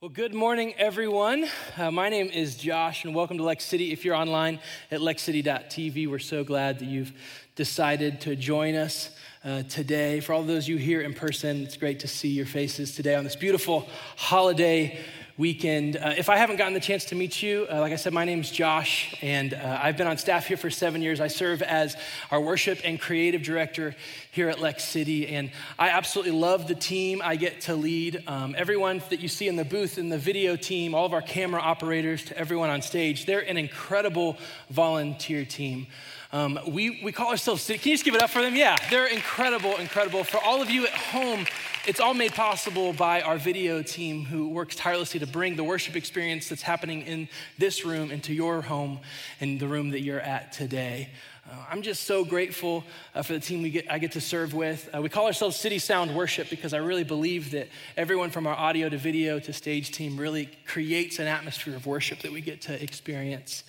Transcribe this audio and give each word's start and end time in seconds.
Well, 0.00 0.10
good 0.10 0.32
morning, 0.32 0.74
everyone. 0.78 1.46
Uh, 1.76 1.90
my 1.90 2.08
name 2.08 2.28
is 2.28 2.54
Josh, 2.54 3.04
and 3.04 3.16
welcome 3.16 3.36
to 3.38 3.42
Lex 3.42 3.64
City. 3.64 3.90
If 3.90 4.04
you're 4.04 4.14
online 4.14 4.60
at 4.92 5.00
lexcity.tv, 5.00 6.08
we're 6.08 6.20
so 6.20 6.44
glad 6.44 6.78
that 6.78 6.84
you've 6.84 7.12
decided 7.56 8.20
to 8.20 8.36
join 8.36 8.76
us 8.76 9.10
uh, 9.44 9.64
today. 9.64 10.20
For 10.20 10.34
all 10.34 10.44
those 10.44 10.68
you 10.68 10.76
here 10.76 11.00
in 11.00 11.14
person, 11.14 11.64
it's 11.64 11.76
great 11.76 11.98
to 11.98 12.06
see 12.06 12.28
your 12.28 12.46
faces 12.46 12.94
today 12.94 13.16
on 13.16 13.24
this 13.24 13.34
beautiful 13.34 13.88
holiday 14.16 15.00
weekend. 15.38 15.96
Uh, 15.96 16.14
if 16.16 16.28
I 16.28 16.36
haven't 16.36 16.56
gotten 16.56 16.74
the 16.74 16.80
chance 16.80 17.04
to 17.06 17.14
meet 17.14 17.40
you, 17.42 17.68
uh, 17.70 17.78
like 17.78 17.92
I 17.92 17.96
said, 17.96 18.12
my 18.12 18.24
name's 18.24 18.50
Josh, 18.50 19.14
and 19.22 19.54
uh, 19.54 19.78
I've 19.80 19.96
been 19.96 20.08
on 20.08 20.18
staff 20.18 20.48
here 20.48 20.56
for 20.56 20.68
seven 20.68 21.00
years. 21.00 21.20
I 21.20 21.28
serve 21.28 21.62
as 21.62 21.96
our 22.32 22.40
worship 22.40 22.80
and 22.82 23.00
creative 23.00 23.44
director 23.44 23.94
here 24.32 24.48
at 24.48 24.60
Lex 24.60 24.82
City, 24.82 25.28
and 25.28 25.52
I 25.78 25.90
absolutely 25.90 26.32
love 26.32 26.66
the 26.66 26.74
team 26.74 27.22
I 27.24 27.36
get 27.36 27.60
to 27.62 27.76
lead. 27.76 28.24
Um, 28.26 28.56
everyone 28.58 29.00
that 29.10 29.20
you 29.20 29.28
see 29.28 29.46
in 29.46 29.54
the 29.54 29.64
booth, 29.64 29.96
in 29.96 30.08
the 30.08 30.18
video 30.18 30.56
team, 30.56 30.92
all 30.92 31.06
of 31.06 31.14
our 31.14 31.22
camera 31.22 31.60
operators, 31.60 32.24
to 32.24 32.36
everyone 32.36 32.68
on 32.68 32.82
stage, 32.82 33.24
they're 33.24 33.48
an 33.48 33.56
incredible 33.56 34.36
volunteer 34.70 35.44
team. 35.44 35.86
Um, 36.30 36.58
we, 36.66 37.00
we 37.02 37.12
call 37.12 37.30
ourselves 37.30 37.66
Can 37.66 37.76
you 37.76 37.94
just 37.94 38.04
give 38.04 38.14
it 38.14 38.22
up 38.22 38.30
for 38.30 38.42
them? 38.42 38.54
Yeah, 38.54 38.76
they're 38.90 39.06
incredible, 39.06 39.76
incredible. 39.76 40.24
For 40.24 40.38
all 40.38 40.60
of 40.60 40.68
you 40.68 40.86
at 40.86 40.92
home, 40.92 41.46
it's 41.88 42.00
all 42.00 42.12
made 42.12 42.34
possible 42.34 42.92
by 42.92 43.22
our 43.22 43.38
video 43.38 43.80
team 43.80 44.22
who 44.26 44.50
works 44.50 44.76
tirelessly 44.76 45.18
to 45.20 45.26
bring 45.26 45.56
the 45.56 45.64
worship 45.64 45.96
experience 45.96 46.46
that's 46.46 46.60
happening 46.60 47.00
in 47.00 47.26
this 47.56 47.82
room 47.82 48.10
into 48.10 48.34
your 48.34 48.60
home 48.60 49.00
and 49.40 49.58
the 49.58 49.66
room 49.66 49.88
that 49.88 50.02
you're 50.02 50.20
at 50.20 50.52
today. 50.52 51.08
Uh, 51.50 51.54
I'm 51.70 51.80
just 51.80 52.02
so 52.02 52.26
grateful 52.26 52.84
uh, 53.14 53.22
for 53.22 53.32
the 53.32 53.40
team 53.40 53.62
we 53.62 53.70
get, 53.70 53.90
I 53.90 53.98
get 53.98 54.12
to 54.12 54.20
serve 54.20 54.52
with. 54.52 54.90
Uh, 54.94 55.00
we 55.00 55.08
call 55.08 55.24
ourselves 55.24 55.56
City 55.56 55.78
Sound 55.78 56.14
Worship 56.14 56.50
because 56.50 56.74
I 56.74 56.76
really 56.76 57.04
believe 57.04 57.52
that 57.52 57.68
everyone 57.96 58.28
from 58.28 58.46
our 58.46 58.54
audio 58.54 58.90
to 58.90 58.98
video 58.98 59.40
to 59.40 59.52
stage 59.54 59.90
team 59.90 60.20
really 60.20 60.50
creates 60.66 61.18
an 61.18 61.26
atmosphere 61.26 61.74
of 61.74 61.86
worship 61.86 62.18
that 62.20 62.32
we 62.32 62.42
get 62.42 62.60
to 62.62 62.82
experience 62.82 63.64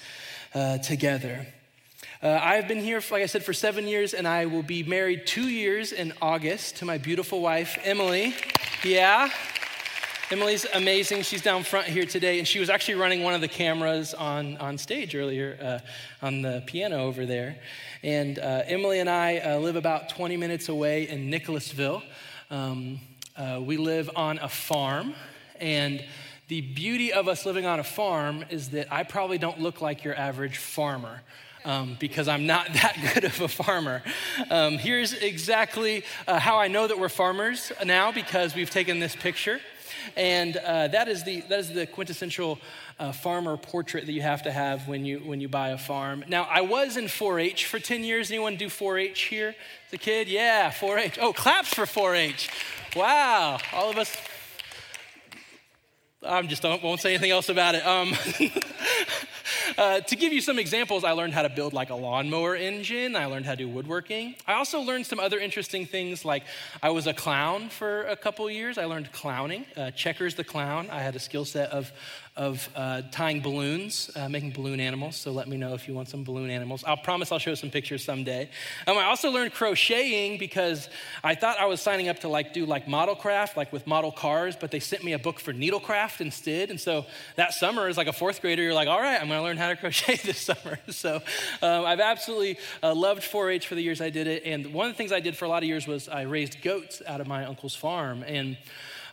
uh, 0.53 0.77
together. 0.79 1.47
Uh, 2.21 2.37
I've 2.43 2.67
been 2.67 2.81
here, 2.81 3.01
like 3.11 3.23
I 3.23 3.27
said, 3.27 3.45
for 3.45 3.53
seven 3.53 3.87
years, 3.87 4.13
and 4.13 4.27
I 4.27 4.45
will 4.45 4.61
be 4.61 4.83
married 4.83 5.25
two 5.25 5.47
years 5.47 5.93
in 5.93 6.11
August 6.21 6.75
to 6.77 6.85
my 6.85 6.97
beautiful 6.97 7.39
wife, 7.39 7.79
Emily. 7.85 8.35
Yeah. 8.83 9.29
Emily's 10.29 10.65
amazing. 10.73 11.21
She's 11.21 11.41
down 11.41 11.63
front 11.63 11.87
here 11.87 12.05
today, 12.05 12.37
and 12.37 12.45
she 12.45 12.59
was 12.59 12.69
actually 12.69 12.95
running 12.95 13.23
one 13.23 13.35
of 13.35 13.39
the 13.39 13.47
cameras 13.47 14.13
on, 14.13 14.57
on 14.57 14.77
stage 14.77 15.15
earlier 15.15 15.57
uh, 15.61 16.25
on 16.25 16.41
the 16.41 16.61
piano 16.65 17.05
over 17.05 17.25
there. 17.25 17.55
And 18.03 18.37
uh, 18.37 18.63
Emily 18.65 18.99
and 18.99 19.09
I 19.09 19.37
uh, 19.37 19.59
live 19.59 19.77
about 19.77 20.09
20 20.09 20.35
minutes 20.35 20.67
away 20.67 21.07
in 21.07 21.29
Nicholasville. 21.29 22.03
Um, 22.51 22.99
uh, 23.37 23.61
we 23.63 23.77
live 23.77 24.09
on 24.13 24.39
a 24.39 24.49
farm, 24.49 25.13
and 25.61 26.03
the 26.49 26.59
beauty 26.59 27.13
of 27.13 27.29
us 27.29 27.45
living 27.45 27.65
on 27.65 27.79
a 27.79 27.83
farm 27.85 28.43
is 28.49 28.71
that 28.71 28.91
I 28.91 29.03
probably 29.03 29.37
don't 29.37 29.61
look 29.61 29.79
like 29.79 30.03
your 30.03 30.15
average 30.15 30.57
farmer 30.57 31.21
um, 31.65 31.97
because 31.99 32.27
I'm 32.27 32.45
not 32.45 32.67
that 32.73 32.97
good 33.13 33.23
of 33.25 33.41
a 33.41 33.47
farmer. 33.47 34.01
Um, 34.49 34.77
here's 34.77 35.13
exactly 35.13 36.03
uh, 36.27 36.39
how 36.39 36.57
I 36.57 36.67
know 36.67 36.87
that 36.87 36.99
we're 36.99 37.09
farmers 37.09 37.71
now 37.85 38.11
because 38.11 38.55
we've 38.55 38.69
taken 38.69 38.99
this 38.99 39.15
picture. 39.15 39.59
And 40.15 40.57
uh, 40.57 40.87
that, 40.89 41.07
is 41.07 41.23
the, 41.23 41.41
that 41.41 41.59
is 41.59 41.73
the 41.73 41.85
quintessential 41.85 42.59
uh, 42.99 43.11
farmer 43.11 43.57
portrait 43.57 44.05
that 44.05 44.13
you 44.13 44.21
have 44.21 44.43
to 44.43 44.51
have 44.51 44.87
when 44.87 45.05
you, 45.05 45.19
when 45.19 45.41
you 45.41 45.47
buy 45.47 45.69
a 45.69 45.77
farm. 45.77 46.23
Now, 46.27 46.43
I 46.43 46.61
was 46.61 46.97
in 46.97 47.07
4 47.07 47.39
H 47.39 47.65
for 47.65 47.79
10 47.79 48.03
years. 48.03 48.31
Anyone 48.31 48.55
do 48.55 48.69
4 48.69 48.97
H 48.97 49.21
here 49.23 49.55
as 49.87 49.93
a 49.93 49.97
kid? 49.97 50.27
Yeah, 50.27 50.71
4 50.71 50.97
H. 50.97 51.19
Oh, 51.21 51.33
claps 51.33 51.73
for 51.73 51.85
4 51.85 52.15
H. 52.15 52.49
Wow, 52.95 53.59
all 53.73 53.89
of 53.89 53.97
us 53.97 54.15
I'm 56.21 56.49
just 56.49 56.61
don't, 56.61 56.83
won't 56.83 56.99
say 56.99 57.11
anything 57.11 57.31
else 57.31 57.47
about 57.47 57.75
it. 57.75 57.85
Um, 57.85 58.13
uh, 59.77 59.99
to 60.01 60.15
give 60.15 60.33
you 60.33 60.41
some 60.41 60.59
examples, 60.59 61.03
I 61.03 61.11
learned 61.11 61.33
how 61.33 61.41
to 61.41 61.49
build 61.49 61.73
like 61.73 61.89
a 61.89 61.95
lawnmower 61.95 62.55
engine. 62.55 63.15
I 63.15 63.25
learned 63.25 63.45
how 63.45 63.51
to 63.51 63.57
do 63.57 63.69
woodworking. 63.69 64.35
I 64.47 64.53
also 64.53 64.81
learned 64.81 65.05
some 65.05 65.19
other 65.19 65.39
interesting 65.39 65.85
things, 65.85 66.25
like 66.25 66.43
I 66.81 66.89
was 66.89 67.07
a 67.07 67.13
clown 67.13 67.69
for 67.69 68.03
a 68.03 68.15
couple 68.15 68.49
years. 68.49 68.77
I 68.77 68.85
learned 68.85 69.11
clowning. 69.11 69.65
Uh, 69.75 69.91
Checkers 69.91 70.35
the 70.35 70.43
clown. 70.43 70.89
I 70.89 70.99
had 70.99 71.15
a 71.15 71.19
skill 71.19 71.45
set 71.45 71.71
of 71.71 71.91
of 72.39 72.69
uh, 72.73 73.01
tying 73.11 73.41
balloons, 73.41 74.09
uh, 74.15 74.29
making 74.29 74.51
balloon 74.51 74.79
animals. 74.79 75.17
So 75.17 75.31
let 75.31 75.49
me 75.49 75.57
know 75.57 75.73
if 75.73 75.89
you 75.89 75.93
want 75.93 76.07
some 76.07 76.23
balloon 76.23 76.49
animals. 76.49 76.85
I'll 76.87 76.95
promise 76.95 77.33
I'll 77.33 77.37
show 77.37 77.53
some 77.53 77.69
pictures 77.69 78.01
someday. 78.01 78.49
Um, 78.87 78.97
I 78.97 79.03
also 79.03 79.29
learned 79.29 79.51
crocheting 79.51 80.37
because 80.37 80.87
I 81.21 81.35
thought 81.35 81.59
I 81.59 81.65
was 81.65 81.81
signing 81.81 82.07
up 82.07 82.19
to 82.19 82.29
like 82.29 82.53
do 82.53 82.65
like 82.65 82.87
model 82.87 83.13
craft, 83.13 83.57
like 83.57 83.73
with 83.73 83.85
model 83.85 84.13
cars, 84.13 84.55
but 84.55 84.71
they 84.71 84.79
sent 84.79 85.03
me 85.03 85.11
a 85.11 85.19
book 85.19 85.37
for 85.37 85.51
needlecraft 85.51 86.21
instead. 86.21 86.69
And 86.69 86.79
so 86.79 87.05
that 87.35 87.53
summer, 87.53 87.87
as 87.87 87.97
like 87.97 88.07
a 88.07 88.13
fourth 88.13 88.39
grader, 88.39 88.63
you're 88.63 88.73
like, 88.73 88.87
all 88.87 89.01
right, 89.01 89.21
I'm 89.21 89.27
going 89.27 89.39
to 89.39 89.43
learn 89.43 89.57
how 89.57 89.67
to 89.67 89.75
crochet 89.75 90.15
this 90.23 90.39
summer. 90.39 90.79
So 90.99 91.21
um, 91.61 91.85
I've 91.85 91.99
absolutely 91.99 92.57
uh, 92.83 92.93
loved 92.93 93.21
4-H 93.21 93.67
for 93.67 93.75
the 93.75 93.81
years 93.81 94.01
I 94.01 94.09
did 94.09 94.27
it. 94.27 94.43
And 94.45 94.73
one 94.73 94.87
of 94.87 94.93
the 94.93 94.97
things 94.97 95.11
I 95.11 95.19
did 95.19 95.37
for 95.37 95.45
a 95.45 95.47
lot 95.47 95.63
of 95.63 95.67
years 95.67 95.87
was 95.87 96.09
I 96.09 96.23
raised 96.23 96.61
goats 96.61 97.01
out 97.07 97.21
of 97.21 97.27
my 97.27 97.45
uncle's 97.45 97.75
farm. 97.75 98.23
And 98.23 98.57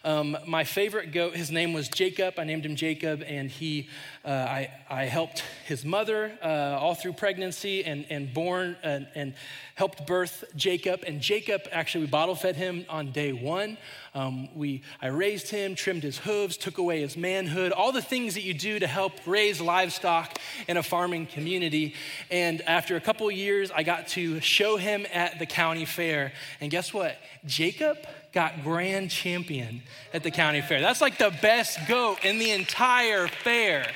um, 0.07 0.37
my 0.47 0.63
favorite 0.63 1.11
goat, 1.11 1.35
his 1.35 1.51
name 1.51 1.73
was 1.73 1.89
Jacob. 1.89 2.39
I 2.39 2.45
named 2.45 2.65
him 2.65 2.77
Jacob, 2.77 3.25
and 3.27 3.51
he, 3.51 3.89
uh, 4.27 4.31
I, 4.31 4.71
I 4.91 5.05
helped 5.05 5.45
his 5.67 5.85
mother 5.85 6.37
uh, 6.43 6.47
all 6.81 6.97
through 6.97 7.13
pregnancy 7.13 7.85
and, 7.85 8.05
and 8.11 8.35
born 8.35 8.77
and, 8.83 9.07
and, 9.15 9.35
helped 9.77 10.07
birth 10.07 10.43
Jacob. 10.57 11.05
And 11.07 11.21
Jacob, 11.21 11.69
actually, 11.71 12.05
we 12.05 12.11
bottle 12.11 12.35
fed 12.35 12.57
him 12.57 12.87
on 12.89 13.13
day 13.13 13.35
one. 13.35 13.77
Um, 14.15 14.49
we, 14.57 14.81
I 15.03 15.09
raised 15.09 15.51
him, 15.51 15.75
trimmed 15.75 16.03
his 16.03 16.17
hooves, 16.17 16.57
took 16.57 16.79
away 16.79 17.03
his 17.03 17.15
manhood, 17.15 17.73
all 17.73 17.93
the 17.93 18.01
things 18.01 18.33
that 18.35 18.43
you 18.43 18.55
do 18.55 18.79
to 18.79 18.87
help 18.87 19.13
raise 19.27 19.61
livestock 19.61 20.39
in 20.67 20.79
a 20.79 20.83
farming 20.83 21.27
community. 21.27 21.95
And 22.31 22.63
after 22.63 22.97
a 22.97 23.03
couple 23.03 23.31
years, 23.31 23.71
I 23.71 23.83
got 23.83 24.09
to 24.09 24.41
show 24.41 24.79
him 24.79 25.05
at 25.13 25.39
the 25.39 25.45
county 25.45 25.85
fair. 25.85 26.33
And 26.59 26.71
guess 26.71 26.95
what? 26.95 27.19
Jacob 27.45 27.99
got 28.33 28.63
grand 28.63 29.11
champion 29.11 29.83
at 30.15 30.23
the 30.23 30.31
county 30.31 30.63
fair. 30.63 30.81
That's 30.81 31.03
like 31.03 31.19
the 31.19 31.35
best 31.43 31.79
goat 31.87 32.25
in 32.25 32.39
the 32.39 32.51
entire 32.51 33.29
fair. 33.29 33.87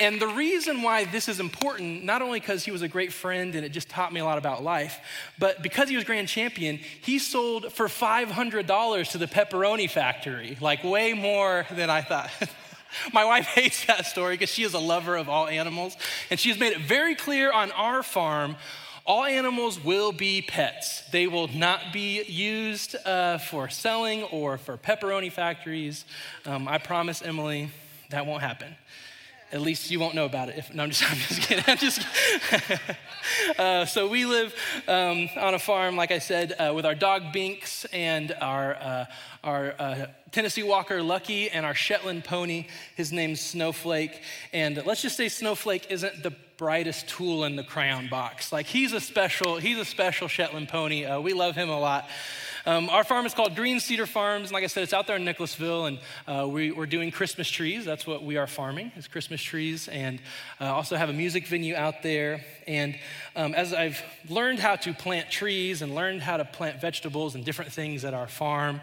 And 0.00 0.20
the 0.20 0.28
reason 0.28 0.82
why 0.82 1.04
this 1.04 1.28
is 1.28 1.40
important, 1.40 2.04
not 2.04 2.22
only 2.22 2.40
because 2.40 2.64
he 2.64 2.70
was 2.70 2.82
a 2.82 2.88
great 2.88 3.12
friend 3.12 3.54
and 3.54 3.64
it 3.64 3.70
just 3.70 3.88
taught 3.88 4.12
me 4.12 4.20
a 4.20 4.24
lot 4.24 4.38
about 4.38 4.62
life, 4.62 5.00
but 5.38 5.62
because 5.62 5.88
he 5.88 5.96
was 5.96 6.04
grand 6.04 6.28
champion, 6.28 6.76
he 6.76 7.18
sold 7.18 7.72
for 7.72 7.86
$500 7.86 9.10
to 9.12 9.18
the 9.18 9.26
pepperoni 9.26 9.88
factory, 9.90 10.56
like 10.60 10.84
way 10.84 11.12
more 11.12 11.66
than 11.70 11.90
I 11.90 12.02
thought. 12.02 12.30
My 13.12 13.24
wife 13.24 13.46
hates 13.46 13.86
that 13.86 14.06
story 14.06 14.34
because 14.34 14.50
she 14.50 14.62
is 14.62 14.74
a 14.74 14.78
lover 14.78 15.16
of 15.16 15.28
all 15.28 15.48
animals. 15.48 15.96
And 16.30 16.38
she 16.38 16.50
has 16.50 16.58
made 16.58 16.72
it 16.72 16.80
very 16.80 17.14
clear 17.14 17.52
on 17.52 17.72
our 17.72 18.02
farm 18.02 18.56
all 19.06 19.24
animals 19.24 19.82
will 19.84 20.12
be 20.12 20.40
pets. 20.40 21.02
They 21.10 21.26
will 21.26 21.48
not 21.48 21.92
be 21.92 22.22
used 22.24 22.96
uh, 23.04 23.36
for 23.36 23.68
selling 23.68 24.22
or 24.24 24.56
for 24.56 24.78
pepperoni 24.78 25.30
factories. 25.30 26.06
Um, 26.46 26.66
I 26.66 26.78
promise, 26.78 27.20
Emily, 27.20 27.70
that 28.08 28.24
won't 28.24 28.40
happen. 28.40 28.74
At 29.54 29.60
least 29.60 29.88
you 29.88 30.00
won't 30.00 30.16
know 30.16 30.24
about 30.24 30.48
it. 30.48 30.58
If, 30.58 30.74
no, 30.74 30.82
I'm 30.82 30.90
just, 30.90 31.04
I'm 31.10 31.16
just 31.16 31.40
kidding. 31.42 31.64
I'm 31.68 31.78
just 31.78 32.04
kidding. 32.50 32.78
uh, 33.58 33.84
so 33.84 34.08
we 34.08 34.26
live 34.26 34.52
um, 34.88 35.28
on 35.36 35.54
a 35.54 35.60
farm, 35.60 35.96
like 35.96 36.10
I 36.10 36.18
said, 36.18 36.54
uh, 36.58 36.72
with 36.74 36.84
our 36.84 36.96
dog 36.96 37.32
Binks 37.32 37.84
and 37.92 38.34
our, 38.40 38.74
uh, 38.74 39.04
our 39.44 39.74
uh, 39.78 40.06
Tennessee 40.32 40.64
Walker 40.64 41.00
Lucky 41.00 41.50
and 41.50 41.64
our 41.64 41.74
Shetland 41.74 42.24
pony. 42.24 42.66
His 42.96 43.12
name's 43.12 43.40
Snowflake. 43.40 44.22
And 44.52 44.84
let's 44.84 45.02
just 45.02 45.16
say 45.16 45.28
Snowflake 45.28 45.86
isn't 45.88 46.24
the 46.24 46.32
brightest 46.56 47.08
tool 47.08 47.44
in 47.44 47.54
the 47.54 47.62
crayon 47.62 48.08
box. 48.08 48.52
Like 48.52 48.66
he's 48.66 48.92
a 48.92 49.00
special, 49.00 49.58
he's 49.58 49.78
a 49.78 49.84
special 49.84 50.26
Shetland 50.26 50.68
pony. 50.68 51.04
Uh, 51.04 51.20
we 51.20 51.32
love 51.32 51.54
him 51.54 51.68
a 51.68 51.78
lot. 51.78 52.08
Um, 52.66 52.88
our 52.88 53.04
farm 53.04 53.26
is 53.26 53.34
called 53.34 53.56
Green 53.56 53.78
Cedar 53.78 54.06
Farms. 54.06 54.44
And 54.44 54.52
like 54.52 54.64
I 54.64 54.68
said, 54.68 54.84
it's 54.84 54.94
out 54.94 55.06
there 55.06 55.16
in 55.16 55.24
Nicholasville, 55.26 55.84
and 55.84 55.98
uh, 56.26 56.48
we, 56.48 56.74
are 56.74 56.86
doing 56.86 57.10
Christmas 57.10 57.50
trees. 57.50 57.84
That's 57.84 58.06
what 58.06 58.24
we 58.24 58.38
are 58.38 58.46
farming, 58.46 58.90
is 58.96 59.06
Christmas 59.06 59.42
trees. 59.42 59.86
And 59.88 60.18
uh, 60.58 60.72
also 60.72 60.96
have 60.96 61.10
a 61.10 61.12
music 61.12 61.46
venue 61.46 61.76
out 61.76 62.02
there. 62.02 62.42
And 62.66 62.96
um, 63.36 63.54
as 63.54 63.74
I've 63.74 64.02
learned 64.30 64.60
how 64.60 64.76
to 64.76 64.94
plant 64.94 65.30
trees 65.30 65.82
and 65.82 65.94
learned 65.94 66.22
how 66.22 66.38
to 66.38 66.44
plant 66.46 66.80
vegetables 66.80 67.34
and 67.34 67.44
different 67.44 67.70
things 67.70 68.02
at 68.02 68.14
our 68.14 68.28
farm 68.28 68.80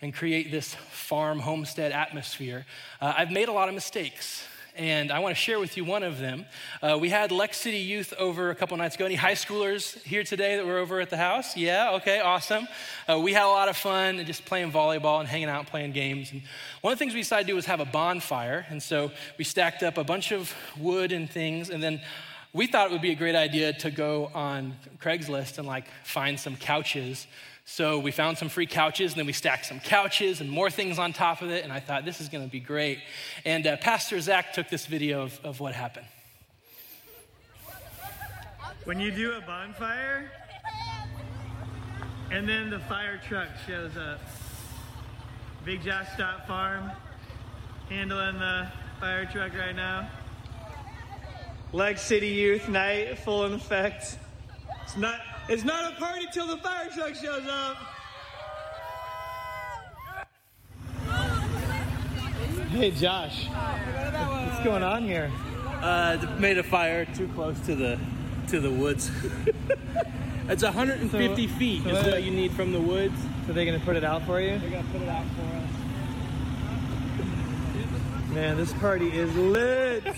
and 0.00 0.14
create 0.14 0.52
this 0.52 0.74
farm 0.92 1.40
homestead 1.40 1.90
atmosphere, 1.90 2.66
uh, 3.00 3.14
I've 3.18 3.32
made 3.32 3.48
a 3.48 3.52
lot 3.52 3.68
of 3.68 3.74
mistakes 3.74 4.46
and 4.76 5.12
I 5.12 5.20
want 5.20 5.36
to 5.36 5.40
share 5.40 5.60
with 5.60 5.76
you 5.76 5.84
one 5.84 6.02
of 6.02 6.18
them. 6.18 6.46
Uh, 6.82 6.98
we 7.00 7.08
had 7.08 7.30
Lex 7.30 7.58
City 7.58 7.78
Youth 7.78 8.12
over 8.18 8.50
a 8.50 8.54
couple 8.54 8.76
nights 8.76 8.96
ago. 8.96 9.04
Any 9.04 9.14
high 9.14 9.34
schoolers 9.34 10.00
here 10.02 10.24
today 10.24 10.56
that 10.56 10.66
were 10.66 10.78
over 10.78 11.00
at 11.00 11.10
the 11.10 11.16
house? 11.16 11.56
Yeah, 11.56 11.92
okay, 11.92 12.20
awesome. 12.20 12.66
Uh, 13.08 13.20
we 13.20 13.32
had 13.32 13.44
a 13.44 13.48
lot 13.48 13.68
of 13.68 13.76
fun 13.76 14.24
just 14.24 14.44
playing 14.44 14.72
volleyball 14.72 15.20
and 15.20 15.28
hanging 15.28 15.48
out 15.48 15.60
and 15.60 15.68
playing 15.68 15.92
games. 15.92 16.32
And 16.32 16.42
one 16.80 16.92
of 16.92 16.98
the 16.98 17.04
things 17.04 17.14
we 17.14 17.20
decided 17.20 17.46
to 17.46 17.52
do 17.52 17.56
was 17.56 17.66
have 17.66 17.80
a 17.80 17.84
bonfire. 17.84 18.66
And 18.68 18.82
so 18.82 19.12
we 19.38 19.44
stacked 19.44 19.82
up 19.82 19.96
a 19.96 20.04
bunch 20.04 20.32
of 20.32 20.52
wood 20.76 21.12
and 21.12 21.30
things, 21.30 21.70
and 21.70 21.82
then 21.82 22.00
we 22.52 22.66
thought 22.66 22.86
it 22.86 22.92
would 22.92 23.02
be 23.02 23.12
a 23.12 23.16
great 23.16 23.34
idea 23.34 23.72
to 23.72 23.90
go 23.90 24.30
on 24.34 24.74
Craigslist 25.00 25.58
and 25.58 25.66
like 25.66 25.86
find 26.04 26.38
some 26.38 26.56
couches 26.56 27.26
So 27.66 27.98
we 27.98 28.10
found 28.10 28.36
some 28.36 28.48
free 28.48 28.66
couches, 28.66 29.12
and 29.12 29.18
then 29.18 29.26
we 29.26 29.32
stacked 29.32 29.66
some 29.66 29.80
couches 29.80 30.40
and 30.40 30.50
more 30.50 30.70
things 30.70 30.98
on 30.98 31.12
top 31.12 31.40
of 31.40 31.50
it. 31.50 31.64
And 31.64 31.72
I 31.72 31.80
thought, 31.80 32.04
this 32.04 32.20
is 32.20 32.28
going 32.28 32.44
to 32.44 32.50
be 32.50 32.60
great. 32.60 32.98
And 33.44 33.66
uh, 33.66 33.76
Pastor 33.78 34.20
Zach 34.20 34.52
took 34.52 34.68
this 34.68 34.86
video 34.86 35.22
of, 35.22 35.40
of 35.42 35.60
what 35.60 35.74
happened. 35.74 36.06
When 38.84 39.00
you 39.00 39.10
do 39.10 39.32
a 39.32 39.40
bonfire, 39.40 40.30
and 42.30 42.48
then 42.48 42.68
the 42.68 42.80
fire 42.80 43.20
truck 43.26 43.48
shows 43.66 43.96
up. 43.96 44.20
Big 45.64 45.82
Josh 45.82 46.06
Stott 46.12 46.46
Farm 46.46 46.90
handling 47.88 48.38
the 48.38 48.68
fire 49.00 49.24
truck 49.24 49.54
right 49.56 49.74
now. 49.74 50.10
Lex 51.72 52.02
City 52.02 52.28
Youth 52.28 52.68
Night 52.68 53.18
full 53.18 53.46
in 53.46 53.54
effect. 53.54 54.18
It's 54.82 54.96
not 54.96 55.20
it's 55.48 55.64
not 55.64 55.92
a 55.92 55.96
party 55.96 56.26
till 56.32 56.46
the 56.46 56.56
fire 56.58 56.88
truck 56.94 57.14
shows 57.14 57.46
up. 57.48 57.76
Hey 62.70 62.90
Josh, 62.90 63.46
what's 63.46 64.64
going 64.64 64.82
on 64.82 65.04
here? 65.04 65.30
Uh, 65.80 66.16
made 66.40 66.58
a 66.58 66.62
fire 66.62 67.04
too 67.04 67.28
close 67.34 67.58
to 67.60 67.74
the 67.74 67.98
to 68.48 68.58
the 68.60 68.70
woods. 68.70 69.10
it's 70.48 70.62
150 70.62 71.46
So- 71.48 71.54
feet 71.54 71.82
so 71.84 71.88
is 71.90 72.02
that- 72.02 72.12
what 72.12 72.22
you 72.24 72.30
need 72.32 72.52
from 72.52 72.72
the 72.72 72.80
woods. 72.80 73.14
So 73.46 73.52
they're 73.52 73.66
gonna 73.66 73.78
put 73.80 73.96
it 73.96 74.04
out 74.04 74.24
for 74.26 74.40
you? 74.40 74.58
They're 74.58 74.70
gonna 74.70 74.88
put 74.92 75.02
it 75.02 75.08
out 75.08 75.24
for 75.36 75.42
us. 75.56 75.70
Man, 78.34 78.56
this 78.56 78.72
party 78.74 79.08
is 79.10 79.32
lit. 79.36 80.04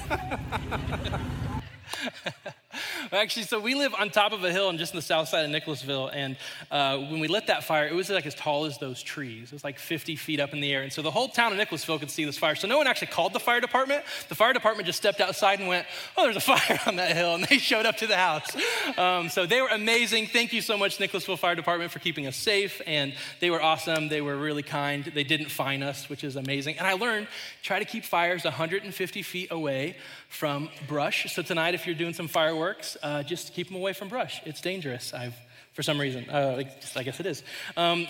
Actually, 3.16 3.44
so 3.44 3.58
we 3.58 3.74
live 3.74 3.94
on 3.98 4.10
top 4.10 4.32
of 4.32 4.44
a 4.44 4.52
hill 4.52 4.68
and 4.68 4.78
just 4.78 4.92
in 4.92 4.96
the 4.96 5.02
south 5.02 5.28
side 5.28 5.46
of 5.46 5.50
Nicholasville. 5.50 6.08
And 6.08 6.36
uh, 6.70 6.98
when 6.98 7.18
we 7.18 7.28
lit 7.28 7.46
that 7.46 7.64
fire, 7.64 7.88
it 7.88 7.94
was 7.94 8.10
like 8.10 8.26
as 8.26 8.34
tall 8.34 8.66
as 8.66 8.76
those 8.76 9.02
trees. 9.02 9.44
It 9.44 9.52
was 9.52 9.64
like 9.64 9.78
50 9.78 10.16
feet 10.16 10.38
up 10.38 10.52
in 10.52 10.60
the 10.60 10.72
air. 10.72 10.82
And 10.82 10.92
so 10.92 11.00
the 11.00 11.10
whole 11.10 11.28
town 11.28 11.52
of 11.52 11.58
Nicholasville 11.58 11.98
could 11.98 12.10
see 12.10 12.26
this 12.26 12.36
fire. 12.36 12.54
So 12.54 12.68
no 12.68 12.76
one 12.76 12.86
actually 12.86 13.08
called 13.08 13.32
the 13.32 13.40
fire 13.40 13.60
department. 13.60 14.04
The 14.28 14.34
fire 14.34 14.52
department 14.52 14.86
just 14.86 14.98
stepped 14.98 15.20
outside 15.20 15.60
and 15.60 15.68
went, 15.68 15.86
Oh, 16.16 16.24
there's 16.24 16.36
a 16.36 16.40
fire 16.56 16.78
on 16.86 16.96
that 16.96 17.16
hill. 17.16 17.34
And 17.34 17.44
they 17.44 17.58
showed 17.58 17.86
up 17.86 17.96
to 17.98 18.06
the 18.06 18.16
house. 18.16 18.54
Um, 18.98 19.30
so 19.30 19.46
they 19.46 19.62
were 19.62 19.68
amazing. 19.68 20.26
Thank 20.26 20.52
you 20.52 20.60
so 20.60 20.76
much, 20.76 21.00
Nicholasville 21.00 21.38
Fire 21.38 21.54
Department, 21.54 21.90
for 21.90 22.00
keeping 22.00 22.26
us 22.26 22.36
safe. 22.36 22.82
And 22.86 23.14
they 23.40 23.48
were 23.48 23.62
awesome. 23.62 24.08
They 24.08 24.20
were 24.20 24.36
really 24.36 24.62
kind. 24.62 25.04
They 25.04 25.24
didn't 25.24 25.50
fine 25.50 25.82
us, 25.82 26.10
which 26.10 26.22
is 26.22 26.36
amazing. 26.36 26.76
And 26.76 26.86
I 26.86 26.92
learned 26.92 27.28
try 27.62 27.78
to 27.78 27.84
keep 27.86 28.04
fires 28.04 28.44
150 28.44 29.22
feet 29.22 29.50
away 29.50 29.96
from 30.28 30.68
brush. 30.86 31.32
So 31.32 31.42
tonight, 31.42 31.74
if 31.74 31.86
you're 31.86 31.94
doing 31.94 32.12
some 32.12 32.28
fireworks, 32.28 32.96
uh, 33.06 33.22
just 33.22 33.54
keep 33.54 33.68
them 33.68 33.76
away 33.76 33.92
from 33.92 34.08
brush. 34.08 34.42
It's 34.44 34.60
dangerous. 34.60 35.14
I've 35.14 35.34
for 35.76 35.82
some 35.82 36.00
reason. 36.00 36.28
Uh, 36.30 36.64
I 36.96 37.02
guess 37.02 37.20
it 37.20 37.26
is. 37.26 37.42
Um, 37.76 38.06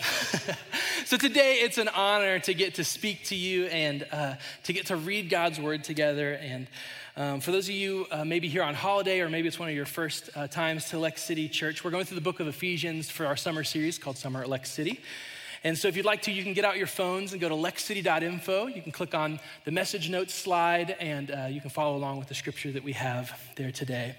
so 1.04 1.16
today, 1.16 1.54
it's 1.62 1.78
an 1.78 1.88
honor 1.88 2.38
to 2.38 2.54
get 2.54 2.76
to 2.76 2.84
speak 2.84 3.24
to 3.24 3.34
you 3.34 3.64
and 3.66 4.06
uh, 4.12 4.36
to 4.62 4.72
get 4.72 4.86
to 4.86 4.96
read 4.96 5.30
God's 5.30 5.58
word 5.58 5.82
together. 5.82 6.34
And 6.34 6.68
um, 7.16 7.40
for 7.40 7.50
those 7.50 7.68
of 7.68 7.74
you 7.74 8.06
uh, 8.12 8.24
maybe 8.24 8.46
here 8.46 8.62
on 8.62 8.74
holiday, 8.74 9.20
or 9.20 9.28
maybe 9.28 9.48
it's 9.48 9.58
one 9.58 9.68
of 9.68 9.74
your 9.74 9.84
first 9.84 10.30
uh, 10.36 10.46
times 10.46 10.90
to 10.90 10.98
Lex 11.00 11.24
City 11.24 11.48
Church, 11.48 11.82
we're 11.82 11.90
going 11.90 12.04
through 12.04 12.14
the 12.14 12.20
book 12.20 12.38
of 12.38 12.46
Ephesians 12.46 13.10
for 13.10 13.26
our 13.26 13.36
summer 13.36 13.64
series 13.64 13.98
called 13.98 14.16
Summer 14.16 14.42
at 14.42 14.48
Lex 14.48 14.70
City. 14.70 15.00
And 15.64 15.76
so, 15.76 15.88
if 15.88 15.96
you'd 15.96 16.06
like 16.06 16.22
to, 16.22 16.30
you 16.30 16.44
can 16.44 16.52
get 16.52 16.64
out 16.64 16.76
your 16.76 16.86
phones 16.86 17.32
and 17.32 17.40
go 17.40 17.48
to 17.48 17.54
lexcity.info. 17.56 18.68
You 18.68 18.80
can 18.80 18.92
click 18.92 19.12
on 19.12 19.40
the 19.64 19.72
message 19.72 20.08
notes 20.08 20.34
slide, 20.34 20.94
and 21.00 21.32
uh, 21.32 21.46
you 21.50 21.60
can 21.60 21.70
follow 21.70 21.96
along 21.96 22.20
with 22.20 22.28
the 22.28 22.36
scripture 22.36 22.70
that 22.70 22.84
we 22.84 22.92
have 22.92 23.36
there 23.56 23.72
today. 23.72 24.14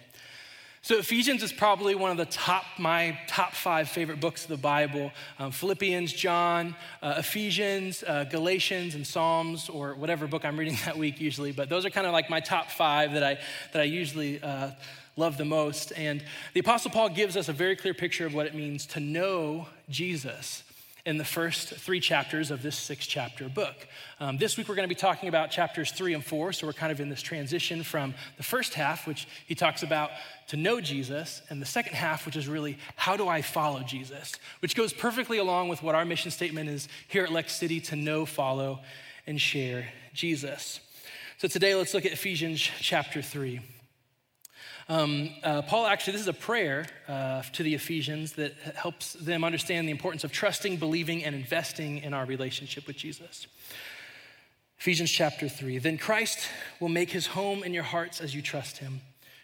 So 0.87 0.97
Ephesians 0.97 1.43
is 1.43 1.51
probably 1.51 1.95
one 1.95 2.11
of 2.11 2.17
the 2.17 2.27
top, 2.27 2.63
my 2.77 3.19
top 3.27 3.51
five 3.51 3.89
favorite 3.89 4.21
books 4.21 4.43
of 4.43 4.47
the 4.47 4.55
Bible. 4.55 5.11
Um, 5.37 5.51
Philippians, 5.51 6.13
John, 6.13 6.77
uh, 7.01 7.15
Ephesians, 7.17 8.05
uh, 8.07 8.23
Galatians, 8.23 8.95
and 8.95 9.05
Psalms, 9.05 9.67
or 9.67 9.95
whatever 9.95 10.27
book 10.27 10.45
I'm 10.45 10.57
reading 10.57 10.77
that 10.85 10.97
week 10.97 11.19
usually. 11.19 11.51
But 11.51 11.67
those 11.67 11.85
are 11.85 11.89
kind 11.89 12.07
of 12.07 12.13
like 12.13 12.29
my 12.29 12.39
top 12.39 12.71
five 12.71 13.11
that 13.15 13.21
I, 13.21 13.37
that 13.73 13.81
I 13.81 13.83
usually 13.83 14.41
uh, 14.41 14.71
love 15.17 15.37
the 15.37 15.43
most. 15.43 15.91
And 15.97 16.23
the 16.53 16.61
Apostle 16.61 16.91
Paul 16.91 17.09
gives 17.09 17.35
us 17.35 17.49
a 17.49 17.53
very 17.53 17.75
clear 17.75 17.93
picture 17.93 18.25
of 18.25 18.33
what 18.33 18.45
it 18.45 18.55
means 18.55 18.85
to 18.85 19.01
know 19.01 19.67
Jesus 19.89 20.63
in 21.07 21.17
the 21.17 21.23
first 21.23 21.69
three 21.69 22.01
chapters 22.01 22.51
of 22.51 22.61
this 22.61 22.75
six 22.75 23.07
chapter 23.07 23.47
book. 23.47 23.87
Um, 24.19 24.37
this 24.37 24.57
week 24.57 24.67
we're 24.67 24.75
going 24.75 24.89
to 24.89 24.93
be 24.93 24.99
talking 24.99 25.29
about 25.29 25.51
chapters 25.51 25.89
three 25.89 26.13
and 26.13 26.23
four, 26.23 26.51
so 26.51 26.67
we're 26.67 26.73
kind 26.73 26.91
of 26.91 26.99
in 26.99 27.07
this 27.07 27.21
transition 27.21 27.81
from 27.81 28.13
the 28.35 28.43
first 28.43 28.73
half, 28.73 29.07
which 29.07 29.25
he 29.45 29.55
talks 29.55 29.83
about 29.83 30.09
to 30.49 30.57
know 30.57 30.81
Jesus, 30.81 31.41
and 31.49 31.61
the 31.61 31.65
second 31.65 31.93
half, 31.93 32.25
which 32.25 32.35
is 32.35 32.49
really 32.49 32.77
how 32.97 33.15
do 33.15 33.25
I 33.25 33.41
follow 33.41 33.83
Jesus, 33.83 34.33
which 34.59 34.75
goes 34.75 34.91
perfectly 34.91 35.37
along 35.37 35.69
with 35.69 35.81
what 35.81 35.95
our 35.95 36.03
mission 36.03 36.29
statement 36.29 36.69
is 36.69 36.89
here 37.07 37.23
at 37.23 37.31
Lex 37.31 37.55
City 37.55 37.79
to 37.79 37.95
know, 37.95 38.25
follow, 38.25 38.81
and 39.25 39.39
share 39.39 39.87
Jesus. 40.13 40.81
So 41.37 41.47
today 41.47 41.73
let's 41.73 41.93
look 41.93 42.05
at 42.05 42.11
Ephesians 42.11 42.59
chapter 42.59 43.21
three. 43.21 43.61
Um, 44.89 45.31
uh, 45.43 45.63
Paul 45.63 45.85
actually, 45.85 46.13
this 46.13 46.21
is 46.21 46.29
a 46.29 46.33
prayer 46.33 46.85
uh, 47.09 47.41
to 47.53 47.63
the 47.63 47.75
Ephesians 47.75 48.33
that 48.33 48.53
helps 48.75 49.13
them 49.13 49.43
understand 49.43 49.85
the 49.85 49.91
importance 49.91 50.23
of 50.23 50.31
trusting, 50.31 50.77
believing, 50.77 51.25
and 51.25 51.35
investing 51.35 51.97
in 51.97 52.13
our 52.13 52.25
relationship 52.25 52.87
with 52.87 52.95
Jesus. 52.95 53.47
Ephesians 54.79 55.11
chapter 55.11 55.49
3. 55.49 55.79
Then 55.79 55.97
Christ 55.97 56.47
will 56.79 56.87
make 56.87 57.11
his 57.11 57.27
home 57.27 57.63
in 57.63 57.73
your 57.73 57.83
hearts 57.83 58.21
as 58.21 58.33
you 58.33 58.41
trust 58.41 58.77
him. 58.77 59.01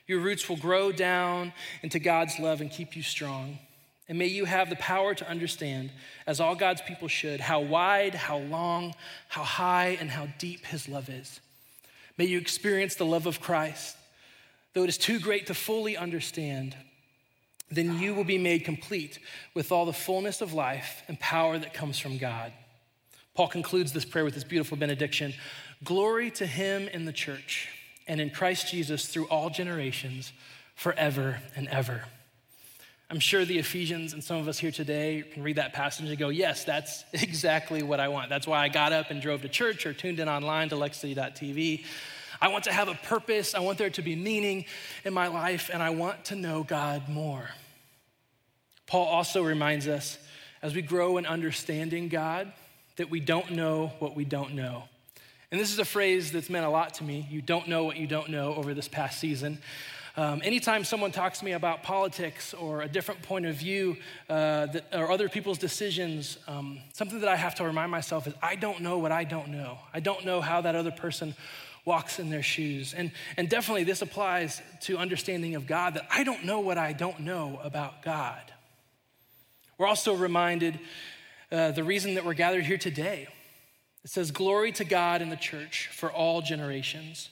Your 0.07 0.19
roots 0.21 0.47
will 0.47 0.57
grow 0.57 0.93
down 0.93 1.51
into 1.81 1.99
God's 1.99 2.39
love 2.39 2.61
and 2.61 2.71
keep 2.71 2.95
you 2.95 3.03
strong. 3.03 3.59
And 4.07 4.17
may 4.17 4.27
you 4.27 4.45
have 4.45 4.69
the 4.69 4.75
power 4.77 5.13
to 5.13 5.29
understand, 5.29 5.91
as 6.25 6.39
all 6.39 6.55
God's 6.55 6.81
people 6.81 7.09
should, 7.09 7.41
how 7.41 7.59
wide, 7.59 8.15
how 8.15 8.37
long, 8.37 8.95
how 9.27 9.43
high, 9.43 9.97
and 9.99 10.09
how 10.09 10.27
deep 10.37 10.65
his 10.67 10.87
love 10.87 11.09
is. 11.09 11.41
May 12.17 12.25
you 12.25 12.37
experience 12.37 12.95
the 12.95 13.05
love 13.05 13.25
of 13.25 13.41
Christ 13.41 13.97
though 14.73 14.83
it 14.83 14.89
is 14.89 14.97
too 14.97 15.19
great 15.19 15.47
to 15.47 15.53
fully 15.53 15.95
understand, 15.97 16.75
then 17.69 17.99
you 17.99 18.13
will 18.13 18.23
be 18.23 18.37
made 18.37 18.65
complete 18.65 19.19
with 19.53 19.71
all 19.71 19.85
the 19.85 19.93
fullness 19.93 20.41
of 20.41 20.53
life 20.53 21.03
and 21.07 21.19
power 21.19 21.57
that 21.57 21.73
comes 21.73 21.99
from 21.99 22.17
God. 22.17 22.51
Paul 23.35 23.47
concludes 23.47 23.93
this 23.93 24.05
prayer 24.05 24.25
with 24.25 24.35
this 24.35 24.43
beautiful 24.43 24.77
benediction 24.77 25.33
Glory 25.83 26.31
to 26.31 26.45
him 26.45 26.87
in 26.87 27.03
the 27.05 27.11
church 27.11 27.67
and 28.07 28.21
in 28.21 28.29
Christ 28.29 28.69
Jesus 28.69 29.07
through 29.07 29.25
all 29.25 29.49
generations, 29.49 30.31
forever 30.75 31.41
and 31.55 31.67
ever. 31.67 32.03
I'm 33.09 33.19
sure 33.19 33.43
the 33.45 33.59
Ephesians 33.59 34.13
and 34.13 34.23
some 34.23 34.37
of 34.37 34.47
us 34.47 34.57
here 34.57 34.71
today 34.71 35.23
can 35.33 35.43
read 35.43 35.57
that 35.57 35.73
passage 35.73 36.09
and 36.09 36.17
go, 36.17 36.29
Yes, 36.29 36.63
that's 36.63 37.03
exactly 37.13 37.83
what 37.83 37.99
I 37.99 38.07
want. 38.07 38.29
That's 38.29 38.47
why 38.47 38.63
I 38.63 38.69
got 38.69 38.93
up 38.93 39.11
and 39.11 39.21
drove 39.21 39.41
to 39.41 39.49
church 39.49 39.85
or 39.85 39.93
tuned 39.93 40.19
in 40.19 40.29
online 40.29 40.69
to 40.69 40.75
lexcity.tv. 40.75 41.85
I 42.43 42.49
want 42.49 42.65
to 42.65 42.73
have 42.73 42.89
a 42.89 42.95
purpose. 42.95 43.55
I 43.55 43.61
want 43.61 43.77
there 43.77 43.89
to 43.91 44.01
be 44.01 44.17
meaning 44.17 44.65
in 45.05 45.13
my 45.13 45.27
life, 45.27 45.69
and 45.71 45.81
I 45.81 45.91
want 45.91 46.25
to 46.25 46.35
know 46.35 46.61
God 46.61 47.07
more. 47.07 47.47
Paul 48.85 49.05
also 49.05 49.41
reminds 49.41 49.87
us 49.87 50.17
as 50.61 50.75
we 50.75 50.81
grow 50.81 51.15
in 51.15 51.25
understanding 51.25 52.09
God 52.09 52.51
that 52.97 53.09
we 53.09 53.21
don't 53.21 53.51
know 53.51 53.93
what 53.99 54.13
we 54.13 54.25
don't 54.25 54.55
know. 54.55 54.83
And 55.51 55.61
this 55.61 55.71
is 55.71 55.79
a 55.79 55.85
phrase 55.85 56.33
that's 56.33 56.49
meant 56.49 56.65
a 56.65 56.69
lot 56.69 56.95
to 56.95 57.05
me. 57.05 57.25
You 57.31 57.41
don't 57.41 57.69
know 57.69 57.85
what 57.85 57.95
you 57.95 58.07
don't 58.07 58.27
know 58.27 58.53
over 58.55 58.73
this 58.73 58.89
past 58.89 59.21
season. 59.21 59.59
Um, 60.17 60.41
anytime 60.43 60.83
someone 60.83 61.13
talks 61.13 61.39
to 61.39 61.45
me 61.45 61.53
about 61.53 61.81
politics 61.81 62.53
or 62.53 62.81
a 62.81 62.89
different 62.89 63.21
point 63.21 63.45
of 63.45 63.55
view 63.55 63.95
uh, 64.29 64.65
that, 64.65 64.87
or 64.91 65.09
other 65.09 65.29
people's 65.29 65.59
decisions, 65.59 66.37
um, 66.49 66.79
something 66.91 67.21
that 67.21 67.29
I 67.29 67.37
have 67.37 67.55
to 67.55 67.63
remind 67.63 67.89
myself 67.89 68.27
is 68.27 68.33
I 68.41 68.55
don't 68.55 68.81
know 68.81 68.97
what 68.97 69.13
I 69.13 69.23
don't 69.23 69.47
know. 69.47 69.79
I 69.93 70.01
don't 70.01 70.25
know 70.25 70.41
how 70.41 70.59
that 70.59 70.75
other 70.75 70.91
person 70.91 71.35
walks 71.85 72.19
in 72.19 72.29
their 72.29 72.43
shoes. 72.43 72.93
And, 72.93 73.11
and 73.35 73.49
definitely 73.49 73.83
this 73.83 74.01
applies 74.01 74.61
to 74.81 74.97
understanding 74.97 75.55
of 75.55 75.67
God 75.67 75.95
that 75.95 76.07
I 76.09 76.23
don't 76.23 76.45
know 76.45 76.59
what 76.59 76.77
I 76.77 76.93
don't 76.93 77.21
know 77.21 77.59
about 77.63 78.01
God. 78.03 78.41
We're 79.77 79.87
also 79.87 80.13
reminded 80.13 80.79
uh, 81.51 81.71
the 81.71 81.83
reason 81.83 82.15
that 82.15 82.25
we're 82.25 82.33
gathered 82.33 82.65
here 82.65 82.77
today. 82.77 83.27
It 84.03 84.09
says, 84.09 84.31
Glory 84.31 84.71
to 84.73 84.85
God 84.85 85.21
in 85.21 85.29
the 85.29 85.35
church 85.35 85.89
for 85.91 86.11
all 86.11 86.41
generations. 86.41 87.29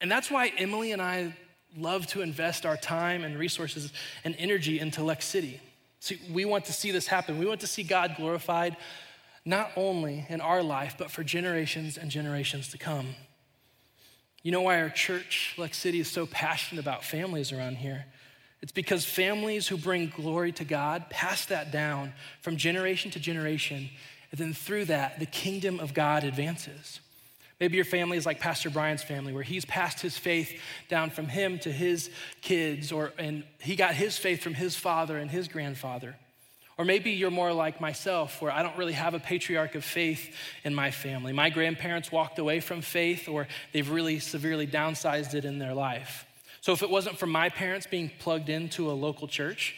And 0.00 0.10
that's 0.10 0.30
why 0.30 0.52
Emily 0.56 0.92
and 0.92 1.00
I 1.00 1.34
love 1.76 2.06
to 2.08 2.22
invest 2.22 2.66
our 2.66 2.76
time 2.76 3.22
and 3.22 3.38
resources 3.38 3.92
and 4.24 4.34
energy 4.38 4.80
into 4.80 5.02
Lex 5.02 5.26
City. 5.26 5.60
See, 6.00 6.18
we 6.32 6.44
want 6.44 6.64
to 6.66 6.72
see 6.72 6.90
this 6.90 7.06
happen. 7.06 7.38
We 7.38 7.46
want 7.46 7.60
to 7.60 7.66
see 7.66 7.82
God 7.82 8.14
glorified 8.16 8.76
not 9.44 9.70
only 9.76 10.26
in 10.28 10.40
our 10.40 10.62
life, 10.62 10.96
but 10.98 11.10
for 11.10 11.22
generations 11.22 11.96
and 11.96 12.10
generations 12.10 12.68
to 12.68 12.78
come. 12.78 13.14
You 14.42 14.52
know 14.52 14.62
why 14.62 14.80
our 14.80 14.88
church, 14.88 15.54
Lex 15.58 15.76
City, 15.76 16.00
is 16.00 16.10
so 16.10 16.26
passionate 16.26 16.80
about 16.80 17.04
families 17.04 17.52
around 17.52 17.76
here? 17.76 18.06
It's 18.62 18.72
because 18.72 19.04
families 19.04 19.68
who 19.68 19.76
bring 19.76 20.12
glory 20.14 20.52
to 20.52 20.64
God 20.64 21.10
pass 21.10 21.46
that 21.46 21.70
down 21.70 22.12
from 22.40 22.56
generation 22.56 23.10
to 23.12 23.20
generation, 23.20 23.90
and 24.30 24.40
then 24.40 24.54
through 24.54 24.86
that, 24.86 25.18
the 25.18 25.26
kingdom 25.26 25.80
of 25.80 25.92
God 25.92 26.24
advances. 26.24 27.00
Maybe 27.58 27.76
your 27.76 27.84
family 27.84 28.16
is 28.16 28.24
like 28.24 28.40
Pastor 28.40 28.70
Brian's 28.70 29.02
family, 29.02 29.34
where 29.34 29.42
he's 29.42 29.66
passed 29.66 30.00
his 30.00 30.16
faith 30.16 30.58
down 30.88 31.10
from 31.10 31.28
him 31.28 31.58
to 31.60 31.70
his 31.70 32.10
kids, 32.40 32.92
or 32.92 33.12
and 33.18 33.44
he 33.60 33.76
got 33.76 33.94
his 33.94 34.16
faith 34.16 34.42
from 34.42 34.54
his 34.54 34.74
father 34.74 35.18
and 35.18 35.30
his 35.30 35.48
grandfather. 35.48 36.16
Or 36.80 36.84
maybe 36.86 37.10
you're 37.10 37.30
more 37.30 37.52
like 37.52 37.78
myself, 37.78 38.40
where 38.40 38.50
I 38.50 38.62
don't 38.62 38.78
really 38.78 38.94
have 38.94 39.12
a 39.12 39.18
patriarch 39.18 39.74
of 39.74 39.84
faith 39.84 40.34
in 40.64 40.74
my 40.74 40.90
family. 40.90 41.30
My 41.30 41.50
grandparents 41.50 42.10
walked 42.10 42.38
away 42.38 42.60
from 42.60 42.80
faith, 42.80 43.28
or 43.28 43.48
they've 43.74 43.90
really 43.90 44.18
severely 44.18 44.66
downsized 44.66 45.34
it 45.34 45.44
in 45.44 45.58
their 45.58 45.74
life. 45.74 46.24
So 46.62 46.72
if 46.72 46.82
it 46.82 46.88
wasn't 46.88 47.18
for 47.18 47.26
my 47.26 47.50
parents 47.50 47.86
being 47.86 48.10
plugged 48.18 48.48
into 48.48 48.90
a 48.90 48.92
local 48.92 49.28
church, 49.28 49.76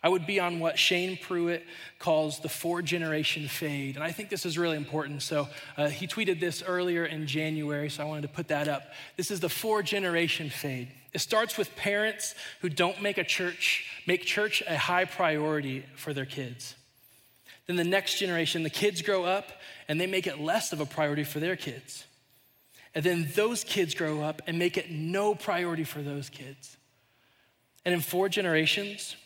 I 0.00 0.08
would 0.08 0.28
be 0.28 0.38
on 0.38 0.60
what 0.60 0.78
Shane 0.78 1.16
Pruitt 1.16 1.64
calls 1.98 2.38
the 2.38 2.48
four 2.48 2.82
generation 2.82 3.48
fade. 3.48 3.96
And 3.96 4.04
I 4.04 4.12
think 4.12 4.28
this 4.28 4.46
is 4.46 4.56
really 4.56 4.76
important. 4.76 5.22
So 5.22 5.48
uh, 5.76 5.88
he 5.88 6.06
tweeted 6.06 6.38
this 6.38 6.62
earlier 6.62 7.04
in 7.04 7.26
January, 7.26 7.90
so 7.90 8.04
I 8.04 8.06
wanted 8.06 8.22
to 8.22 8.28
put 8.28 8.46
that 8.46 8.68
up. 8.68 8.92
This 9.16 9.32
is 9.32 9.40
the 9.40 9.48
four 9.48 9.82
generation 9.82 10.50
fade. 10.50 10.86
It 11.18 11.22
starts 11.22 11.58
with 11.58 11.74
parents 11.74 12.36
who 12.60 12.68
don't 12.68 13.02
make 13.02 13.18
a 13.18 13.24
church, 13.24 13.90
make 14.06 14.24
church 14.24 14.62
a 14.68 14.78
high 14.78 15.04
priority 15.04 15.84
for 15.96 16.12
their 16.12 16.24
kids. 16.24 16.76
Then 17.66 17.74
the 17.74 17.82
next 17.82 18.20
generation, 18.20 18.62
the 18.62 18.70
kids 18.70 19.02
grow 19.02 19.24
up 19.24 19.50
and 19.88 20.00
they 20.00 20.06
make 20.06 20.28
it 20.28 20.38
less 20.38 20.72
of 20.72 20.78
a 20.78 20.86
priority 20.86 21.24
for 21.24 21.40
their 21.40 21.56
kids. 21.56 22.04
And 22.94 23.04
then 23.04 23.28
those 23.34 23.64
kids 23.64 23.94
grow 23.94 24.22
up 24.22 24.42
and 24.46 24.60
make 24.60 24.76
it 24.76 24.92
no 24.92 25.34
priority 25.34 25.82
for 25.82 26.02
those 26.02 26.30
kids. 26.30 26.76
And 27.84 27.92
in 27.92 28.00
four 28.00 28.28
generations, 28.28 29.16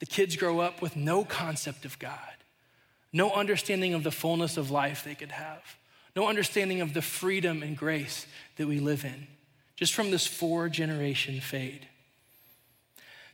the 0.00 0.06
kids 0.06 0.34
grow 0.34 0.58
up 0.58 0.82
with 0.82 0.96
no 0.96 1.24
concept 1.24 1.84
of 1.84 1.96
God, 2.00 2.18
no 3.12 3.30
understanding 3.30 3.94
of 3.94 4.02
the 4.02 4.10
fullness 4.10 4.56
of 4.56 4.72
life 4.72 5.04
they 5.04 5.14
could 5.14 5.30
have, 5.30 5.62
no 6.16 6.26
understanding 6.26 6.80
of 6.80 6.92
the 6.92 7.02
freedom 7.02 7.62
and 7.62 7.76
grace 7.76 8.26
that 8.56 8.66
we 8.66 8.80
live 8.80 9.04
in, 9.04 9.28
just 9.78 9.94
from 9.94 10.10
this 10.10 10.26
four 10.26 10.68
generation 10.68 11.40
fade. 11.40 11.86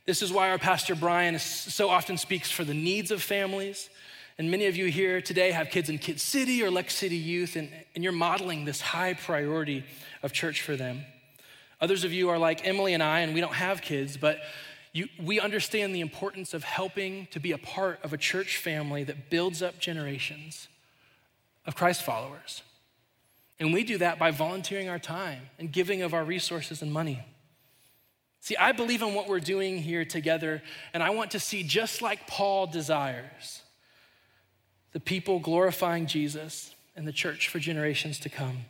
This 0.05 0.21
is 0.21 0.31
why 0.31 0.51
our 0.51 0.59
pastor 0.59 0.93
Brian 0.93 1.39
so 1.39 1.89
often 1.89 2.19
speaks 2.19 2.51
for 2.51 2.63
the 2.63 2.75
needs 2.75 3.09
of 3.09 3.23
families. 3.23 3.89
And 4.37 4.51
many 4.51 4.67
of 4.67 4.75
you 4.75 4.85
here 4.85 5.21
today 5.21 5.51
have 5.51 5.71
kids 5.71 5.89
in 5.89 5.97
Kid 5.97 6.21
City 6.21 6.61
or 6.61 6.69
Lex 6.69 6.93
City 6.93 7.15
Youth, 7.15 7.55
and, 7.55 7.71
and 7.95 8.03
you're 8.03 8.13
modeling 8.13 8.63
this 8.63 8.79
high 8.79 9.15
priority 9.15 9.85
of 10.21 10.33
church 10.33 10.61
for 10.61 10.75
them. 10.75 11.03
Others 11.81 12.03
of 12.03 12.13
you 12.13 12.29
are 12.29 12.37
like 12.37 12.67
Emily 12.67 12.93
and 12.93 13.01
I, 13.01 13.21
and 13.21 13.33
we 13.33 13.41
don't 13.41 13.55
have 13.55 13.81
kids, 13.81 14.15
but 14.15 14.37
you, 14.93 15.07
we 15.19 15.39
understand 15.39 15.95
the 15.95 16.01
importance 16.01 16.53
of 16.53 16.63
helping 16.63 17.27
to 17.31 17.39
be 17.39 17.53
a 17.53 17.57
part 17.57 17.99
of 18.03 18.13
a 18.13 18.17
church 18.17 18.57
family 18.57 19.03
that 19.03 19.31
builds 19.31 19.63
up 19.63 19.79
generations 19.79 20.67
of 21.65 21.75
Christ 21.75 22.03
followers. 22.03 22.61
And 23.59 23.73
we 23.73 23.83
do 23.83 23.97
that 23.99 24.19
by 24.19 24.31
volunteering 24.31 24.89
our 24.89 24.99
time 24.99 25.41
and 25.59 25.71
giving 25.71 26.01
of 26.01 26.13
our 26.13 26.23
resources 26.23 26.81
and 26.81 26.91
money. 26.91 27.23
See, 28.41 28.57
I 28.57 28.73
believe 28.73 29.01
in 29.01 29.13
what 29.13 29.27
we're 29.27 29.39
doing 29.39 29.79
here 29.79 30.05
together, 30.05 30.61
and 30.93 31.01
I 31.01 31.09
want 31.11 31.31
to 31.31 31.39
see, 31.39 31.63
just 31.63 32.01
like 32.01 32.27
Paul 32.27 32.67
desires, 32.67 33.63
the 34.91 34.99
people 34.99 35.39
glorifying 35.39 36.05
Jesus 36.05 36.75
and 36.95 37.07
the 37.07 37.11
church 37.11 37.47
for 37.47 37.59
generations 37.59 38.19
to 38.19 38.29
come. 38.29 38.65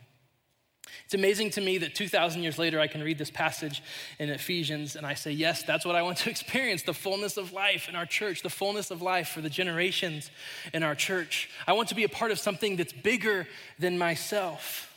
It's 1.04 1.14
amazing 1.14 1.50
to 1.50 1.60
me 1.60 1.78
that 1.78 1.94
2,000 1.94 2.42
years 2.42 2.58
later, 2.58 2.80
I 2.80 2.86
can 2.86 3.02
read 3.02 3.18
this 3.18 3.30
passage 3.30 3.82
in 4.18 4.28
Ephesians 4.30 4.96
and 4.96 5.06
I 5.06 5.14
say, 5.14 5.32
Yes, 5.32 5.62
that's 5.62 5.84
what 5.84 5.94
I 5.94 6.02
want 6.02 6.18
to 6.18 6.30
experience 6.36 6.82
the 6.82 6.94
fullness 6.94 7.36
of 7.36 7.52
life 7.52 7.88
in 7.88 7.96
our 7.96 8.06
church, 8.06 8.42
the 8.42 8.50
fullness 8.50 8.90
of 8.90 9.02
life 9.02 9.28
for 9.28 9.40
the 9.40 9.50
generations 9.50 10.30
in 10.72 10.82
our 10.82 10.94
church. 10.94 11.50
I 11.66 11.72
want 11.72 11.88
to 11.88 11.94
be 11.94 12.04
a 12.04 12.08
part 12.08 12.30
of 12.30 12.38
something 12.38 12.76
that's 12.76 12.92
bigger 12.92 13.46
than 13.78 13.98
myself. 13.98 14.92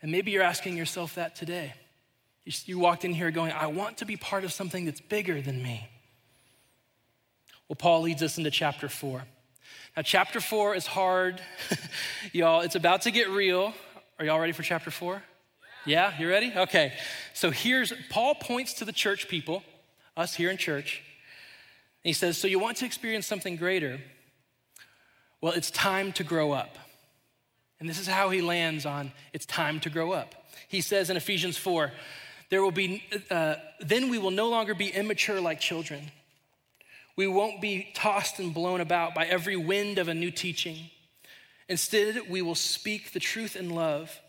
And 0.00 0.10
maybe 0.10 0.32
you're 0.32 0.42
asking 0.42 0.76
yourself 0.76 1.14
that 1.14 1.36
today. 1.36 1.74
You 2.44 2.78
walked 2.78 3.04
in 3.04 3.14
here 3.14 3.30
going, 3.30 3.52
I 3.52 3.68
want 3.68 3.98
to 3.98 4.04
be 4.04 4.16
part 4.16 4.42
of 4.42 4.52
something 4.52 4.84
that's 4.84 5.00
bigger 5.00 5.40
than 5.40 5.62
me. 5.62 5.88
Well, 7.68 7.76
Paul 7.76 8.02
leads 8.02 8.22
us 8.22 8.36
into 8.36 8.50
chapter 8.50 8.88
four. 8.88 9.22
Now, 9.96 10.02
chapter 10.02 10.40
four 10.40 10.74
is 10.74 10.86
hard, 10.86 11.40
y'all. 12.32 12.62
It's 12.62 12.74
about 12.74 13.02
to 13.02 13.10
get 13.10 13.30
real. 13.30 13.74
Are 14.18 14.24
y'all 14.24 14.38
ready 14.38 14.52
for 14.52 14.62
chapter 14.62 14.90
four? 14.90 15.22
Yeah, 15.84 16.12
you 16.18 16.28
ready? 16.28 16.52
Okay. 16.54 16.92
So 17.34 17.50
here's 17.50 17.92
Paul 18.10 18.34
points 18.36 18.74
to 18.74 18.84
the 18.84 18.92
church 18.92 19.28
people, 19.28 19.62
us 20.16 20.34
here 20.34 20.50
in 20.50 20.56
church. 20.56 21.02
And 22.04 22.08
he 22.08 22.12
says, 22.12 22.38
So 22.38 22.46
you 22.46 22.58
want 22.58 22.76
to 22.78 22.86
experience 22.86 23.26
something 23.26 23.56
greater? 23.56 24.00
Well, 25.40 25.52
it's 25.52 25.70
time 25.70 26.12
to 26.12 26.24
grow 26.24 26.52
up. 26.52 26.78
And 27.80 27.88
this 27.88 27.98
is 27.98 28.06
how 28.06 28.30
he 28.30 28.42
lands 28.42 28.86
on 28.86 29.12
it's 29.32 29.46
time 29.46 29.80
to 29.80 29.90
grow 29.90 30.12
up. 30.12 30.34
He 30.68 30.80
says 30.80 31.10
in 31.10 31.16
Ephesians 31.16 31.56
4, 31.56 31.90
there 32.48 32.62
will 32.62 32.70
be, 32.70 33.02
uh, 33.30 33.56
then 33.80 34.08
we 34.08 34.18
will 34.18 34.30
no 34.30 34.48
longer 34.48 34.74
be 34.74 34.88
immature 34.88 35.40
like 35.40 35.58
children. 35.58 36.12
We 37.16 37.26
won't 37.26 37.60
be 37.60 37.88
tossed 37.94 38.38
and 38.38 38.54
blown 38.54 38.80
about 38.80 39.14
by 39.14 39.26
every 39.26 39.56
wind 39.56 39.98
of 39.98 40.08
a 40.08 40.14
new 40.14 40.30
teaching. 40.30 40.90
Instead, 41.72 42.28
we 42.28 42.42
will 42.42 42.54
speak 42.54 43.12
the 43.12 43.18
truth 43.18 43.56
in 43.56 43.70
love, 43.70 44.20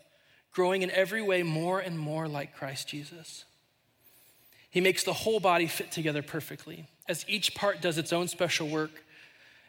growing 0.50 0.80
in 0.80 0.90
every 0.90 1.20
way 1.20 1.42
more 1.42 1.78
and 1.78 1.98
more 1.98 2.26
like 2.26 2.56
Christ 2.56 2.88
Jesus. 2.88 3.44
He 4.70 4.80
makes 4.80 5.04
the 5.04 5.12
whole 5.12 5.40
body 5.40 5.66
fit 5.66 5.92
together 5.92 6.22
perfectly. 6.22 6.86
As 7.06 7.22
each 7.28 7.54
part 7.54 7.82
does 7.82 7.98
its 7.98 8.14
own 8.14 8.28
special 8.28 8.66
work, 8.66 9.04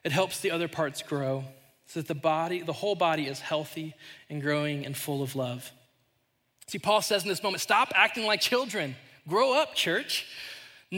it 0.05 0.13
helps 0.13 0.39
the 0.39 0.51
other 0.51 0.69
parts 0.69 1.01
grow 1.01 1.43
so 1.85 1.99
that 1.99 2.07
the 2.07 2.15
body, 2.15 2.61
the 2.61 2.71
whole 2.71 2.95
body 2.95 3.27
is 3.27 3.41
healthy 3.41 3.93
and 4.29 4.41
growing 4.41 4.85
and 4.85 4.95
full 4.95 5.21
of 5.21 5.35
love. 5.35 5.69
See, 6.67 6.79
Paul 6.79 7.01
says 7.01 7.23
in 7.23 7.27
this 7.27 7.43
moment, 7.43 7.61
stop 7.61 7.91
acting 7.93 8.25
like 8.25 8.39
children. 8.39 8.95
Grow 9.27 9.53
up, 9.53 9.75
church. 9.75 10.27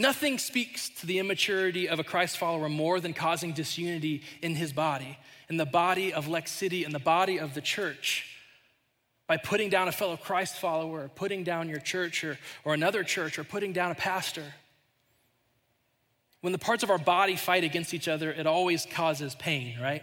Nothing 0.01 0.38
speaks 0.38 0.89
to 0.89 1.06
the 1.06 1.20
immaturity 1.20 1.89
of 1.89 2.00
a 2.00 2.04
Christ 2.04 2.38
follower 2.38 2.70
more 2.70 3.00
than 3.00 3.13
causing 3.13 3.54
disunity 3.54 4.22
in 4.42 4.56
his 4.56 4.74
body 4.74 5.18
in 5.50 5.58
the 5.58 5.66
body 5.66 6.13
of 6.13 6.27
Lex 6.27 6.51
City, 6.51 6.84
in 6.84 6.92
the 6.92 7.00
body 7.00 7.39
of 7.39 7.54
the 7.54 7.62
church, 7.62 8.38
by 9.27 9.38
putting 9.38 9.70
down 9.70 9.88
a 9.88 9.92
fellow 9.92 10.18
Christ 10.18 10.58
follower, 10.58 11.06
or 11.06 11.08
putting 11.10 11.44
down 11.44 11.70
your 11.70 11.80
church 11.80 12.24
or, 12.24 12.38
or 12.63 12.74
another 12.74 13.04
church, 13.04 13.39
or 13.39 13.44
putting 13.44 13.74
down 13.74 13.92
a 13.92 13.96
pastor. 13.96 14.44
When 16.42 16.54
the 16.54 16.60
parts 16.60 16.84
of 16.84 16.89
our 16.89 16.98
body 16.98 17.36
fight 17.36 17.63
against 17.63 17.94
each 17.94 18.08
other, 18.08 18.32
it 18.32 18.48
always 18.48 18.86
causes 18.86 19.36
pain, 19.36 19.77
right? 19.82 20.01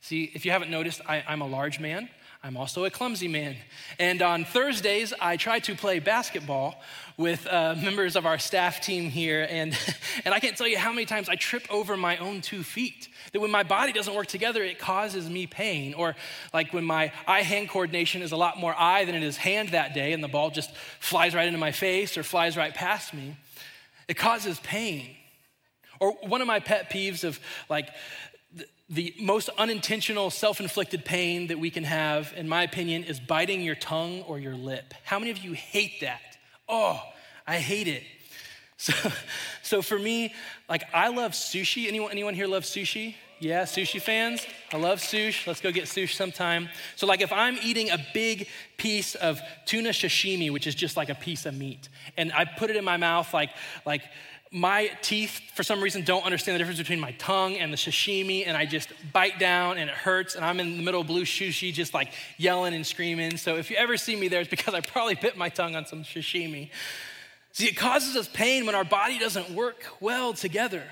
See, 0.00 0.30
if 0.34 0.44
you 0.44 0.50
haven't 0.50 0.70
noticed, 0.70 1.00
I, 1.08 1.24
I'm 1.26 1.42
a 1.42 1.46
large 1.46 1.80
man. 1.80 2.08
I'm 2.44 2.56
also 2.56 2.84
a 2.84 2.90
clumsy 2.90 3.28
man. 3.28 3.54
And 4.00 4.20
on 4.20 4.44
Thursdays, 4.44 5.12
I 5.20 5.36
try 5.36 5.60
to 5.60 5.76
play 5.76 6.00
basketball 6.00 6.74
with 7.16 7.46
uh, 7.46 7.76
members 7.82 8.16
of 8.16 8.26
our 8.26 8.36
staff 8.36 8.80
team 8.80 9.10
here. 9.10 9.46
And, 9.48 9.78
and 10.24 10.34
I 10.34 10.40
can't 10.40 10.56
tell 10.56 10.66
you 10.66 10.76
how 10.76 10.92
many 10.92 11.06
times 11.06 11.28
I 11.28 11.36
trip 11.36 11.64
over 11.70 11.96
my 11.96 12.16
own 12.16 12.40
two 12.40 12.64
feet. 12.64 13.08
That 13.32 13.38
when 13.38 13.52
my 13.52 13.62
body 13.62 13.92
doesn't 13.92 14.12
work 14.12 14.26
together, 14.26 14.64
it 14.64 14.80
causes 14.80 15.30
me 15.30 15.46
pain. 15.46 15.94
Or 15.94 16.16
like 16.52 16.72
when 16.72 16.84
my 16.84 17.12
eye 17.28 17.42
hand 17.42 17.68
coordination 17.68 18.22
is 18.22 18.32
a 18.32 18.36
lot 18.36 18.58
more 18.58 18.74
eye 18.76 19.04
than 19.04 19.14
it 19.14 19.22
is 19.22 19.36
hand 19.36 19.68
that 19.68 19.94
day, 19.94 20.12
and 20.12 20.22
the 20.22 20.28
ball 20.28 20.50
just 20.50 20.74
flies 20.98 21.36
right 21.36 21.46
into 21.46 21.60
my 21.60 21.70
face 21.70 22.18
or 22.18 22.24
flies 22.24 22.56
right 22.56 22.74
past 22.74 23.14
me, 23.14 23.36
it 24.08 24.14
causes 24.14 24.58
pain. 24.60 25.14
Or 26.00 26.14
one 26.22 26.40
of 26.40 26.48
my 26.48 26.58
pet 26.58 26.90
peeves 26.90 27.22
of 27.22 27.38
like, 27.68 27.88
the 28.92 29.14
most 29.18 29.48
unintentional 29.56 30.30
self 30.30 30.60
inflicted 30.60 31.04
pain 31.04 31.46
that 31.46 31.58
we 31.58 31.70
can 31.70 31.82
have, 31.84 32.32
in 32.36 32.46
my 32.46 32.62
opinion, 32.62 33.04
is 33.04 33.18
biting 33.18 33.62
your 33.62 33.74
tongue 33.74 34.20
or 34.22 34.38
your 34.38 34.54
lip. 34.54 34.92
How 35.04 35.18
many 35.18 35.30
of 35.30 35.38
you 35.38 35.54
hate 35.54 36.02
that? 36.02 36.36
Oh, 36.68 37.02
I 37.46 37.58
hate 37.58 37.88
it. 37.88 38.04
So, 38.82 38.92
so 39.62 39.80
for 39.80 39.96
me, 39.96 40.34
like 40.68 40.82
I 40.92 41.06
love 41.06 41.34
sushi. 41.34 41.86
Anyone, 41.86 42.10
anyone 42.10 42.34
here 42.34 42.48
love 42.48 42.64
sushi? 42.64 43.14
Yeah, 43.42 43.62
sushi 43.62 44.00
fans? 44.00 44.46
I 44.72 44.76
love 44.76 45.00
sushi. 45.00 45.48
Let's 45.48 45.60
go 45.60 45.72
get 45.72 45.84
sushi 45.84 46.14
sometime. 46.14 46.68
So, 46.94 47.08
like, 47.08 47.20
if 47.20 47.32
I'm 47.32 47.58
eating 47.60 47.90
a 47.90 47.98
big 48.14 48.46
piece 48.76 49.16
of 49.16 49.40
tuna 49.66 49.90
sashimi, 49.90 50.52
which 50.52 50.68
is 50.68 50.76
just 50.76 50.96
like 50.96 51.10
a 51.10 51.16
piece 51.16 51.44
of 51.44 51.56
meat, 51.56 51.88
and 52.16 52.32
I 52.32 52.44
put 52.44 52.70
it 52.70 52.76
in 52.76 52.84
my 52.84 52.96
mouth, 52.98 53.34
like, 53.34 53.50
like 53.84 54.02
my 54.54 54.90
teeth, 55.00 55.40
for 55.54 55.62
some 55.62 55.80
reason, 55.80 56.02
don't 56.02 56.26
understand 56.26 56.54
the 56.54 56.58
difference 56.58 56.78
between 56.78 57.00
my 57.00 57.12
tongue 57.12 57.56
and 57.56 57.72
the 57.72 57.76
sashimi, 57.78 58.46
and 58.46 58.54
I 58.54 58.66
just 58.66 58.90
bite 59.10 59.38
down 59.38 59.78
and 59.78 59.88
it 59.88 59.96
hurts, 59.96 60.34
and 60.34 60.44
I'm 60.44 60.60
in 60.60 60.76
the 60.76 60.82
middle 60.82 61.00
of 61.00 61.06
blue 61.06 61.24
sushi, 61.24 61.72
just 61.72 61.94
like 61.94 62.12
yelling 62.36 62.74
and 62.74 62.86
screaming. 62.86 63.38
So 63.38 63.56
if 63.56 63.70
you 63.70 63.76
ever 63.76 63.96
see 63.96 64.14
me 64.14 64.28
there, 64.28 64.42
it's 64.42 64.50
because 64.50 64.74
I 64.74 64.80
probably 64.80 65.14
bit 65.14 65.38
my 65.38 65.48
tongue 65.48 65.74
on 65.74 65.86
some 65.86 66.04
sashimi. 66.04 66.68
See, 67.52 67.66
it 67.66 67.76
causes 67.78 68.14
us 68.14 68.28
pain 68.28 68.66
when 68.66 68.74
our 68.74 68.84
body 68.84 69.18
doesn't 69.18 69.50
work 69.50 69.86
well 70.00 70.34
together. 70.34 70.84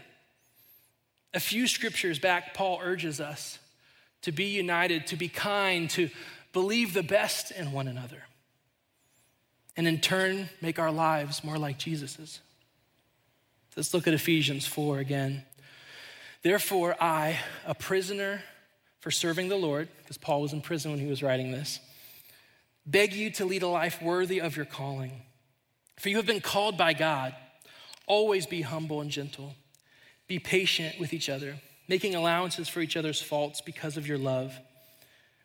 A 1.34 1.40
few 1.40 1.66
scriptures 1.66 2.18
back, 2.18 2.54
Paul 2.54 2.80
urges 2.82 3.20
us 3.20 3.58
to 4.22 4.32
be 4.32 4.46
united, 4.46 5.06
to 5.08 5.16
be 5.16 5.28
kind, 5.28 5.88
to 5.90 6.08
believe 6.54 6.94
the 6.94 7.02
best 7.02 7.50
in 7.50 7.72
one 7.72 7.88
another, 7.88 8.24
and 9.76 9.86
in 9.86 10.00
turn, 10.00 10.48
make 10.60 10.78
our 10.78 10.90
lives 10.90 11.44
more 11.44 11.58
like 11.58 11.78
Jesus's. 11.78 12.40
Let's 13.76 13.94
look 13.94 14.08
at 14.08 14.14
Ephesians 14.14 14.66
4 14.66 14.98
again. 14.98 15.44
Therefore, 16.42 16.96
I, 17.00 17.38
a 17.66 17.74
prisoner 17.74 18.42
for 18.98 19.10
serving 19.10 19.48
the 19.48 19.56
Lord, 19.56 19.88
because 20.02 20.18
Paul 20.18 20.42
was 20.42 20.52
in 20.52 20.60
prison 20.60 20.90
when 20.90 21.00
he 21.00 21.06
was 21.06 21.22
writing 21.22 21.52
this, 21.52 21.78
beg 22.84 23.12
you 23.12 23.30
to 23.32 23.44
lead 23.44 23.62
a 23.62 23.68
life 23.68 24.02
worthy 24.02 24.40
of 24.40 24.56
your 24.56 24.66
calling. 24.66 25.22
For 25.98 26.08
you 26.08 26.16
have 26.16 26.26
been 26.26 26.40
called 26.40 26.76
by 26.76 26.94
God. 26.94 27.34
Always 28.06 28.46
be 28.46 28.62
humble 28.62 29.00
and 29.00 29.10
gentle. 29.10 29.54
Be 30.26 30.38
patient 30.38 30.98
with 30.98 31.12
each 31.12 31.28
other, 31.28 31.56
making 31.88 32.14
allowances 32.14 32.68
for 32.68 32.80
each 32.80 32.96
other's 32.96 33.22
faults 33.22 33.60
because 33.60 33.96
of 33.96 34.06
your 34.06 34.18
love, 34.18 34.58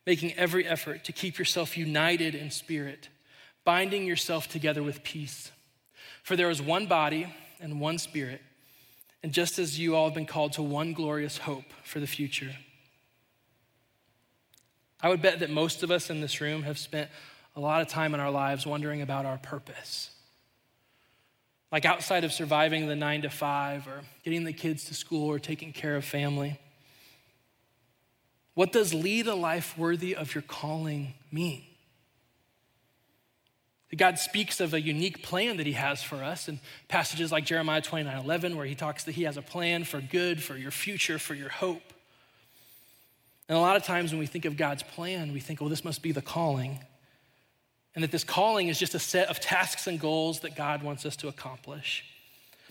making 0.05 0.34
every 0.34 0.65
effort 0.65 1.03
to 1.03 1.12
keep 1.12 1.38
yourself 1.38 1.77
united 1.77 2.34
in 2.34 2.50
spirit, 2.50 3.10
binding 3.63 4.05
yourself 4.05 4.48
together 4.48 4.82
with 4.82 5.03
peace. 5.03 5.51
For 6.24 6.36
there 6.36 6.50
is 6.50 6.62
one 6.62 6.88
body 6.88 7.34
and 7.60 7.80
one 7.80 7.98
spirit, 7.98 8.42
and 9.24 9.32
just 9.32 9.60
as 9.60 9.80
you 9.80 9.96
all 9.96 10.06
have 10.06 10.14
been 10.14 10.26
called 10.26 10.54
to 10.54 10.64
one 10.64 10.94
glorious 10.94 11.38
hope 11.38 11.66
for 11.84 12.00
the 12.00 12.08
future. 12.08 12.56
I 15.02 15.10
would 15.10 15.22
bet 15.22 15.40
that 15.40 15.50
most 15.50 15.84
of 15.84 15.92
us 15.92 16.10
in 16.10 16.22
this 16.22 16.42
room 16.42 16.64
have 16.64 16.78
spent 16.78 17.10
a 17.56 17.60
lot 17.60 17.82
of 17.82 17.88
time 17.88 18.14
in 18.14 18.20
our 18.20 18.32
lives 18.32 18.66
wondering 18.66 19.02
about 19.02 19.26
our 19.26 19.38
purpose. 19.38 20.10
Like 21.72 21.86
outside 21.86 22.24
of 22.24 22.32
surviving 22.32 22.88
the 22.88 22.96
nine 22.96 23.22
to 23.24 23.30
five 23.30 23.88
or 23.88 24.02
getting 24.24 24.46
the 24.46 24.54
kids 24.54 24.86
to 24.86 24.94
school 24.94 25.30
or 25.30 25.40
taking 25.40 25.74
care 25.74 25.96
of 25.96 26.06
family. 26.06 26.60
What 28.54 28.72
does 28.72 28.94
lead 28.94 29.28
a 29.28 29.36
life 29.36 29.78
worthy 29.78 30.16
of 30.16 30.34
your 30.34 30.42
calling 30.42 31.14
mean? 31.32 31.64
God 33.96 34.20
speaks 34.20 34.60
of 34.60 34.74
a 34.74 34.82
unique 34.82 35.24
plan 35.24 35.58
that 35.58 35.66
He 35.66 35.74
has 35.74 36.02
for 36.04 36.18
us 36.18 36.48
in 36.48 36.60
passages 36.88 37.32
like 37.32 37.46
Jeremiah 37.46 37.82
29 37.82 38.18
11, 38.18 38.56
where 38.56 38.66
He 38.66 38.75
talks 38.75 39.04
that 39.06 39.14
He 39.14 39.24
has 39.24 39.38
a 39.38 39.42
plan 39.42 39.84
for 39.84 40.02
good, 40.02 40.42
for 40.42 40.58
your 40.58 40.72
future, 40.72 41.20
for 41.20 41.34
your 41.34 41.50
hope. 41.50 41.82
And 43.48 43.58
a 43.58 43.62
lot 43.62 43.75
of 43.75 43.84
times 43.84 44.12
when 44.12 44.20
we 44.20 44.25
think 44.25 44.46
of 44.46 44.58
God's 44.58 44.84
plan, 44.84 45.34
we 45.34 45.40
think, 45.40 45.62
well, 45.62 45.70
this 45.70 45.86
must 45.86 46.02
be 46.02 46.12
the 46.12 46.22
calling. 46.22 46.80
And 47.94 48.04
that 48.04 48.12
this 48.12 48.24
calling 48.24 48.68
is 48.68 48.80
just 48.80 48.96
a 48.96 49.00
set 49.00 49.30
of 49.30 49.40
tasks 49.40 49.88
and 49.88 50.00
goals 50.00 50.42
that 50.42 50.56
God 50.56 50.84
wants 50.84 51.06
us 51.06 51.16
to 51.18 51.28
accomplish. 51.28 52.04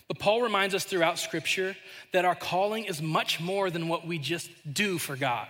But 0.07 0.19
Paul 0.19 0.41
reminds 0.41 0.75
us 0.75 0.83
throughout 0.83 1.17
Scripture 1.17 1.75
that 2.13 2.25
our 2.25 2.35
calling 2.35 2.85
is 2.85 3.01
much 3.01 3.39
more 3.39 3.71
than 3.71 3.87
what 3.87 4.05
we 4.05 4.19
just 4.19 4.51
do 4.71 4.97
for 4.97 5.15
God. 5.15 5.47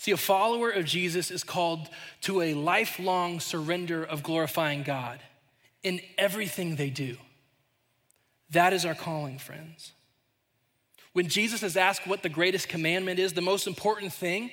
See, 0.00 0.12
a 0.12 0.16
follower 0.16 0.70
of 0.70 0.86
Jesus 0.86 1.30
is 1.30 1.44
called 1.44 1.90
to 2.22 2.40
a 2.40 2.54
lifelong 2.54 3.38
surrender 3.38 4.02
of 4.02 4.22
glorifying 4.22 4.82
God 4.82 5.20
in 5.82 6.00
everything 6.16 6.76
they 6.76 6.88
do. 6.88 7.18
That 8.48 8.72
is 8.72 8.86
our 8.86 8.94
calling, 8.94 9.38
friends. 9.38 9.92
When 11.12 11.28
Jesus 11.28 11.62
is 11.62 11.76
asked 11.76 12.06
what 12.06 12.22
the 12.22 12.30
greatest 12.30 12.66
commandment 12.66 13.18
is, 13.18 13.34
the 13.34 13.42
most 13.42 13.66
important 13.66 14.14
thing 14.14 14.52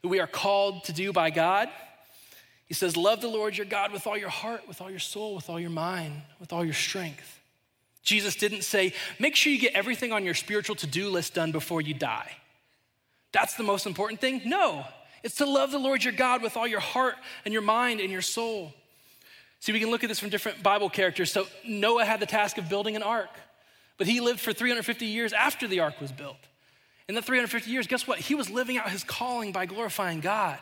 that 0.00 0.08
we 0.08 0.18
are 0.18 0.26
called 0.26 0.84
to 0.84 0.94
do 0.94 1.12
by 1.12 1.28
God, 1.28 1.68
he 2.64 2.72
says, 2.72 2.96
Love 2.96 3.20
the 3.20 3.28
Lord 3.28 3.54
your 3.54 3.66
God 3.66 3.92
with 3.92 4.06
all 4.06 4.16
your 4.16 4.30
heart, 4.30 4.66
with 4.66 4.80
all 4.80 4.88
your 4.90 4.98
soul, 4.98 5.34
with 5.34 5.50
all 5.50 5.60
your 5.60 5.68
mind, 5.68 6.22
with 6.40 6.54
all 6.54 6.64
your 6.64 6.72
strength. 6.72 7.38
Jesus 8.02 8.34
didn't 8.34 8.62
say, 8.62 8.94
Make 9.18 9.36
sure 9.36 9.52
you 9.52 9.58
get 9.58 9.74
everything 9.74 10.12
on 10.12 10.24
your 10.24 10.32
spiritual 10.32 10.76
to 10.76 10.86
do 10.86 11.10
list 11.10 11.34
done 11.34 11.52
before 11.52 11.82
you 11.82 11.92
die. 11.92 12.32
That's 13.36 13.52
the 13.52 13.64
most 13.64 13.84
important 13.84 14.18
thing? 14.18 14.40
No, 14.46 14.86
it's 15.22 15.34
to 15.36 15.44
love 15.44 15.70
the 15.70 15.78
Lord 15.78 16.02
your 16.02 16.14
God 16.14 16.40
with 16.40 16.56
all 16.56 16.66
your 16.66 16.80
heart 16.80 17.16
and 17.44 17.52
your 17.52 17.60
mind 17.60 18.00
and 18.00 18.10
your 18.10 18.22
soul. 18.22 18.72
See, 19.60 19.72
we 19.72 19.78
can 19.78 19.90
look 19.90 20.02
at 20.02 20.08
this 20.08 20.18
from 20.18 20.30
different 20.30 20.62
Bible 20.62 20.88
characters. 20.88 21.32
So, 21.32 21.46
Noah 21.62 22.06
had 22.06 22.18
the 22.18 22.24
task 22.24 22.56
of 22.56 22.70
building 22.70 22.96
an 22.96 23.02
ark. 23.02 23.28
But 23.98 24.06
he 24.06 24.20
lived 24.20 24.40
for 24.40 24.54
350 24.54 25.04
years 25.04 25.34
after 25.34 25.68
the 25.68 25.80
ark 25.80 26.00
was 26.00 26.12
built. 26.12 26.38
In 27.10 27.14
the 27.14 27.20
350 27.20 27.70
years, 27.70 27.86
guess 27.86 28.06
what? 28.06 28.20
He 28.20 28.34
was 28.34 28.48
living 28.48 28.78
out 28.78 28.88
his 28.88 29.04
calling 29.04 29.52
by 29.52 29.66
glorifying 29.66 30.20
God. 30.20 30.58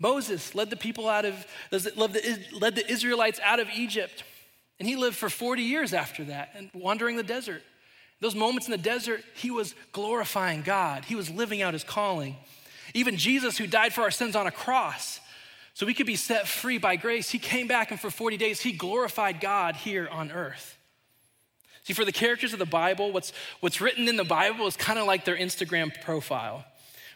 Moses 0.00 0.52
led 0.52 0.68
the 0.68 0.76
people 0.76 1.08
out 1.08 1.24
of, 1.24 1.46
led 1.70 2.74
the 2.74 2.84
Israelites 2.90 3.38
out 3.44 3.60
of 3.60 3.68
Egypt. 3.72 4.24
And 4.80 4.88
he 4.88 4.96
lived 4.96 5.16
for 5.16 5.28
40 5.28 5.62
years 5.62 5.94
after 5.94 6.24
that 6.24 6.50
and 6.56 6.70
wandering 6.74 7.16
the 7.16 7.22
desert. 7.22 7.62
Those 8.20 8.34
moments 8.34 8.66
in 8.66 8.72
the 8.72 8.78
desert, 8.78 9.22
he 9.34 9.50
was 9.50 9.74
glorifying 9.92 10.62
God. 10.62 11.04
He 11.04 11.14
was 11.14 11.30
living 11.30 11.62
out 11.62 11.74
his 11.74 11.84
calling. 11.84 12.36
Even 12.94 13.16
Jesus, 13.16 13.58
who 13.58 13.66
died 13.66 13.92
for 13.92 14.02
our 14.02 14.10
sins 14.10 14.34
on 14.34 14.46
a 14.46 14.50
cross, 14.50 15.20
so 15.74 15.84
we 15.84 15.92
could 15.92 16.06
be 16.06 16.16
set 16.16 16.48
free 16.48 16.78
by 16.78 16.96
grace, 16.96 17.28
he 17.28 17.38
came 17.38 17.66
back 17.66 17.90
and 17.90 18.00
for 18.00 18.10
40 18.10 18.38
days, 18.38 18.60
he 18.60 18.72
glorified 18.72 19.40
God 19.40 19.76
here 19.76 20.08
on 20.10 20.32
earth. 20.32 20.78
See, 21.82 21.92
for 21.92 22.04
the 22.04 22.12
characters 22.12 22.54
of 22.54 22.58
the 22.58 22.64
Bible, 22.64 23.12
what's, 23.12 23.32
what's 23.60 23.80
written 23.80 24.08
in 24.08 24.16
the 24.16 24.24
Bible 24.24 24.66
is 24.66 24.76
kind 24.76 24.98
of 24.98 25.06
like 25.06 25.24
their 25.24 25.36
Instagram 25.36 25.92
profile. 26.02 26.64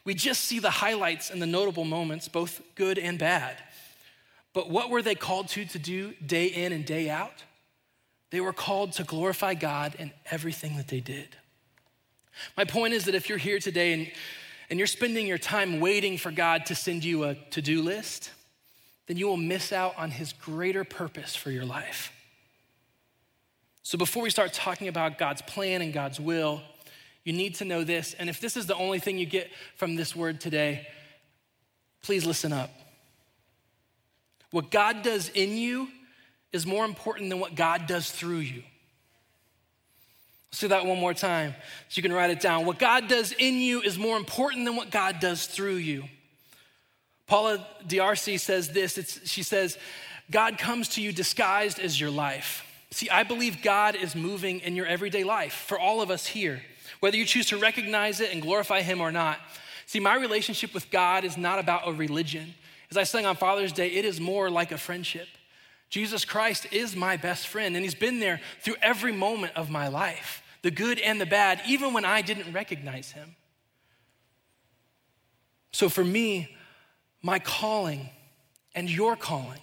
We 0.05 0.15
just 0.15 0.43
see 0.43 0.59
the 0.59 0.71
highlights 0.71 1.31
and 1.31 1.41
the 1.41 1.47
notable 1.47 1.85
moments, 1.85 2.29
both 2.29 2.61
good 2.75 2.99
and 2.99 3.19
bad. 3.19 3.57
But 4.53 4.69
what 4.69 4.91
were 4.91 5.03
they 5.03 5.15
called 5.15 5.49
to 5.49 5.65
to 5.65 5.79
do 5.79 6.13
day 6.25 6.47
in 6.47 6.73
and 6.73 6.85
day 6.85 7.09
out? 7.09 7.45
They 8.31 8.41
were 8.41 8.53
called 8.53 8.93
to 8.93 9.05
glorify 9.05 9.55
God 9.55 9.97
in 9.99 10.13
everything 10.31 10.77
that 10.77 10.89
they 10.89 11.01
did. 11.01 11.37
My 12.57 12.65
point 12.65 12.95
is 12.95 13.05
that 13.05 13.15
if 13.15 13.29
you're 13.29 13.39
here 13.39 13.59
today 13.59 13.93
and, 13.93 14.13
and 14.71 14.79
you're 14.79 14.87
spending 14.87 15.27
your 15.27 15.39
time 15.39 15.81
waiting 15.81 16.17
for 16.17 16.31
God 16.31 16.67
to 16.67 16.75
send 16.75 17.05
you 17.05 17.25
a 17.25 17.35
to 17.51 17.61
do 17.61 17.83
list, 17.83 18.31
then 19.07 19.17
you 19.17 19.27
will 19.27 19.37
miss 19.37 19.73
out 19.73 19.99
on 19.99 20.11
his 20.13 20.33
greater 20.33 20.85
purpose 20.85 21.35
for 21.35 21.51
your 21.51 21.67
life. 21.67 22.13
So 23.83 23.99
before 23.99 24.23
we 24.23 24.31
start 24.31 24.53
talking 24.53 24.87
about 24.87 25.19
God's 25.19 25.43
plan 25.43 25.83
and 25.83 25.93
God's 25.93 26.21
will, 26.21 26.63
you 27.25 27.33
need 27.33 27.57
to 27.57 27.65
know 27.65 27.83
this. 27.83 28.15
And 28.15 28.31
if 28.31 28.41
this 28.41 28.57
is 28.57 28.67
the 28.67 28.77
only 28.77 29.01
thing 29.01 29.19
you 29.19 29.27
get 29.27 29.51
from 29.77 29.97
this 29.97 30.15
word 30.15 30.41
today, 30.41 30.87
please 32.03 32.25
listen 32.25 32.53
up. 32.53 32.71
What 34.53 34.71
God 34.71 35.03
does 35.03 35.29
in 35.31 35.57
you 35.57 35.89
is 36.53 36.67
more 36.67 36.85
important 36.85 37.31
than 37.31 37.39
what 37.39 37.55
God 37.55 37.87
does 37.87 38.11
through 38.11 38.39
you. 38.39 38.63
Do 40.53 40.69
that 40.69 40.85
one 40.85 40.99
more 40.99 41.15
time 41.15 41.55
so 41.89 41.99
you 41.99 42.03
can 42.03 42.13
write 42.13 42.31
it 42.31 42.41
down. 42.41 42.67
What 42.67 42.79
God 42.79 43.09
does 43.09 43.33
in 43.33 43.55
you 43.55 43.81
is 43.81 43.97
more 43.97 44.17
important 44.17 44.67
than 44.67 44.77
what 44.77 44.91
God 44.91 45.21
does 45.21 45.47
through 45.47 45.77
you. 45.77 46.05
Paula 47.27 47.65
D'Arcy 47.87 48.37
says 48.37 48.71
this 48.71 49.21
she 49.25 49.43
says, 49.43 49.79
God 50.31 50.59
comes 50.59 50.89
to 50.91 51.03
you 51.03 51.13
disguised 51.13 51.79
as 51.79 51.99
your 51.99 52.11
life. 52.11 52.67
See, 52.91 53.09
I 53.09 53.23
believe 53.23 53.63
God 53.63 53.95
is 53.95 54.17
moving 54.17 54.61
in 54.61 54.75
your 54.75 54.87
everyday 54.87 55.25
life 55.25 55.53
for 55.53 55.79
all 55.79 56.03
of 56.03 56.11
us 56.11 56.27
here, 56.27 56.61
whether 56.99 57.17
you 57.17 57.25
choose 57.25 57.47
to 57.47 57.57
recognize 57.57 58.21
it 58.21 58.33
and 58.33 58.43
glorify 58.43 58.83
Him 58.83 59.01
or 59.01 59.13
not. 59.13 59.39
See, 59.87 60.01
my 60.01 60.17
relationship 60.17 60.75
with 60.75 60.91
God 60.91 61.25
is 61.25 61.37
not 61.37 61.59
about 61.59 61.89
a 61.89 61.93
religion. 61.93 62.55
As 62.91 62.97
I 62.97 63.05
sang 63.05 63.25
on 63.25 63.37
Father's 63.37 63.73
Day, 63.73 63.89
it 63.89 64.05
is 64.05 64.21
more 64.21 64.51
like 64.51 64.73
a 64.73 64.79
friendship. 64.79 65.29
Jesus 65.91 66.25
Christ 66.25 66.69
is 66.73 66.95
my 66.95 67.17
best 67.17 67.49
friend, 67.49 67.75
and 67.77 67.85
He's 67.85 67.97
been 67.97 68.21
there 68.21 68.41
through 68.61 68.77
every 68.81 69.13
moment 69.13 69.53
of 69.57 69.71
my 69.71 69.89
life, 69.89 70.43
the 70.63 70.71
good 70.71 71.01
and 71.01 71.21
the 71.21 71.27
bad, 71.27 71.61
even 71.67 71.93
when 71.93 72.05
I 72.05 72.23
didn't 72.23 72.53
recognize 72.53 73.11
Him. 73.11 73.35
So 75.73 75.89
for 75.89 76.05
me, 76.05 76.57
my 77.23 77.41
calling 77.41 78.09
and 78.75 78.89
your 78.89 79.17
calling 79.17 79.61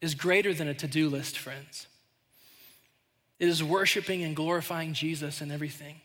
is 0.00 0.14
greater 0.14 0.52
than 0.52 0.66
a 0.68 0.74
to 0.74 0.86
do 0.88 1.08
list, 1.08 1.38
friends. 1.38 1.86
It 3.38 3.48
is 3.48 3.62
worshiping 3.62 4.22
and 4.22 4.34
glorifying 4.34 4.92
Jesus 4.94 5.40
in 5.40 5.50
everything. 5.50 6.00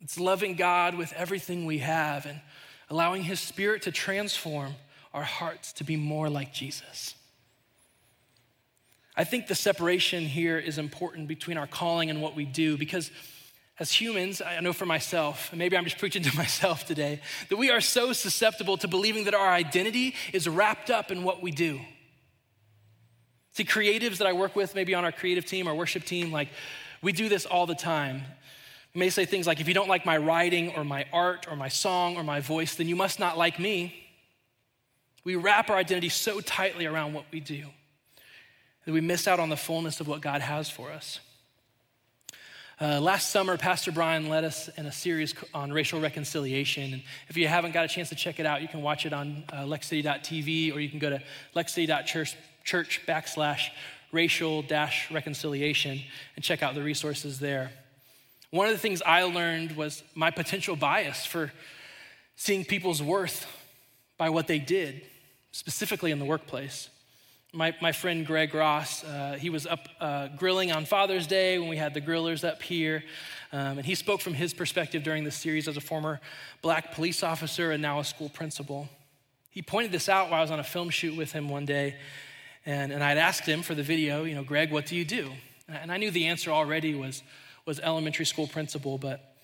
It's 0.00 0.18
loving 0.18 0.54
God 0.54 0.96
with 0.96 1.12
everything 1.12 1.66
we 1.66 1.78
have 1.78 2.24
and 2.24 2.40
allowing 2.88 3.22
His 3.22 3.38
Spirit 3.38 3.82
to 3.82 3.92
transform 3.92 4.74
our 5.12 5.22
hearts 5.22 5.74
to 5.74 5.84
be 5.84 5.96
more 5.96 6.30
like 6.30 6.52
Jesus. 6.52 7.14
I 9.16 9.24
think 9.24 9.48
the 9.48 9.54
separation 9.54 10.24
here 10.24 10.58
is 10.58 10.78
important 10.78 11.28
between 11.28 11.58
our 11.58 11.66
calling 11.66 12.10
and 12.10 12.22
what 12.22 12.36
we 12.36 12.44
do 12.44 12.76
because 12.76 13.10
as 13.80 13.90
humans, 13.90 14.42
I 14.42 14.60
know 14.60 14.74
for 14.74 14.84
myself, 14.84 15.48
and 15.50 15.58
maybe 15.58 15.74
I'm 15.74 15.84
just 15.84 15.96
preaching 15.96 16.22
to 16.22 16.36
myself 16.36 16.86
today, 16.86 17.20
that 17.48 17.56
we 17.56 17.70
are 17.70 17.80
so 17.80 18.12
susceptible 18.12 18.76
to 18.76 18.88
believing 18.88 19.24
that 19.24 19.34
our 19.34 19.50
identity 19.50 20.14
is 20.34 20.46
wrapped 20.46 20.90
up 20.90 21.10
in 21.10 21.24
what 21.24 21.42
we 21.42 21.50
do. 21.50 21.80
See, 23.52 23.64
creatives 23.64 24.18
that 24.18 24.26
I 24.26 24.34
work 24.34 24.54
with, 24.54 24.74
maybe 24.74 24.94
on 24.94 25.04
our 25.04 25.12
creative 25.12 25.46
team, 25.46 25.66
our 25.66 25.74
worship 25.74 26.04
team, 26.04 26.30
like 26.30 26.48
we 27.02 27.12
do 27.12 27.30
this 27.30 27.46
all 27.46 27.66
the 27.66 27.74
time. 27.74 28.22
We 28.94 29.00
may 29.00 29.10
say 29.10 29.24
things 29.24 29.46
like, 29.46 29.60
if 29.60 29.66
you 29.66 29.74
don't 29.74 29.88
like 29.88 30.04
my 30.04 30.18
writing 30.18 30.74
or 30.76 30.84
my 30.84 31.06
art 31.12 31.46
or 31.50 31.56
my 31.56 31.68
song 31.68 32.16
or 32.16 32.22
my 32.22 32.40
voice, 32.40 32.74
then 32.74 32.86
you 32.86 32.96
must 32.96 33.18
not 33.18 33.38
like 33.38 33.58
me. 33.58 33.94
We 35.24 35.36
wrap 35.36 35.70
our 35.70 35.76
identity 35.76 36.10
so 36.10 36.40
tightly 36.40 36.86
around 36.86 37.14
what 37.14 37.24
we 37.32 37.40
do 37.40 37.64
that 38.84 38.92
we 38.92 39.00
miss 39.00 39.28
out 39.28 39.40
on 39.40 39.48
the 39.48 39.56
fullness 39.56 40.00
of 40.00 40.08
what 40.08 40.20
God 40.20 40.40
has 40.40 40.70
for 40.70 40.90
us. 40.90 41.20
Uh, 42.80 42.98
last 42.98 43.28
summer, 43.28 43.58
Pastor 43.58 43.92
Brian 43.92 44.30
led 44.30 44.42
us 44.42 44.68
in 44.68 44.86
a 44.86 44.92
series 44.92 45.34
on 45.52 45.70
racial 45.70 46.00
reconciliation. 46.00 46.94
And 46.94 47.02
if 47.28 47.36
you 47.36 47.46
haven't 47.46 47.72
got 47.72 47.84
a 47.84 47.88
chance 47.88 48.08
to 48.08 48.14
check 48.14 48.40
it 48.40 48.46
out, 48.46 48.62
you 48.62 48.68
can 48.68 48.80
watch 48.80 49.04
it 49.04 49.12
on 49.12 49.44
uh, 49.52 49.64
lexcity.tv 49.64 50.74
or 50.74 50.80
you 50.80 50.88
can 50.88 50.98
go 50.98 51.10
to 51.10 51.22
lexcity.church 51.54 52.36
church 52.64 53.00
backslash 53.06 53.68
racial 54.12 54.62
dash 54.62 55.10
reconciliation 55.10 56.00
and 56.36 56.44
check 56.44 56.62
out 56.62 56.74
the 56.74 56.82
resources 56.82 57.38
there. 57.38 57.70
One 58.50 58.66
of 58.66 58.72
the 58.72 58.78
things 58.78 59.02
I 59.02 59.22
learned 59.22 59.76
was 59.76 60.02
my 60.14 60.30
potential 60.30 60.74
bias 60.74 61.24
for 61.24 61.52
seeing 62.36 62.64
people's 62.64 63.02
worth 63.02 63.46
by 64.18 64.30
what 64.30 64.46
they 64.46 64.58
did, 64.58 65.02
specifically 65.52 66.10
in 66.10 66.18
the 66.18 66.24
workplace. 66.24 66.88
My, 67.52 67.74
my 67.82 67.90
friend 67.90 68.24
Greg 68.24 68.54
Ross, 68.54 69.02
uh, 69.02 69.36
he 69.36 69.50
was 69.50 69.66
up 69.66 69.88
uh, 70.00 70.28
grilling 70.28 70.70
on 70.70 70.84
Father's 70.84 71.26
Day 71.26 71.58
when 71.58 71.68
we 71.68 71.76
had 71.76 71.94
the 71.94 72.00
grillers 72.00 72.48
up 72.48 72.62
here. 72.62 73.02
Um, 73.52 73.78
and 73.78 73.84
he 73.84 73.96
spoke 73.96 74.20
from 74.20 74.34
his 74.34 74.54
perspective 74.54 75.02
during 75.02 75.24
the 75.24 75.32
series 75.32 75.66
as 75.66 75.76
a 75.76 75.80
former 75.80 76.20
black 76.62 76.94
police 76.94 77.24
officer 77.24 77.72
and 77.72 77.82
now 77.82 77.98
a 77.98 78.04
school 78.04 78.28
principal. 78.28 78.88
He 79.50 79.62
pointed 79.62 79.90
this 79.90 80.08
out 80.08 80.30
while 80.30 80.38
I 80.38 80.42
was 80.42 80.52
on 80.52 80.60
a 80.60 80.64
film 80.64 80.90
shoot 80.90 81.16
with 81.16 81.32
him 81.32 81.48
one 81.48 81.64
day. 81.64 81.96
And, 82.64 82.92
and 82.92 83.02
I'd 83.02 83.18
asked 83.18 83.46
him 83.46 83.62
for 83.62 83.74
the 83.74 83.82
video, 83.82 84.22
you 84.22 84.36
know, 84.36 84.44
Greg, 84.44 84.70
what 84.70 84.86
do 84.86 84.94
you 84.94 85.04
do? 85.04 85.32
And 85.68 85.90
I 85.90 85.96
knew 85.96 86.12
the 86.12 86.26
answer 86.26 86.52
already 86.52 86.94
was, 86.94 87.24
was 87.66 87.80
elementary 87.80 88.26
school 88.26 88.46
principal, 88.46 88.96
but 88.96 89.34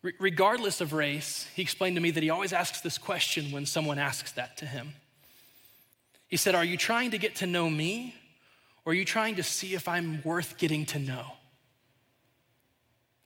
re- 0.00 0.14
regardless 0.18 0.80
of 0.80 0.94
race, 0.94 1.46
he 1.54 1.60
explained 1.60 1.96
to 1.96 2.00
me 2.00 2.10
that 2.10 2.22
he 2.22 2.30
always 2.30 2.54
asks 2.54 2.80
this 2.80 2.96
question 2.96 3.52
when 3.52 3.66
someone 3.66 3.98
asks 3.98 4.32
that 4.32 4.56
to 4.58 4.64
him. 4.64 4.94
He 6.30 6.36
said, 6.36 6.54
Are 6.54 6.64
you 6.64 6.76
trying 6.76 7.10
to 7.10 7.18
get 7.18 7.36
to 7.36 7.46
know 7.46 7.68
me, 7.68 8.14
or 8.84 8.92
are 8.92 8.94
you 8.94 9.04
trying 9.04 9.34
to 9.34 9.42
see 9.42 9.74
if 9.74 9.88
I'm 9.88 10.22
worth 10.22 10.56
getting 10.56 10.86
to 10.86 10.98
know? 10.98 11.26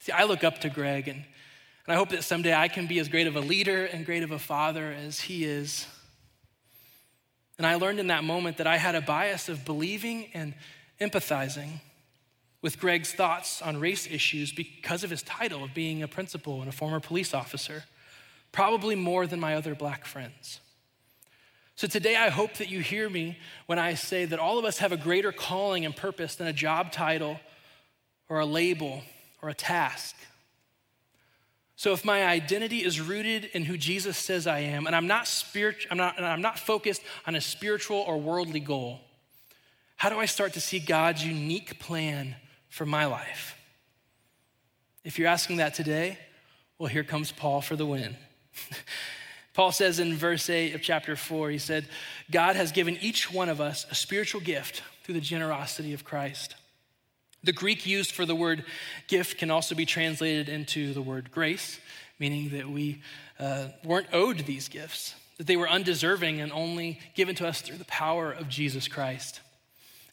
See, 0.00 0.10
I 0.12 0.24
look 0.24 0.42
up 0.42 0.60
to 0.62 0.70
Greg, 0.70 1.06
and, 1.06 1.18
and 1.18 1.94
I 1.94 1.94
hope 1.94 2.08
that 2.08 2.24
someday 2.24 2.54
I 2.54 2.68
can 2.68 2.86
be 2.86 2.98
as 2.98 3.08
great 3.08 3.26
of 3.26 3.36
a 3.36 3.40
leader 3.40 3.84
and 3.84 4.04
great 4.04 4.22
of 4.22 4.32
a 4.32 4.38
father 4.38 4.90
as 4.90 5.20
he 5.20 5.44
is. 5.44 5.86
And 7.58 7.66
I 7.66 7.76
learned 7.76 8.00
in 8.00 8.08
that 8.08 8.24
moment 8.24 8.56
that 8.56 8.66
I 8.66 8.78
had 8.78 8.94
a 8.94 9.00
bias 9.00 9.48
of 9.48 9.64
believing 9.64 10.30
and 10.34 10.54
empathizing 11.00 11.80
with 12.62 12.80
Greg's 12.80 13.12
thoughts 13.12 13.60
on 13.60 13.78
race 13.78 14.06
issues 14.10 14.50
because 14.50 15.04
of 15.04 15.10
his 15.10 15.22
title 15.22 15.62
of 15.62 15.74
being 15.74 16.02
a 16.02 16.08
principal 16.08 16.60
and 16.60 16.68
a 16.68 16.72
former 16.72 16.98
police 16.98 17.34
officer, 17.34 17.84
probably 18.50 18.94
more 18.94 19.26
than 19.26 19.38
my 19.38 19.54
other 19.54 19.74
black 19.74 20.06
friends. 20.06 20.60
So 21.76 21.88
today, 21.88 22.14
I 22.14 22.28
hope 22.28 22.54
that 22.54 22.70
you 22.70 22.80
hear 22.80 23.10
me 23.10 23.36
when 23.66 23.80
I 23.80 23.94
say 23.94 24.24
that 24.26 24.38
all 24.38 24.58
of 24.58 24.64
us 24.64 24.78
have 24.78 24.92
a 24.92 24.96
greater 24.96 25.32
calling 25.32 25.84
and 25.84 25.94
purpose 25.94 26.36
than 26.36 26.46
a 26.46 26.52
job 26.52 26.92
title 26.92 27.40
or 28.28 28.38
a 28.38 28.46
label 28.46 29.02
or 29.42 29.48
a 29.48 29.54
task. 29.54 30.14
So 31.76 31.92
if 31.92 32.04
my 32.04 32.24
identity 32.24 32.84
is 32.84 33.00
rooted 33.00 33.46
in 33.46 33.64
who 33.64 33.76
Jesus 33.76 34.16
says 34.16 34.46
I 34.46 34.60
am, 34.60 34.86
and 34.86 34.94
I'm 34.94 35.08
not 35.08 35.26
spiritual, 35.26 35.88
I'm 35.90 35.98
not, 35.98 36.20
I'm 36.20 36.40
not 36.40 36.60
focused 36.60 37.02
on 37.26 37.34
a 37.34 37.40
spiritual 37.40 37.98
or 37.98 38.20
worldly 38.20 38.60
goal, 38.60 39.00
how 39.96 40.08
do 40.08 40.18
I 40.18 40.26
start 40.26 40.52
to 40.52 40.60
see 40.60 40.78
God's 40.78 41.26
unique 41.26 41.80
plan 41.80 42.36
for 42.68 42.86
my 42.86 43.06
life? 43.06 43.58
If 45.02 45.18
you're 45.18 45.28
asking 45.28 45.56
that 45.56 45.74
today, 45.74 46.18
well, 46.78 46.88
here 46.88 47.04
comes 47.04 47.32
Paul 47.32 47.60
for 47.60 47.74
the 47.74 47.86
win. 47.86 48.16
Paul 49.54 49.70
says 49.70 50.00
in 50.00 50.16
verse 50.16 50.50
8 50.50 50.74
of 50.74 50.82
chapter 50.82 51.14
4, 51.14 51.50
he 51.50 51.58
said, 51.58 51.86
God 52.30 52.56
has 52.56 52.72
given 52.72 52.98
each 53.00 53.32
one 53.32 53.48
of 53.48 53.60
us 53.60 53.86
a 53.88 53.94
spiritual 53.94 54.40
gift 54.40 54.82
through 55.04 55.14
the 55.14 55.20
generosity 55.20 55.94
of 55.94 56.04
Christ. 56.04 56.56
The 57.44 57.52
Greek 57.52 57.86
used 57.86 58.12
for 58.12 58.26
the 58.26 58.34
word 58.34 58.64
gift 59.06 59.38
can 59.38 59.50
also 59.50 59.74
be 59.74 59.86
translated 59.86 60.48
into 60.48 60.92
the 60.92 61.02
word 61.02 61.30
grace, 61.30 61.78
meaning 62.18 62.48
that 62.50 62.68
we 62.68 63.02
uh, 63.38 63.68
weren't 63.84 64.08
owed 64.12 64.38
these 64.38 64.68
gifts, 64.68 65.14
that 65.38 65.46
they 65.46 65.56
were 65.56 65.68
undeserving 65.68 66.40
and 66.40 66.50
only 66.50 66.98
given 67.14 67.36
to 67.36 67.46
us 67.46 67.60
through 67.60 67.78
the 67.78 67.84
power 67.84 68.32
of 68.32 68.48
Jesus 68.48 68.88
Christ. 68.88 69.40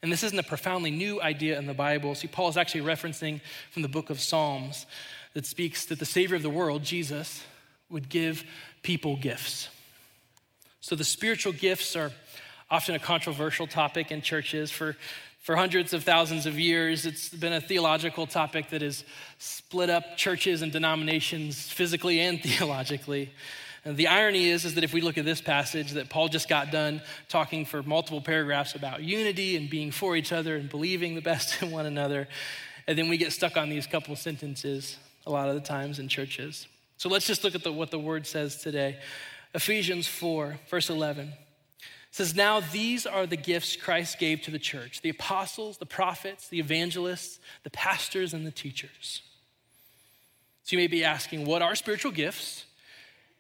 And 0.04 0.12
this 0.12 0.24
isn't 0.24 0.38
a 0.38 0.44
profoundly 0.44 0.92
new 0.92 1.22
idea 1.22 1.58
in 1.58 1.66
the 1.66 1.74
Bible. 1.74 2.14
See, 2.14 2.28
Paul 2.28 2.50
is 2.50 2.58
actually 2.58 2.82
referencing 2.82 3.40
from 3.72 3.82
the 3.82 3.88
book 3.88 4.10
of 4.10 4.20
Psalms 4.20 4.86
that 5.34 5.46
speaks 5.46 5.86
that 5.86 6.00
the 6.00 6.06
Savior 6.06 6.36
of 6.36 6.44
the 6.44 6.50
world, 6.50 6.84
Jesus, 6.84 7.44
would 7.92 8.10
give 8.10 8.44
people 8.84 9.16
gifts. 9.16 9.70
So 10.80 10.96
the 10.96 11.04
spiritual 11.04 11.54
gifts 11.54 11.96
are 11.96 12.12
often 12.70 12.96
a 12.96 13.00
controversial 13.00 13.68
topic 13.68 14.12
in 14.12 14.22
churches. 14.22 14.72
For, 14.72 14.96
for 15.40 15.56
hundreds 15.56 15.94
of 15.94 16.04
thousands 16.04 16.46
of 16.46 16.58
years, 16.60 17.06
it's 17.06 17.30
been 17.30 17.54
a 17.54 17.62
theological 17.62 18.26
topic 18.26 18.70
that 18.70 18.82
has 18.82 19.04
split 19.38 19.90
up 19.90 20.18
churches 20.18 20.62
and 20.62 20.72
denominations 20.72 21.70
physically 21.70 22.20
and 22.20 22.42
theologically. 22.44 23.32
And 23.84 23.98
the 23.98 24.08
irony 24.08 24.48
is, 24.48 24.64
is 24.64 24.76
that 24.76 24.84
if 24.84 24.94
we 24.94 25.02
look 25.02 25.18
at 25.18 25.26
this 25.26 25.42
passage 25.42 25.92
that 25.92 26.10
Paul 26.10 26.28
just 26.28 26.48
got 26.48 26.72
done 26.72 27.02
talking 27.30 27.66
for 27.66 27.82
multiple 27.82 28.22
paragraphs 28.22 28.76
about 28.76 29.02
unity 29.02 29.58
and 29.58 29.70
being 29.70 29.92
for 29.92 30.16
each 30.16 30.32
other 30.32 30.56
and 30.56 30.70
believing 30.70 31.16
the 31.16 31.22
best 31.22 31.62
in 31.62 31.72
one 31.72 31.86
another, 31.86 32.28
and 32.88 32.98
then 32.98 33.10
we 33.10 33.18
get 33.18 33.32
stuck 33.34 33.58
on 33.58 33.70
these 33.70 33.88
couple 33.88 34.16
sentences 34.16 34.98
a 35.26 35.32
lot 35.32 35.50
of 35.50 35.56
the 35.56 35.62
times 35.62 36.00
in 36.00 36.08
churches. 36.08 36.68
So 37.02 37.10
let's 37.10 37.26
just 37.26 37.44
look 37.44 37.56
at 37.56 37.64
the, 37.64 37.72
what 37.72 37.90
the 37.90 37.98
word 37.98 38.28
says 38.28 38.58
today. 38.58 39.00
Ephesians 39.56 40.08
4, 40.08 40.60
verse 40.70 40.88
11 40.88 41.34
says, 42.12 42.36
Now 42.36 42.60
these 42.60 43.08
are 43.08 43.26
the 43.26 43.38
gifts 43.38 43.76
Christ 43.76 44.20
gave 44.20 44.44
to 44.44 44.52
the 44.52 44.60
church 44.60 45.02
the 45.02 45.10
apostles, 45.10 45.80
the 45.80 45.88
prophets, 45.88 46.48
the 46.50 46.60
evangelists, 46.60 47.40
the 47.64 47.72
pastors, 47.72 48.36
and 48.36 48.46
the 48.46 48.52
teachers. 48.52 49.24
So 50.62 50.76
you 50.76 50.78
may 50.78 50.86
be 50.86 51.04
asking, 51.04 51.46
What 51.46 51.64
are 51.64 51.74
spiritual 51.74 52.12
gifts? 52.12 52.66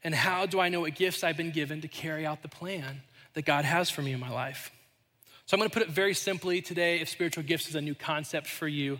And 0.04 0.15
how 0.15 0.47
do 0.47 0.60
I 0.60 0.69
know 0.69 0.82
what 0.82 0.95
gifts 0.95 1.24
I've 1.24 1.38
been 1.38 1.52
given 1.52 1.82
to 1.82 1.88
carry 1.88 2.26
out 2.26 2.41
the 2.41 2.50
plan 2.50 3.04
that 3.36 3.45
God 3.45 3.63
has 3.63 3.91
for 3.91 4.02
me 4.02 4.12
in 4.12 4.19
my 4.19 4.32
life? 4.32 4.71
So 5.45 5.54
I'm 5.54 5.60
going 5.60 5.69
to 5.69 5.74
put 5.80 5.88
it 5.88 5.93
very 5.93 6.15
simply 6.15 6.63
today 6.63 7.00
if 7.00 7.10
spiritual 7.10 7.43
gifts 7.43 7.69
is 7.69 7.76
a 7.76 7.82
new 7.82 7.93
concept 7.93 8.47
for 8.47 8.67
you. 8.67 8.97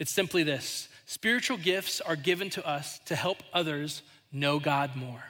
It's 0.00 0.10
simply 0.10 0.42
this 0.42 0.88
Spiritual 1.10 1.56
gifts 1.56 2.00
are 2.00 2.14
given 2.14 2.50
to 2.50 2.64
us 2.64 3.00
to 3.06 3.16
help 3.16 3.38
others 3.52 4.02
know 4.30 4.60
God 4.60 4.94
more. 4.94 5.24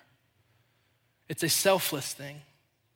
It's 1.26 1.42
a 1.42 1.48
selfless 1.48 2.12
thing. 2.12 2.42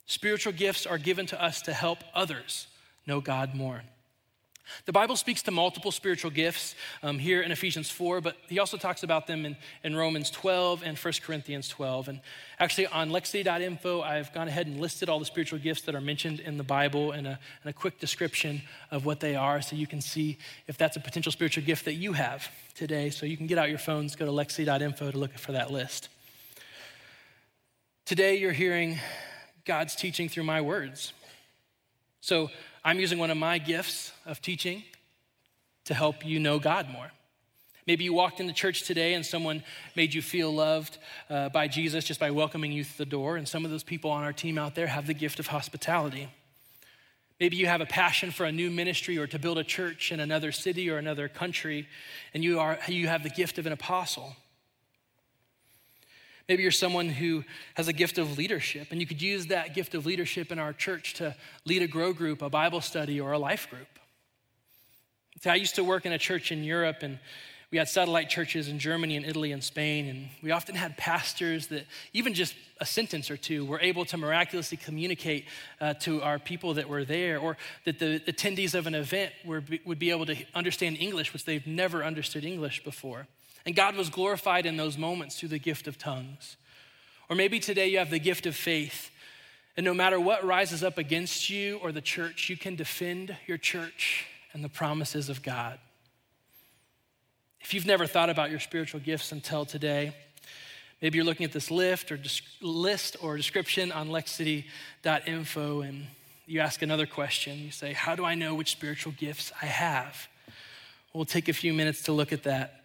Spiritual 0.05 0.53
gifts 0.53 0.85
are 0.85 0.99
given 0.99 1.25
to 1.29 1.43
us 1.43 1.63
to 1.63 1.73
help 1.73 2.01
others 2.15 2.67
know 3.07 3.23
God 3.23 3.55
more. 3.55 3.81
The 4.85 4.93
Bible 4.93 5.17
speaks 5.17 5.43
to 5.45 5.51
multiple 5.51 5.93
spiritual 5.93 6.31
gifts 6.31 6.75
um, 7.03 7.19
here 7.19 7.41
in 7.41 7.53
Ephesians 7.53 7.89
4, 7.89 8.21
but 8.21 8.37
he 8.49 8.59
also 8.59 8.77
talks 8.77 9.03
about 9.03 9.27
them 9.27 9.47
in, 9.47 9.57
in 9.83 9.97
Romans 9.97 10.31
12 10.31 10.83
and 10.85 10.99
1 10.99 11.15
Corinthians 11.23 11.69
12. 11.69 12.09
And 12.09 12.21
actually, 12.61 12.89
on 12.89 13.09
lexcity.info, 13.09 14.03
I've 14.03 14.31
gone 14.35 14.49
ahead 14.49 14.67
and 14.67 14.79
listed 14.79 15.09
all 15.09 15.19
the 15.19 15.25
spiritual 15.25 15.59
gifts 15.59 15.83
that 15.83 15.95
are 15.95 16.03
mentioned 16.03 16.41
in 16.41 16.59
the 16.59 16.65
Bible 16.65 17.13
and 17.13 17.27
a, 17.27 17.39
and 17.63 17.71
a 17.71 17.73
quick 17.73 17.99
description 17.99 18.61
of 18.91 19.07
what 19.07 19.21
they 19.21 19.37
are 19.37 19.63
so 19.63 19.75
you 19.75 19.87
can 19.87 20.03
see 20.03 20.37
if 20.67 20.77
that's 20.77 20.99
a 20.99 21.01
potential 21.01 21.33
spiritual 21.33 21.65
gift 21.65 21.87
that 21.87 21.95
you 21.95 22.13
have 22.13 22.47
today. 22.75 23.11
So 23.11 23.27
you 23.27 23.37
can 23.37 23.47
get 23.47 23.59
out 23.59 23.69
your 23.69 23.79
phones, 23.79 24.17
go 24.17 24.27
to 24.27 24.33
lexcity.info 24.33 25.11
to 25.11 25.19
look 25.19 25.39
for 25.39 25.53
that 25.53 25.71
list. 25.71 26.09
Today, 28.05 28.37
you're 28.37 28.53
hearing 28.53 28.99
God's 29.65 29.97
teaching 29.97 30.29
through 30.29 30.45
my 30.45 30.61
words. 30.61 31.15
So, 32.21 32.51
I'm 32.85 33.01
using 33.01 33.19
one 33.19 33.31
of 33.31 33.39
my 33.39 33.57
gifts 33.57 34.13
of 34.27 34.43
teaching 34.43 34.83
to 35.87 35.95
help 35.95 36.25
you 36.25 36.39
know 36.39 36.59
God 36.59 36.91
more. 36.91 37.11
Maybe 37.87 38.05
you 38.05 38.13
walked 38.13 38.41
into 38.41 38.53
church 38.53 38.83
today 38.83 39.15
and 39.15 39.25
someone 39.25 39.63
made 39.95 40.15
you 40.15 40.23
feel 40.23 40.53
loved 40.53 40.99
uh, 41.29 41.49
by 41.51 41.69
Jesus 41.69 42.05
just 42.05 42.21
by 42.21 42.31
welcoming 42.31 42.73
you 42.73 42.85
through 42.85 43.05
the 43.05 43.11
door. 43.11 43.37
And 43.37 43.47
some 43.47 43.65
of 43.65 43.71
those 43.71 43.83
people 43.83 44.11
on 44.11 44.23
our 44.23 44.33
team 44.33 44.59
out 44.59 44.75
there 44.75 44.87
have 44.87 45.07
the 45.07 45.15
gift 45.15 45.39
of 45.39 45.47
hospitality. 45.47 46.29
Maybe 47.41 47.57
you 47.57 47.67
have 47.67 47.81
a 47.81 47.87
passion 47.87 48.31
for 48.31 48.47
a 48.47 48.53
new 48.53 48.71
ministry 48.71 49.19
or 49.19 49.27
to 49.27 49.39
build 49.39 49.59
a 49.59 49.65
church 49.65 50.13
in 50.13 50.21
another 50.21 50.53
city 50.53 50.89
or 50.89 50.99
another 50.99 51.29
country, 51.29 51.89
and 52.33 52.45
you, 52.45 52.61
are, 52.61 52.79
you 52.87 53.09
have 53.09 53.23
the 53.23 53.31
gift 53.31 53.59
of 53.59 53.67
an 53.67 53.73
apostle. 53.73 54.37
Maybe 56.49 56.63
you're 56.63 56.73
someone 56.73 57.09
who 57.09 57.43
has 57.75 57.89
a 57.89 57.93
gift 57.93 58.19
of 58.19 58.37
leadership, 58.37 58.89
and 58.91 59.01
you 59.01 59.07
could 59.07 59.23
use 59.23 59.47
that 59.47 59.75
gift 59.75 59.95
of 59.95 60.07
leadership 60.07 60.53
in 60.53 60.59
our 60.59 60.73
church 60.73 61.15
to 61.15 61.35
lead 61.65 61.83
a 61.83 61.89
grow 61.89 62.13
group, 62.13 62.43
a 62.43 62.51
Bible 62.51 62.81
study, 62.81 63.21
or 63.21 63.33
a 63.33 63.39
life 63.39 63.69
group. 63.71 63.89
See, 65.41 65.51
I 65.51 65.55
used 65.57 65.75
to 65.77 65.85
work 65.85 66.07
in 66.07 66.13
a 66.13 66.19
church 66.19 66.53
in 66.53 66.63
Europe, 66.63 66.99
and 67.03 67.19
we 67.75 67.79
had 67.79 67.89
satellite 67.89 68.29
churches 68.29 68.69
in 68.69 68.79
Germany 68.79 69.17
and 69.17 69.27
Italy 69.27 69.51
and 69.51 69.63
Spain, 69.63 70.07
and 70.07 70.29
we 70.45 70.53
often 70.53 70.77
had 70.77 70.97
pastors 70.97 71.67
that, 71.67 71.85
even 72.13 72.33
just 72.33 72.55
a 72.81 72.87
sentence 72.87 73.33
or 73.33 73.37
two, 73.37 73.65
were 73.65 73.81
able 73.81 74.05
to 74.05 74.17
miraculously 74.17 74.77
communicate 74.77 75.47
uh, 75.81 75.93
to 75.95 76.23
our 76.23 76.39
people 76.39 76.75
that 76.75 76.89
were 76.89 77.05
there, 77.05 77.37
or 77.41 77.57
that 77.85 77.99
the 77.99 78.21
attendees 78.29 78.77
of 78.77 78.87
an 78.87 78.95
event 78.95 79.33
were, 79.45 79.61
would 79.85 79.99
be 79.99 80.13
able 80.13 80.25
to 80.25 80.37
understand 80.55 80.99
English, 81.01 81.33
which 81.33 81.47
they've 81.47 81.67
never 81.67 82.05
understood 82.05 82.45
English 82.45 82.85
before. 82.85 83.27
And 83.67 83.75
God 83.75 83.97
was 83.97 84.09
glorified 84.09 84.67
in 84.67 84.77
those 84.77 84.97
moments 84.97 85.41
through 85.41 85.49
the 85.49 85.59
gift 85.59 85.89
of 85.89 85.99
tongues. 85.99 86.57
Or 87.29 87.35
maybe 87.35 87.59
today 87.59 87.89
you 87.89 87.99
have 87.99 88.11
the 88.11 88.21
gift 88.21 88.47
of 88.47 88.55
faith. 88.55 89.11
And 89.77 89.83
no 89.83 89.95
matter 89.95 90.21
what 90.21 90.45
rises 90.45 90.85
up 90.85 90.97
against 90.97 91.51
you 91.51 91.81
or 91.83 91.91
the 91.91 92.01
church, 92.01 92.49
you 92.49 92.57
can 92.57 92.77
defend 92.77 93.37
your 93.49 93.59
church 93.59 94.27
and 94.53 94.63
the 94.63 94.69
promises 94.69 95.29
of 95.29 95.43
God. 95.43 95.81
If 97.65 97.73
you've 97.73 97.87
never 97.87 98.07
thought 98.07 98.29
about 98.29 98.51
your 98.51 98.61
spiritual 98.61 99.01
gifts 99.01 99.33
until 99.33 99.65
today, 99.65 100.15
maybe 101.01 101.17
you're 101.17 101.25
looking 101.25 101.45
at 101.45 101.53
this 101.53 101.71
list 101.71 102.13
or, 102.13 102.21
list 102.61 103.17
or 103.23 103.39
description 103.39 103.91
on 103.91 104.11
lexcity.info 104.11 105.81
and 105.81 106.07
you 106.47 106.61
ask 106.61 106.83
another 106.83 107.07
question. 107.07 107.59
You 107.59 107.71
say, 107.71 107.95
How 107.95 108.17
do 108.17 108.23
I 108.23 108.35
know 108.35 108.55
which 108.55 108.71
spiritual 108.71 109.13
gifts 109.13 109.51
I 109.63 109.65
have? 109.65 110.29
We'll 111.15 111.25
take 111.25 111.49
a 111.49 111.55
few 111.55 111.73
minutes 111.73 112.03
to 112.03 112.13
look 112.13 112.35
at 112.35 112.43
that. 112.43 112.85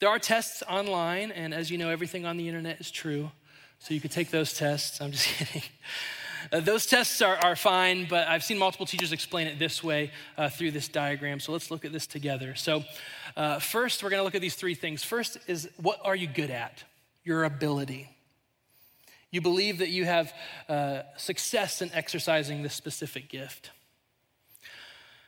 There 0.00 0.10
are 0.10 0.18
tests 0.18 0.62
online, 0.68 1.30
and 1.30 1.54
as 1.54 1.70
you 1.70 1.78
know, 1.78 1.88
everything 1.88 2.26
on 2.26 2.36
the 2.36 2.46
internet 2.46 2.80
is 2.80 2.90
true. 2.90 3.30
So 3.78 3.94
you 3.94 4.02
could 4.02 4.10
take 4.10 4.30
those 4.30 4.52
tests. 4.52 5.00
I'm 5.00 5.12
just 5.12 5.26
kidding. 5.38 5.62
Uh, 6.52 6.60
those 6.60 6.86
tests 6.86 7.22
are, 7.22 7.36
are 7.36 7.56
fine, 7.56 8.06
but 8.08 8.28
I've 8.28 8.44
seen 8.44 8.58
multiple 8.58 8.86
teachers 8.86 9.12
explain 9.12 9.46
it 9.46 9.58
this 9.58 9.82
way 9.82 10.10
uh, 10.36 10.48
through 10.48 10.72
this 10.72 10.88
diagram. 10.88 11.40
So 11.40 11.52
let's 11.52 11.70
look 11.70 11.84
at 11.84 11.92
this 11.92 12.06
together. 12.06 12.54
So, 12.54 12.84
uh, 13.36 13.58
first, 13.58 14.02
we're 14.02 14.10
going 14.10 14.20
to 14.20 14.24
look 14.24 14.34
at 14.34 14.40
these 14.40 14.54
three 14.54 14.74
things. 14.74 15.02
First 15.02 15.38
is 15.46 15.68
what 15.76 16.00
are 16.04 16.16
you 16.16 16.26
good 16.26 16.50
at? 16.50 16.84
Your 17.24 17.44
ability. 17.44 18.10
You 19.30 19.40
believe 19.40 19.78
that 19.78 19.88
you 19.88 20.04
have 20.04 20.32
uh, 20.68 21.02
success 21.16 21.82
in 21.82 21.90
exercising 21.92 22.62
this 22.62 22.74
specific 22.74 23.28
gift. 23.28 23.70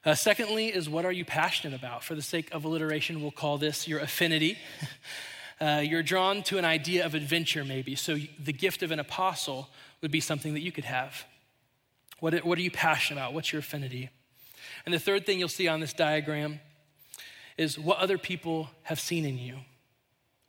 Uh, 0.04 0.14
secondly, 0.14 0.68
is 0.68 0.88
what 0.88 1.04
are 1.04 1.10
you 1.10 1.24
passionate 1.24 1.76
about? 1.76 2.04
For 2.04 2.14
the 2.14 2.22
sake 2.22 2.48
of 2.52 2.64
alliteration, 2.64 3.20
we'll 3.20 3.32
call 3.32 3.58
this 3.58 3.88
your 3.88 3.98
affinity. 3.98 4.58
Uh, 5.60 5.82
you're 5.82 6.02
drawn 6.02 6.42
to 6.42 6.58
an 6.58 6.64
idea 6.64 7.04
of 7.06 7.14
adventure, 7.14 7.64
maybe. 7.64 7.94
So 7.94 8.18
the 8.38 8.52
gift 8.52 8.82
of 8.82 8.90
an 8.90 9.00
apostle 9.00 9.68
would 10.02 10.10
be 10.10 10.20
something 10.20 10.52
that 10.54 10.60
you 10.60 10.72
could 10.72 10.84
have. 10.84 11.24
What, 12.20 12.44
what 12.44 12.58
are 12.58 12.62
you 12.62 12.70
passionate 12.70 13.20
about? 13.20 13.32
What's 13.32 13.52
your 13.52 13.60
affinity? 13.60 14.10
And 14.84 14.94
the 14.94 14.98
third 14.98 15.24
thing 15.24 15.38
you'll 15.38 15.48
see 15.48 15.68
on 15.68 15.80
this 15.80 15.92
diagram 15.92 16.60
is 17.56 17.78
what 17.78 17.98
other 17.98 18.18
people 18.18 18.68
have 18.82 19.00
seen 19.00 19.24
in 19.24 19.38
you, 19.38 19.56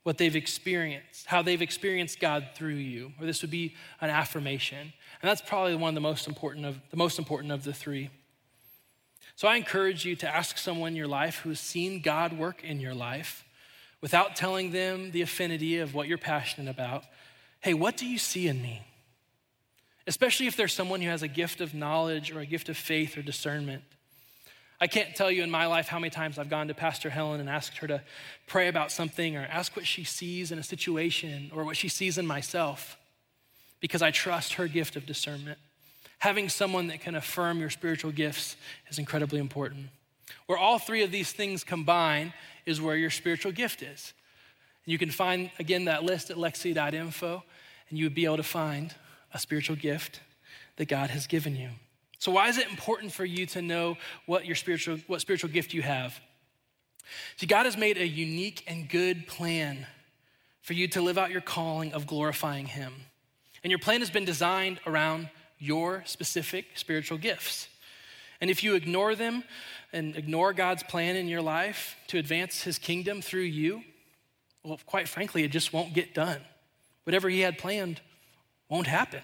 what 0.04 0.18
they've 0.18 0.36
experienced, 0.36 1.26
how 1.28 1.42
they've 1.42 1.62
experienced 1.62 2.20
God 2.20 2.50
through 2.56 2.76
you. 2.76 3.14
Or 3.20 3.26
this 3.26 3.42
would 3.42 3.52
be 3.52 3.76
an 4.02 4.10
affirmation. 4.10 4.80
And 5.22 5.30
that's 5.30 5.42
probably 5.42 5.76
one 5.76 5.90
of 5.90 5.96
the 5.96 6.02
most 6.02 6.28
important 6.28 6.66
of 6.66 6.80
the 6.92 6.98
most 6.98 7.18
important 7.18 7.54
of 7.54 7.64
the 7.64 7.74
three. 7.74 8.10
So 9.36 9.48
I 9.48 9.56
encourage 9.56 10.04
you 10.04 10.16
to 10.18 10.28
ask 10.28 10.58
someone 10.58 10.90
in 10.90 10.96
your 10.96 11.08
life 11.08 11.38
who's 11.40 11.60
seen 11.60 12.02
God 12.02 12.34
work 12.34 12.64
in 12.64 12.80
your 12.80 12.96
life 12.96 13.46
without 14.02 14.36
telling 14.36 14.72
them 14.72 15.12
the 15.12 15.22
affinity 15.22 15.80
of 15.80 15.94
what 15.94 16.08
you're 16.08 16.18
passionate 16.18 16.70
about. 16.70 17.04
Hey, 17.62 17.74
what 17.74 17.98
do 17.98 18.06
you 18.06 18.18
see 18.18 18.48
in 18.48 18.62
me? 18.62 18.82
Especially 20.06 20.48
if 20.48 20.56
there's 20.56 20.74
someone 20.74 21.02
who 21.02 21.10
has 21.10 21.24
a 21.24 21.28
gift 21.28 21.60
of 21.60 21.74
knowledge 21.74 22.32
or 22.32 22.40
a 22.40 22.46
gift 22.46 22.70
of 22.70 22.78
faith 22.78 23.18
or 23.18 23.22
discernment. 23.22 23.84
I 24.80 24.88
can't 24.88 25.16
tell 25.16 25.32
you 25.32 25.42
in 25.42 25.50
my 25.50 25.66
life 25.66 25.88
how 25.88 25.98
many 25.98 26.12
times 26.12 26.38
I've 26.38 26.50
gone 26.50 26.68
to 26.68 26.74
Pastor 26.76 27.10
Helen 27.10 27.40
and 27.40 27.50
asked 27.50 27.80
her 27.80 27.88
to 27.88 28.02
pray 28.46 28.68
about 28.68 28.92
something 28.92 29.36
or 29.36 29.42
ask 29.42 29.76
what 29.76 29.88
she 29.88 30.04
sees 30.04 30.52
in 30.52 30.60
a 30.60 30.64
situation 30.64 31.52
or 31.54 31.64
what 31.64 31.76
she 31.76 31.88
sees 31.88 32.18
in 32.18 32.28
myself 32.28 32.98
because 33.80 34.02
I 34.02 34.12
trust 34.12 34.54
her 34.54 34.68
gift 34.68 34.96
of 34.96 35.06
discernment. 35.06 35.58
Having 36.20 36.50
someone 36.50 36.88
that 36.88 37.02
can 37.02 37.16
affirm 37.16 37.60
your 37.60 37.70
spiritual 37.70 38.12
gifts 38.12 38.56
is 38.90 39.00
incredibly 39.00 39.40
important. 39.40 39.88
Where 40.46 40.58
all 40.58 40.80
three 40.80 41.04
of 41.04 41.12
these 41.12 41.32
things 41.32 41.64
combine 41.64 42.34
is 42.68 42.82
where 42.82 42.96
your 42.96 43.10
spiritual 43.10 43.52
gift 43.52 43.82
is. 43.82 44.14
And 44.86 44.92
You 44.92 44.98
can 44.98 45.10
find, 45.10 45.50
again, 45.60 45.86
that 45.86 46.04
list 46.04 46.30
at 46.30 46.38
lexcity.info, 46.38 47.44
and 47.90 47.98
you 47.98 48.06
would 48.06 48.16
be 48.16 48.26
able 48.26 48.38
to 48.38 48.44
find 48.44 48.94
a 49.34 49.40
spiritual 49.40 49.76
gift 49.76 50.22
that 50.76 50.88
God 50.88 51.10
has 51.10 51.28
given 51.28 51.56
you. 51.56 51.70
So, 52.20 52.32
why 52.32 52.50
is 52.50 52.58
it 52.58 52.70
important 52.70 53.12
for 53.12 53.26
you 53.26 53.46
to 53.48 53.62
know 53.62 53.98
what 54.26 54.46
your 54.46 54.56
spiritual, 54.56 54.98
what 55.08 55.22
spiritual 55.22 55.50
gift 55.50 55.74
you 55.74 55.82
have? 55.82 56.20
See, 57.38 57.46
God 57.46 57.66
has 57.66 57.78
made 57.78 57.98
a 57.98 58.08
unique 58.08 58.64
and 58.68 58.90
good 58.90 59.28
plan 59.28 59.88
for 60.62 60.74
you 60.74 60.88
to 60.90 61.02
live 61.02 61.18
out 61.18 61.32
your 61.32 61.42
calling 61.42 61.94
of 61.94 62.08
glorifying 62.08 62.66
Him. 62.66 62.94
And 63.64 63.72
your 63.72 63.80
plan 63.80 64.02
has 64.02 64.10
been 64.10 64.26
designed 64.26 64.80
around 64.86 65.30
your 65.60 66.04
specific 66.06 66.66
spiritual 66.76 67.18
gifts. 67.18 67.70
And 68.40 68.50
if 68.50 68.64
you 68.64 68.76
ignore 68.76 69.16
them 69.16 69.44
and 69.94 70.16
ignore 70.16 70.54
God's 70.54 70.84
plan 70.84 71.16
in 71.16 71.28
your 71.28 71.42
life 71.42 71.96
to 72.08 72.18
advance 72.18 72.64
His 72.64 72.78
kingdom 72.78 73.22
through 73.22 73.42
you, 73.42 73.84
well, 74.64 74.80
quite 74.86 75.08
frankly, 75.08 75.44
it 75.44 75.52
just 75.52 75.74
won't 75.74 75.94
get 75.94 76.14
done. 76.14 76.42
Whatever 77.04 77.30
He 77.30 77.42
had 77.42 77.58
planned 77.58 78.02
won't 78.70 78.88
happen. 78.88 79.22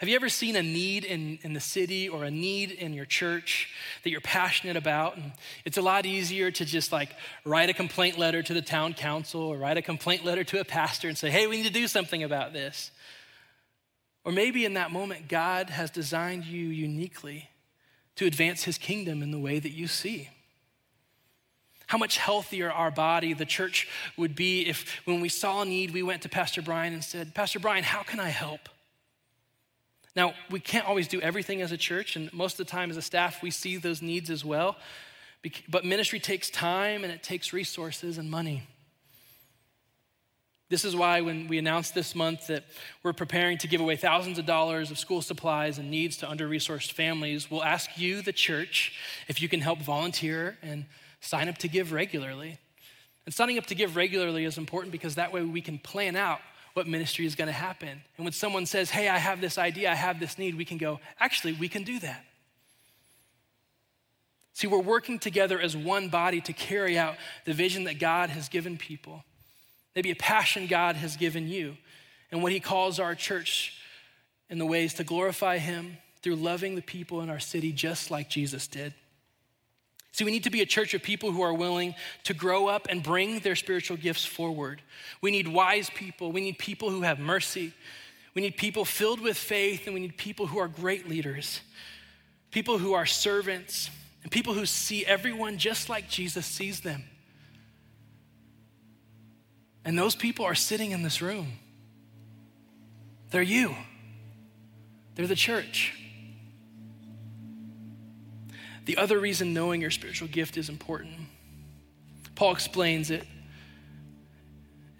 Have 0.00 0.08
you 0.08 0.16
ever 0.16 0.30
seen 0.30 0.56
a 0.56 0.62
need 0.62 1.04
in, 1.04 1.38
in 1.42 1.52
the 1.52 1.60
city 1.60 2.08
or 2.08 2.24
a 2.24 2.30
need 2.30 2.70
in 2.70 2.94
your 2.94 3.04
church 3.04 3.68
that 4.02 4.08
you're 4.08 4.22
passionate 4.22 4.78
about? 4.78 5.18
And 5.18 5.32
it's 5.66 5.76
a 5.76 5.82
lot 5.82 6.06
easier 6.06 6.50
to 6.50 6.64
just 6.64 6.90
like 6.90 7.10
write 7.44 7.68
a 7.68 7.74
complaint 7.74 8.18
letter 8.18 8.42
to 8.42 8.54
the 8.54 8.62
town 8.62 8.94
council 8.94 9.42
or 9.42 9.58
write 9.58 9.76
a 9.76 9.82
complaint 9.82 10.24
letter 10.24 10.42
to 10.42 10.58
a 10.58 10.64
pastor 10.64 11.08
and 11.10 11.18
say, 11.18 11.28
hey, 11.28 11.46
we 11.46 11.58
need 11.58 11.66
to 11.66 11.72
do 11.72 11.86
something 11.86 12.22
about 12.22 12.54
this. 12.54 12.90
Or 14.24 14.32
maybe 14.32 14.64
in 14.64 14.72
that 14.72 14.90
moment, 14.90 15.28
God 15.28 15.68
has 15.68 15.90
designed 15.90 16.46
you 16.46 16.68
uniquely 16.68 17.49
to 18.16 18.26
advance 18.26 18.64
his 18.64 18.78
kingdom 18.78 19.22
in 19.22 19.30
the 19.30 19.38
way 19.38 19.58
that 19.58 19.70
you 19.70 19.86
see. 19.86 20.28
How 21.86 21.98
much 21.98 22.18
healthier 22.18 22.70
our 22.70 22.90
body, 22.90 23.32
the 23.32 23.44
church, 23.44 23.88
would 24.16 24.36
be 24.36 24.66
if 24.66 25.00
when 25.06 25.20
we 25.20 25.28
saw 25.28 25.62
a 25.62 25.64
need, 25.64 25.92
we 25.92 26.02
went 26.02 26.22
to 26.22 26.28
Pastor 26.28 26.62
Brian 26.62 26.92
and 26.92 27.02
said, 27.02 27.34
Pastor 27.34 27.58
Brian, 27.58 27.82
how 27.82 28.02
can 28.02 28.20
I 28.20 28.28
help? 28.28 28.68
Now, 30.14 30.34
we 30.50 30.60
can't 30.60 30.86
always 30.86 31.08
do 31.08 31.20
everything 31.20 31.62
as 31.62 31.72
a 31.72 31.76
church, 31.76 32.16
and 32.16 32.32
most 32.32 32.60
of 32.60 32.66
the 32.66 32.70
time 32.70 32.90
as 32.90 32.96
a 32.96 33.02
staff, 33.02 33.42
we 33.42 33.50
see 33.50 33.76
those 33.76 34.02
needs 34.02 34.30
as 34.30 34.44
well. 34.44 34.76
But 35.68 35.84
ministry 35.84 36.20
takes 36.20 36.50
time 36.50 37.02
and 37.04 37.12
it 37.12 37.22
takes 37.22 37.52
resources 37.52 38.18
and 38.18 38.30
money. 38.30 38.64
This 40.70 40.84
is 40.84 40.96
why, 40.96 41.20
when 41.20 41.48
we 41.48 41.58
announced 41.58 41.94
this 41.94 42.14
month 42.14 42.46
that 42.46 42.64
we're 43.02 43.12
preparing 43.12 43.58
to 43.58 43.68
give 43.68 43.80
away 43.80 43.96
thousands 43.96 44.38
of 44.38 44.46
dollars 44.46 44.92
of 44.92 44.98
school 44.98 45.20
supplies 45.20 45.78
and 45.78 45.90
needs 45.90 46.16
to 46.18 46.30
under 46.30 46.48
resourced 46.48 46.92
families, 46.92 47.50
we'll 47.50 47.64
ask 47.64 47.98
you, 47.98 48.22
the 48.22 48.32
church, 48.32 48.96
if 49.26 49.42
you 49.42 49.48
can 49.48 49.60
help 49.60 49.80
volunteer 49.80 50.56
and 50.62 50.86
sign 51.20 51.48
up 51.48 51.58
to 51.58 51.68
give 51.68 51.90
regularly. 51.92 52.58
And 53.26 53.34
signing 53.34 53.58
up 53.58 53.66
to 53.66 53.74
give 53.74 53.96
regularly 53.96 54.44
is 54.44 54.58
important 54.58 54.92
because 54.92 55.16
that 55.16 55.32
way 55.32 55.42
we 55.42 55.60
can 55.60 55.78
plan 55.78 56.14
out 56.14 56.40
what 56.74 56.86
ministry 56.86 57.26
is 57.26 57.34
going 57.34 57.48
to 57.48 57.52
happen. 57.52 58.00
And 58.16 58.24
when 58.24 58.32
someone 58.32 58.64
says, 58.64 58.90
Hey, 58.90 59.08
I 59.08 59.18
have 59.18 59.40
this 59.40 59.58
idea, 59.58 59.90
I 59.90 59.94
have 59.94 60.20
this 60.20 60.38
need, 60.38 60.56
we 60.56 60.64
can 60.64 60.78
go, 60.78 61.00
Actually, 61.18 61.54
we 61.54 61.68
can 61.68 61.82
do 61.82 61.98
that. 61.98 62.24
See, 64.52 64.66
we're 64.66 64.78
working 64.78 65.18
together 65.18 65.60
as 65.60 65.76
one 65.76 66.08
body 66.08 66.40
to 66.42 66.52
carry 66.52 66.98
out 66.98 67.16
the 67.44 67.54
vision 67.54 67.84
that 67.84 67.98
God 67.98 68.30
has 68.30 68.48
given 68.48 68.76
people, 68.76 69.24
maybe 69.94 70.10
a 70.10 70.16
passion 70.16 70.66
God 70.66 70.96
has 70.96 71.16
given 71.16 71.48
you, 71.48 71.76
and 72.30 72.42
what 72.42 72.52
He 72.52 72.60
calls 72.60 72.98
our 72.98 73.14
church 73.14 73.76
in 74.48 74.58
the 74.58 74.66
ways 74.66 74.94
to 74.94 75.04
glorify 75.04 75.58
Him 75.58 75.98
through 76.22 76.36
loving 76.36 76.74
the 76.74 76.82
people 76.82 77.20
in 77.22 77.30
our 77.30 77.40
city 77.40 77.72
just 77.72 78.10
like 78.10 78.28
Jesus 78.28 78.66
did. 78.66 78.94
See, 80.12 80.24
we 80.24 80.32
need 80.32 80.44
to 80.44 80.50
be 80.50 80.60
a 80.60 80.66
church 80.66 80.92
of 80.92 81.02
people 81.02 81.30
who 81.30 81.42
are 81.42 81.54
willing 81.54 81.94
to 82.24 82.34
grow 82.34 82.66
up 82.66 82.88
and 82.90 83.02
bring 83.02 83.38
their 83.40 83.54
spiritual 83.54 83.96
gifts 83.96 84.24
forward. 84.24 84.82
We 85.20 85.30
need 85.30 85.46
wise 85.46 85.88
people. 85.88 86.32
We 86.32 86.40
need 86.40 86.58
people 86.58 86.90
who 86.90 87.02
have 87.02 87.20
mercy. 87.20 87.72
We 88.34 88.42
need 88.42 88.56
people 88.56 88.84
filled 88.84 89.20
with 89.20 89.36
faith, 89.36 89.86
and 89.86 89.94
we 89.94 90.00
need 90.00 90.16
people 90.16 90.46
who 90.46 90.58
are 90.58 90.68
great 90.68 91.08
leaders, 91.08 91.60
people 92.50 92.78
who 92.78 92.92
are 92.92 93.06
servants, 93.06 93.90
and 94.22 94.30
people 94.30 94.54
who 94.54 94.66
see 94.66 95.06
everyone 95.06 95.58
just 95.58 95.88
like 95.88 96.08
Jesus 96.08 96.44
sees 96.44 96.80
them. 96.80 97.04
And 99.84 99.98
those 99.98 100.14
people 100.14 100.44
are 100.44 100.54
sitting 100.54 100.90
in 100.90 101.02
this 101.02 101.22
room. 101.22 101.52
They're 103.30 103.42
you, 103.42 103.74
they're 105.14 105.26
the 105.26 105.36
church. 105.36 105.94
The 108.86 108.96
other 108.96 109.18
reason 109.18 109.54
knowing 109.54 109.80
your 109.80 109.90
spiritual 109.90 110.28
gift 110.28 110.56
is 110.56 110.68
important, 110.68 111.14
Paul 112.34 112.52
explains 112.52 113.10
it. 113.10 113.24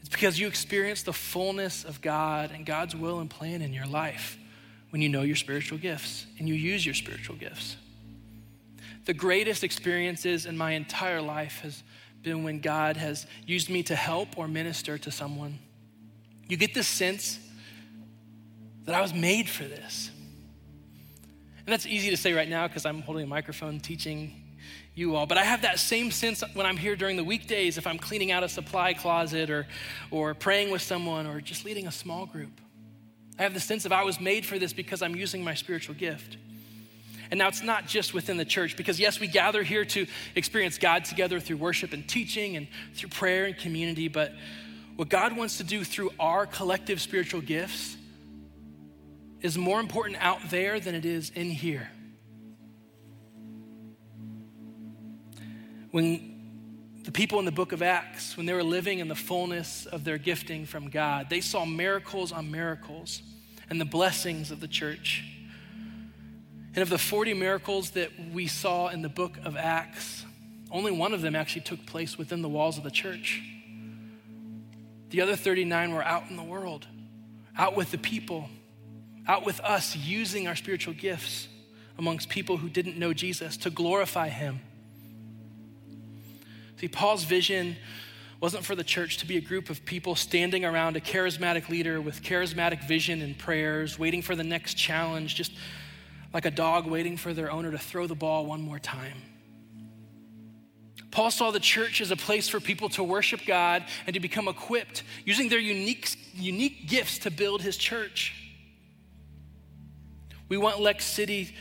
It's 0.01 0.09
because 0.09 0.39
you 0.39 0.47
experience 0.47 1.03
the 1.03 1.13
fullness 1.13 1.85
of 1.85 2.01
God 2.01 2.53
and 2.55 2.65
God's 2.65 2.95
will 2.95 3.21
and 3.21 3.29
plan 3.29 3.63
in 3.63 3.73
your 3.73 3.87
life 3.87 4.39
when 4.91 5.03
you 5.03 5.09
know 5.09 5.23
your 5.23 5.37
spiritual 5.37 5.79
gifts 5.79 6.27
and 6.39 6.49
you 6.49 6.55
use 6.55 6.85
your 6.85 6.95
spiritual 6.95 7.37
gifts. 7.37 7.77
The 9.07 9.15
greatest 9.15 9.65
experiences 9.65 10.47
in 10.47 10.57
my 10.57 10.73
entire 10.73 11.23
life 11.23 11.61
has 11.63 11.83
been 12.23 12.45
when 12.45 12.61
God 12.61 12.97
has 12.97 13.27
used 13.47 13.71
me 13.71 13.83
to 13.85 13.97
help 13.97 14.37
or 14.37 14.49
minister 14.49 14.99
to 14.99 15.11
someone. 15.11 15.59
You 16.49 16.57
get 16.57 16.75
this 16.75 16.89
sense 16.89 17.39
that 18.85 18.95
I 18.95 19.01
was 19.01 19.15
made 19.15 19.49
for 19.49 19.65
this. 19.65 20.11
And 21.59 21.69
that's 21.69 21.87
easy 21.87 22.11
to 22.11 22.17
say 22.17 22.33
right 22.33 22.49
now 22.49 22.67
because 22.67 22.85
I'm 22.85 23.03
holding 23.03 23.25
a 23.25 23.29
microphone 23.29 23.81
teaching 23.81 24.41
you 24.95 25.15
all. 25.15 25.27
But 25.27 25.39
I 25.39 25.45
have 25.45 25.63
that 25.63 25.79
same 25.79 26.11
sense 26.11 26.43
when 26.55 26.67
I'm 26.67 26.77
here 26.77 26.97
during 26.97 27.17
the 27.17 27.25
weekdays, 27.25 27.79
if 27.79 27.87
I'm 27.87 27.99
cleaning 27.99 28.33
out 28.33 28.43
a 28.43 28.49
supply 28.49 28.93
closet 28.93 29.51
or, 29.51 29.67
or 30.11 30.35
praying 30.35 30.71
with 30.71 30.83
someone 30.83 31.27
or 31.27 31.41
just 31.41 31.65
leading 31.65 31.87
a 31.87 31.93
small 31.93 32.27
group. 32.27 32.61
I 33.39 33.43
have 33.43 33.55
the 33.55 33.61
sense 33.61 33.85
of 33.87 33.93
I 33.93 34.03
was 34.03 34.21
made 34.21 34.45
for 34.45 34.59
this 34.59 34.73
because 34.73 35.01
I'm 35.01 35.17
using 35.17 35.43
my 35.43 35.55
spiritual 35.55 35.95
gift. 35.95 36.37
And 37.31 37.39
now 37.39 37.49
it's 37.49 37.63
not 37.63 37.87
just 37.87 38.13
within 38.13 38.37
the 38.37 38.45
church, 38.45 38.77
because 38.77 38.99
yes, 38.99 39.21
we 39.21 39.29
gather 39.29 39.63
here 39.63 39.85
to 39.85 40.07
experience 40.35 40.79
God 40.79 41.05
together 41.05 41.39
through 41.39 41.59
worship 41.59 41.93
and 41.93 42.07
teaching 42.09 42.57
and 42.57 42.67
through 42.95 43.11
prayer 43.11 43.45
and 43.45 43.57
community, 43.57 44.09
but 44.09 44.33
what 44.97 45.09
God 45.09 45.37
wants 45.37 45.59
to 45.59 45.65
do 45.65 45.85
through 45.85 46.11
our 46.19 46.45
collective 46.45 47.01
spiritual 47.01 47.41
gifts 47.41 47.97
is 49.41 49.57
more 49.57 49.81
important 49.81 50.19
out 50.21 50.51
there 50.51 50.81
than 50.81 50.95
it 50.95 51.07
is 51.07 51.31
in 51.31 51.51
here. 51.51 51.89
When 55.93 57.01
the 57.05 57.13
people 57.13 57.39
in 57.39 57.45
the 57.45 57.53
book 57.53 57.73
of 57.73 57.81
Acts, 57.81 58.37
when 58.37 58.47
they 58.47 58.53
were 58.53 58.63
living 58.63 58.99
in 58.99 59.09
the 59.09 59.15
fullness 59.15 59.87
of 59.87 60.05
their 60.05 60.19
gifting 60.19 60.67
from 60.67 60.91
God, 60.91 61.31
they 61.31 61.41
saw 61.41 61.65
miracles 61.65 62.33
on 62.33 62.51
miracles. 62.51 63.23
and 63.71 63.81
the 63.81 63.85
blessings 63.85 64.51
of 64.51 64.61
the 64.61 64.69
church. 64.69 65.25
And 66.75 66.83
of 66.83 66.89
the 66.89 66.99
40 66.99 67.35
miracles 67.35 67.91
that 67.91 68.11
we 68.33 68.47
saw 68.47 68.89
in 68.89 69.03
the 69.03 69.09
book 69.09 69.39
of 69.45 69.57
Acts, 69.57 70.25
only 70.71 70.93
one 70.93 71.13
of 71.13 71.21
them 71.21 71.35
actually 71.35 71.63
took 71.63 71.85
place 71.85 72.17
within 72.17 72.43
the 72.43 72.49
walls 72.49 72.79
of 72.79 72.85
the 72.85 72.91
church. 72.91 73.43
The 75.11 75.21
other 75.21 75.35
39 75.35 75.93
were 75.93 76.05
out 76.05 76.31
in 76.31 76.37
the 76.37 76.45
world, 76.45 76.87
out 77.59 77.77
with 77.77 77.91
the 77.91 77.99
people, 77.99 78.49
out 79.27 79.45
with 79.45 79.59
us 79.61 79.97
using 79.97 80.47
our 80.47 80.55
spiritual 80.55 80.95
gifts 80.95 81.49
amongst 81.99 82.29
people 82.29 82.57
who 82.57 82.69
didn't 82.69 82.97
know 82.97 83.13
Jesus 83.13 83.57
to 83.59 83.71
glorify 83.71 84.29
him. 84.29 84.61
See, 86.79 86.89
Paul's 86.89 87.25
vision 87.25 87.77
wasn't 88.41 88.65
for 88.65 88.75
the 88.75 88.85
church 88.85 89.19
to 89.19 89.27
be 89.27 89.37
a 89.37 89.41
group 89.41 89.69
of 89.69 89.85
people 89.85 90.15
standing 90.15 90.65
around 90.65 90.97
a 90.97 91.01
charismatic 91.01 91.69
leader 91.69 92.01
with 92.01 92.23
charismatic 92.23 92.87
vision 92.89 93.21
and 93.21 93.37
prayers, 93.37 93.99
waiting 93.99 94.23
for 94.23 94.35
the 94.35 94.45
next 94.45 94.75
challenge, 94.75 95.35
just 95.35 95.53
like 96.33 96.45
a 96.45 96.51
dog 96.51 96.87
waiting 96.87 97.17
for 97.17 97.35
their 97.35 97.51
owner 97.51 97.71
to 97.71 97.79
throw 97.79 98.07
the 98.07 98.15
ball 98.15 98.47
one 98.47 98.63
more 98.63 98.79
time. 98.79 99.23
Paul 101.11 101.31
saw 101.31 101.51
the 101.51 101.61
church 101.61 102.01
as 102.01 102.13
a 102.13 102.17
place 102.17 102.49
for 102.49 102.61
people 102.61 102.89
to 102.91 103.03
worship 103.03 103.41
God 103.45 103.85
and 104.07 104.15
to 104.15 104.21
become 104.21 104.47
equipped 104.47 105.03
using 105.25 105.49
their 105.49 105.59
unique, 105.59 106.15
unique 106.35 106.89
gifts 106.89 107.19
to 107.21 107.31
build 107.31 107.63
his 107.63 107.77
church. 107.77 108.35
We 110.49 110.57
want 110.57 110.81
Lex 110.81 111.05
City 111.05 111.55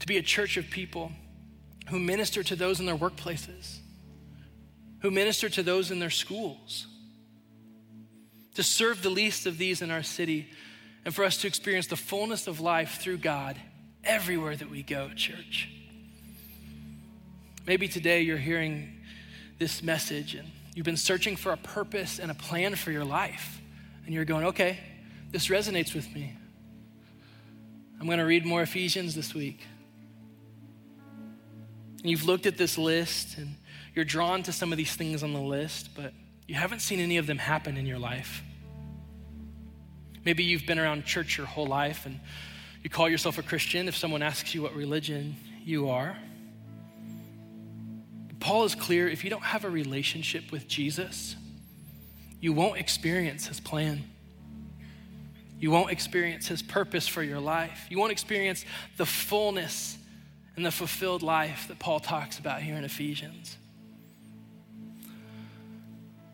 to 0.00 0.06
be 0.06 0.18
a 0.18 0.22
church 0.22 0.56
of 0.56 0.68
people 0.68 1.12
who 1.88 1.98
minister 1.98 2.42
to 2.42 2.56
those 2.56 2.78
in 2.78 2.86
their 2.86 2.96
workplaces, 2.96 3.78
who 5.00 5.10
minister 5.10 5.48
to 5.48 5.62
those 5.62 5.90
in 5.90 5.98
their 5.98 6.10
schools, 6.10 6.86
to 8.54 8.62
serve 8.62 9.02
the 9.02 9.10
least 9.10 9.46
of 9.46 9.56
these 9.56 9.80
in 9.82 9.90
our 9.90 10.02
city, 10.02 10.48
and 11.04 11.14
for 11.14 11.24
us 11.24 11.38
to 11.38 11.46
experience 11.46 11.86
the 11.86 11.96
fullness 11.96 12.46
of 12.46 12.60
life 12.60 12.98
through 13.00 13.18
God 13.18 13.56
everywhere 14.04 14.56
that 14.56 14.70
we 14.70 14.82
go, 14.82 15.10
church. 15.14 15.68
Maybe 17.66 17.88
today 17.88 18.22
you're 18.22 18.38
hearing 18.38 19.00
this 19.58 19.82
message 19.82 20.34
and 20.34 20.48
you've 20.74 20.86
been 20.86 20.96
searching 20.96 21.36
for 21.36 21.52
a 21.52 21.56
purpose 21.56 22.18
and 22.18 22.30
a 22.30 22.34
plan 22.34 22.74
for 22.74 22.90
your 22.90 23.04
life, 23.04 23.60
and 24.04 24.14
you're 24.14 24.24
going, 24.24 24.46
okay, 24.46 24.78
this 25.30 25.48
resonates 25.48 25.94
with 25.94 26.12
me. 26.14 26.36
I'm 28.00 28.06
going 28.06 28.18
to 28.18 28.24
read 28.24 28.46
more 28.46 28.62
Ephesians 28.62 29.14
this 29.14 29.34
week. 29.34 29.60
And 32.00 32.10
you've 32.10 32.24
looked 32.24 32.46
at 32.46 32.56
this 32.56 32.78
list 32.78 33.36
and 33.36 33.56
you're 33.94 34.06
drawn 34.06 34.42
to 34.44 34.52
some 34.52 34.72
of 34.72 34.78
these 34.78 34.94
things 34.94 35.22
on 35.22 35.34
the 35.34 35.40
list, 35.40 35.90
but 35.94 36.14
you 36.48 36.54
haven't 36.54 36.80
seen 36.80 36.98
any 36.98 37.18
of 37.18 37.26
them 37.26 37.36
happen 37.36 37.76
in 37.76 37.84
your 37.84 37.98
life. 37.98 38.42
Maybe 40.24 40.44
you've 40.44 40.66
been 40.66 40.78
around 40.78 41.04
church 41.04 41.36
your 41.36 41.46
whole 41.46 41.66
life 41.66 42.06
and 42.06 42.20
you 42.82 42.90
call 42.90 43.08
yourself 43.08 43.38
a 43.38 43.42
Christian 43.42 43.88
if 43.88 43.96
someone 43.96 44.22
asks 44.22 44.54
you 44.54 44.62
what 44.62 44.74
religion 44.74 45.36
you 45.64 45.90
are. 45.90 46.16
Paul 48.40 48.64
is 48.64 48.74
clear 48.74 49.08
if 49.08 49.22
you 49.22 49.30
don't 49.30 49.44
have 49.44 49.64
a 49.64 49.70
relationship 49.70 50.50
with 50.50 50.66
Jesus, 50.66 51.36
you 52.40 52.54
won't 52.54 52.78
experience 52.78 53.46
his 53.46 53.60
plan. 53.60 54.02
You 55.58 55.70
won't 55.70 55.90
experience 55.90 56.48
his 56.48 56.62
purpose 56.62 57.06
for 57.06 57.22
your 57.22 57.38
life. 57.38 57.86
You 57.90 57.98
won't 57.98 58.12
experience 58.12 58.64
the 58.96 59.04
fullness 59.04 59.98
and 60.56 60.64
the 60.64 60.70
fulfilled 60.70 61.22
life 61.22 61.68
that 61.68 61.78
Paul 61.78 62.00
talks 62.00 62.38
about 62.38 62.62
here 62.62 62.76
in 62.76 62.84
Ephesians. 62.84 63.58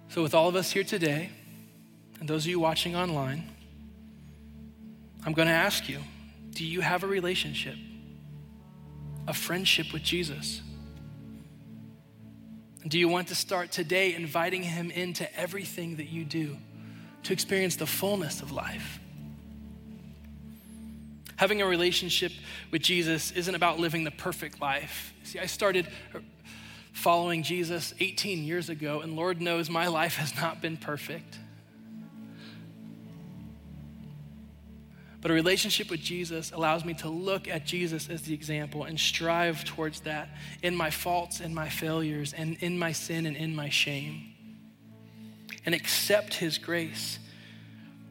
So, 0.09 0.23
with 0.23 0.33
all 0.33 0.49
of 0.49 0.55
us 0.55 0.71
here 0.71 0.85
today, 0.85 1.31
and 2.21 2.29
those 2.29 2.45
of 2.45 2.51
you 2.51 2.61
watching 2.61 2.95
online, 2.95 3.51
I'm 5.27 5.33
going 5.33 5.49
to 5.49 5.55
ask 5.55 5.89
you 5.89 5.99
do 6.57 6.65
you 6.65 6.81
have 6.81 7.05
a 7.05 7.07
relationship, 7.07 7.77
a 9.29 9.35
friendship 9.35 9.93
with 9.93 10.03
Jesus? 10.03 10.63
Do 12.89 12.99
you 12.99 13.09
want 13.09 13.29
to 13.29 13.35
start 13.35 13.71
today 13.71 14.15
inviting 14.15 14.63
him 14.63 14.91
into 14.91 15.31
everything 15.39 15.97
that 15.97 16.09
you 16.09 16.25
do 16.25 16.57
to 17.25 17.35
experience 17.35 17.77
the 17.77 17.87
fullness 17.87 18.41
of 18.41 18.53
life? 18.53 19.01
Having 21.37 21.61
a 21.61 21.67
relationship 21.67 22.33
with 22.71 22.81
Jesus 22.81 23.33
isn't 23.33 23.55
about 23.55 23.79
living 23.79 24.05
the 24.05 24.11
perfect 24.11 24.59
life. 24.59 25.13
See, 25.25 25.39
I 25.39 25.45
started 25.45 25.87
following 26.95 27.43
Jesus 27.43 27.93
18 28.01 28.45
years 28.45 28.71
ago, 28.71 29.03
and 29.03 29.15
Lord 29.15 29.43
knows 29.43 29.69
my 29.69 29.89
life 29.89 30.17
has 30.17 30.35
not 30.35 30.63
been 30.63 30.79
perfect. 30.79 31.39
But 35.27 35.33
a 35.33 35.35
relationship 35.35 35.91
with 35.91 35.99
Jesus 35.99 36.53
allows 36.53 36.85
me 36.85 36.95
to 36.95 37.09
look 37.09 37.49
at 37.49 37.67
Jesus 37.67 38.09
as 38.09 38.23
the 38.23 38.33
example 38.33 38.85
and 38.85 38.97
strive 38.97 39.65
towards 39.65 39.99
that 40.03 40.29
in 40.63 40.77
my 40.77 40.89
faults 40.89 41.41
and 41.41 41.53
my 41.53 41.69
failures 41.69 42.33
and 42.33 42.57
in 42.61 42.79
my 42.79 42.93
sin 42.93 43.27
and 43.27 43.37
in 43.37 43.53
my 43.53 43.69
shame. 43.69 44.33
And 45.65 45.75
accept 45.75 46.35
his 46.35 46.59
grace 46.59 47.19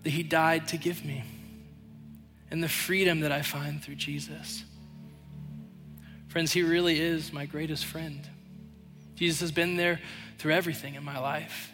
that 0.04 0.10
he 0.10 0.24
died 0.24 0.68
to 0.68 0.78
give 0.78 1.06
me 1.06 1.24
and 2.52 2.62
the 2.62 2.68
freedom 2.68 3.22
that 3.22 3.32
I 3.32 3.44
find 3.44 3.82
through 3.82 3.96
Jesus. 3.96 4.66
Friends, 6.28 6.52
he 6.52 6.64
really 6.64 7.00
is 7.00 7.32
my 7.32 7.46
greatest 7.46 7.86
friend. 7.86 8.28
Jesus 9.14 9.40
has 9.40 9.54
been 9.54 9.78
there 9.78 10.02
through 10.38 10.52
everything 10.52 10.96
in 10.96 11.06
my 11.06 11.18
life, 11.18 11.72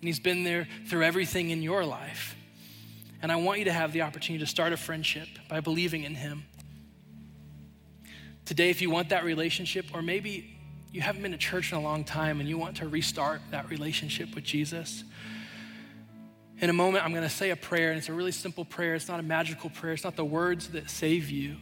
and 0.00 0.08
he's 0.08 0.18
been 0.18 0.44
there 0.44 0.66
through 0.86 1.02
everything 1.02 1.50
in 1.50 1.62
your 1.62 1.84
life. 1.84 2.37
And 3.20 3.32
I 3.32 3.36
want 3.36 3.58
you 3.58 3.64
to 3.66 3.72
have 3.72 3.92
the 3.92 4.02
opportunity 4.02 4.44
to 4.44 4.50
start 4.50 4.72
a 4.72 4.76
friendship 4.76 5.28
by 5.48 5.60
believing 5.60 6.04
in 6.04 6.14
him. 6.14 6.44
Today, 8.44 8.70
if 8.70 8.80
you 8.80 8.90
want 8.90 9.10
that 9.10 9.24
relationship, 9.24 9.86
or 9.92 10.02
maybe 10.02 10.58
you 10.92 11.00
haven't 11.00 11.22
been 11.22 11.32
to 11.32 11.38
church 11.38 11.72
in 11.72 11.78
a 11.78 11.80
long 11.80 12.04
time 12.04 12.40
and 12.40 12.48
you 12.48 12.56
want 12.56 12.76
to 12.76 12.88
restart 12.88 13.40
that 13.50 13.68
relationship 13.68 14.34
with 14.34 14.44
Jesus, 14.44 15.04
in 16.60 16.70
a 16.70 16.72
moment, 16.72 17.04
I'm 17.04 17.12
going 17.12 17.24
to 17.24 17.28
say 17.28 17.50
a 17.50 17.56
prayer, 17.56 17.90
and 17.90 17.98
it's 17.98 18.08
a 18.08 18.12
really 18.12 18.32
simple 18.32 18.64
prayer. 18.64 18.94
It's 18.94 19.08
not 19.08 19.20
a 19.20 19.22
magical 19.22 19.70
prayer, 19.70 19.92
it's 19.92 20.04
not 20.04 20.16
the 20.16 20.24
words 20.24 20.68
that 20.70 20.90
save 20.90 21.30
you, 21.30 21.56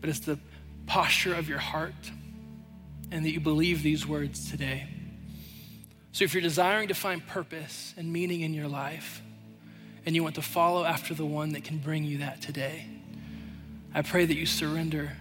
but 0.00 0.08
it's 0.08 0.20
the 0.20 0.38
posture 0.86 1.34
of 1.34 1.48
your 1.48 1.58
heart 1.58 2.10
and 3.10 3.24
that 3.24 3.30
you 3.30 3.40
believe 3.40 3.82
these 3.82 4.06
words 4.06 4.50
today. 4.50 4.86
So, 6.12 6.24
if 6.24 6.32
you're 6.32 6.42
desiring 6.42 6.88
to 6.88 6.94
find 6.94 7.26
purpose 7.26 7.94
and 7.96 8.12
meaning 8.12 8.40
in 8.40 8.54
your 8.54 8.68
life, 8.68 9.22
and 10.08 10.16
you 10.16 10.22
want 10.22 10.36
to 10.36 10.40
follow 10.40 10.86
after 10.86 11.12
the 11.12 11.26
one 11.26 11.52
that 11.52 11.64
can 11.64 11.76
bring 11.76 12.02
you 12.02 12.16
that 12.16 12.40
today, 12.40 12.86
I 13.92 14.00
pray 14.00 14.24
that 14.24 14.34
you 14.34 14.46
surrender 14.46 15.12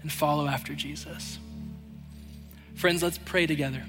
and 0.00 0.10
follow 0.10 0.46
after 0.46 0.74
Jesus. 0.74 1.38
Friends, 2.74 3.02
let's 3.02 3.18
pray 3.18 3.46
together. 3.46 3.82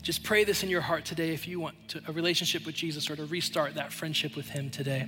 Just 0.00 0.24
pray 0.24 0.44
this 0.44 0.62
in 0.62 0.70
your 0.70 0.80
heart 0.80 1.04
today 1.04 1.34
if 1.34 1.46
you 1.46 1.60
want 1.60 1.76
to, 1.88 2.00
a 2.08 2.12
relationship 2.12 2.64
with 2.64 2.74
Jesus 2.74 3.10
or 3.10 3.16
to 3.16 3.26
restart 3.26 3.74
that 3.74 3.92
friendship 3.92 4.34
with 4.34 4.48
Him 4.48 4.70
today. 4.70 5.06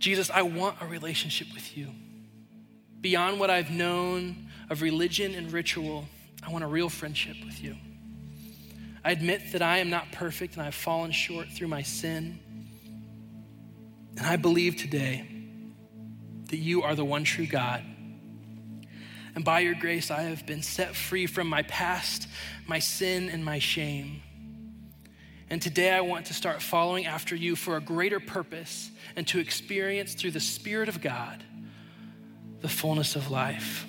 Jesus, 0.00 0.28
I 0.28 0.42
want 0.42 0.78
a 0.80 0.86
relationship 0.86 1.46
with 1.54 1.76
you. 1.76 1.92
Beyond 3.00 3.38
what 3.38 3.50
I've 3.50 3.70
known 3.70 4.48
of 4.68 4.82
religion 4.82 5.36
and 5.36 5.52
ritual, 5.52 6.06
I 6.44 6.50
want 6.50 6.64
a 6.64 6.66
real 6.68 6.88
friendship 6.88 7.36
with 7.44 7.62
you. 7.62 7.76
I 9.04 9.12
admit 9.12 9.52
that 9.52 9.62
I 9.62 9.78
am 9.78 9.90
not 9.90 10.10
perfect 10.10 10.54
and 10.56 10.62
I've 10.66 10.74
fallen 10.74 11.12
short 11.12 11.46
through 11.50 11.68
my 11.68 11.82
sin. 11.82 12.40
And 14.18 14.26
I 14.26 14.36
believe 14.36 14.76
today 14.76 15.26
that 16.50 16.58
you 16.58 16.82
are 16.82 16.94
the 16.94 17.04
one 17.04 17.24
true 17.24 17.46
God 17.46 17.82
and 19.38 19.44
by 19.44 19.60
your 19.60 19.74
grace, 19.74 20.10
I 20.10 20.22
have 20.22 20.46
been 20.46 20.62
set 20.62 20.96
free 20.96 21.28
from 21.28 21.46
my 21.46 21.62
past, 21.62 22.26
my 22.66 22.80
sin, 22.80 23.30
and 23.30 23.44
my 23.44 23.60
shame. 23.60 24.20
And 25.48 25.62
today 25.62 25.92
I 25.92 26.00
want 26.00 26.26
to 26.26 26.34
start 26.34 26.60
following 26.60 27.06
after 27.06 27.36
you 27.36 27.54
for 27.54 27.76
a 27.76 27.80
greater 27.80 28.18
purpose 28.18 28.90
and 29.14 29.28
to 29.28 29.38
experience 29.38 30.14
through 30.14 30.32
the 30.32 30.40
Spirit 30.40 30.88
of 30.88 31.00
God 31.00 31.44
the 32.62 32.68
fullness 32.68 33.14
of 33.14 33.30
life. 33.30 33.86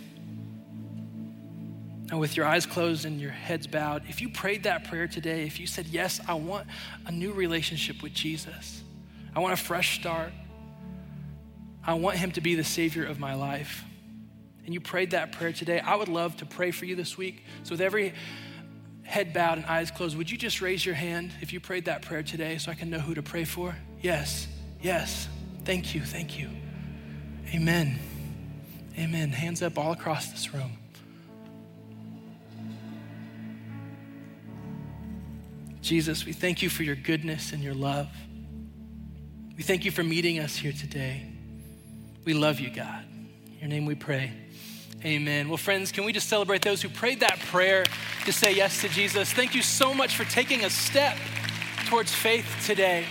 Now, 2.12 2.20
with 2.20 2.38
your 2.38 2.46
eyes 2.46 2.68
closed 2.68 3.06
and 3.06 3.20
your 3.20 3.32
heads 3.32 3.66
bowed, 3.66 4.04
if 4.08 4.22
you 4.22 4.30
prayed 4.30 4.62
that 4.66 4.84
prayer 4.84 5.08
today, 5.08 5.48
if 5.48 5.60
you 5.60 5.66
said, 5.66 5.88
Yes, 5.88 6.22
I 6.28 6.36
want 6.36 6.68
a 7.08 7.12
new 7.12 7.34
relationship 7.34 8.04
with 8.04 8.14
Jesus, 8.14 8.84
I 9.36 9.40
want 9.40 9.54
a 9.54 9.58
fresh 9.58 10.00
start, 10.00 10.32
I 11.86 11.94
want 11.94 12.18
Him 12.18 12.32
to 12.32 12.42
be 12.42 12.56
the 12.56 12.64
Savior 12.64 13.06
of 13.06 13.20
my 13.20 13.34
life 13.34 13.86
and 14.70 14.74
you 14.76 14.80
prayed 14.80 15.10
that 15.12 15.32
prayer 15.32 15.52
today, 15.52 15.80
I 15.80 15.96
would 15.96 16.10
love 16.10 16.38
to 16.38 16.46
pray 16.46 16.70
for 16.70 16.86
you 16.86 16.96
this 16.96 17.18
week. 17.18 17.44
So, 17.64 17.72
with 17.72 17.82
every 17.82 18.14
head 19.02 19.34
bowed 19.34 19.58
and 19.58 19.66
eyes 19.66 19.90
closed, 19.90 20.16
would 20.16 20.30
you 20.30 20.38
just 20.38 20.62
raise 20.62 20.86
your 20.86 20.94
hand 20.94 21.32
if 21.42 21.52
you 21.52 21.60
prayed 21.60 21.86
that 21.86 22.04
prayer 22.04 22.22
today 22.22 22.60
so 22.60 22.70
I 22.72 22.76
can 22.76 22.92
know 22.92 23.00
who 23.00 23.16
to 23.16 23.24
pray 23.24 23.46
for? 23.46 23.76
Yes, 24.00 24.48
yes. 24.80 25.28
Thank 25.66 25.96
you, 25.96 26.02
thank 26.02 26.38
you. 26.38 26.52
Amen. 27.52 27.98
Amen. 28.96 29.32
Hands 29.32 29.60
up 29.64 29.80
all 29.80 29.92
across 29.92 30.28
this 30.28 30.54
room. 30.54 30.78
Jesus, 35.82 36.28
we 36.28 36.32
thank 36.32 36.62
you 36.62 36.70
for 36.70 36.84
your 36.84 36.96
goodness 36.96 37.54
and 37.54 37.64
your 37.64 37.74
love. 37.74 38.08
We 39.60 39.64
thank 39.64 39.84
you 39.84 39.92
for 39.92 40.04
meeting 40.04 40.40
us 40.40 40.56
here 40.56 40.72
today. 40.72 41.22
We 42.24 42.34
love 42.34 42.62
you, 42.62 42.70
God. 42.70 43.04
In 43.12 43.60
your 43.60 43.68
name 43.68 43.86
we 43.86 43.94
pray. 43.94 44.32
Amen. 45.04 45.50
Well, 45.50 45.58
friends, 45.58 45.92
can 45.92 46.06
we 46.06 46.14
just 46.14 46.30
celebrate 46.30 46.62
those 46.62 46.82
who 46.82 46.88
prayed 46.88 47.20
that 47.20 47.40
prayer 47.40 47.84
to 48.24 48.32
say 48.32 48.56
yes 48.56 48.80
to 48.80 48.88
Jesus? 48.88 49.34
Thank 49.34 49.54
you 49.54 49.62
so 49.62 49.94
much 49.94 50.16
for 50.16 50.24
taking 50.24 50.64
a 50.64 50.70
step 50.70 51.18
towards 51.88 52.14
faith 52.14 52.48
today. 52.66 53.04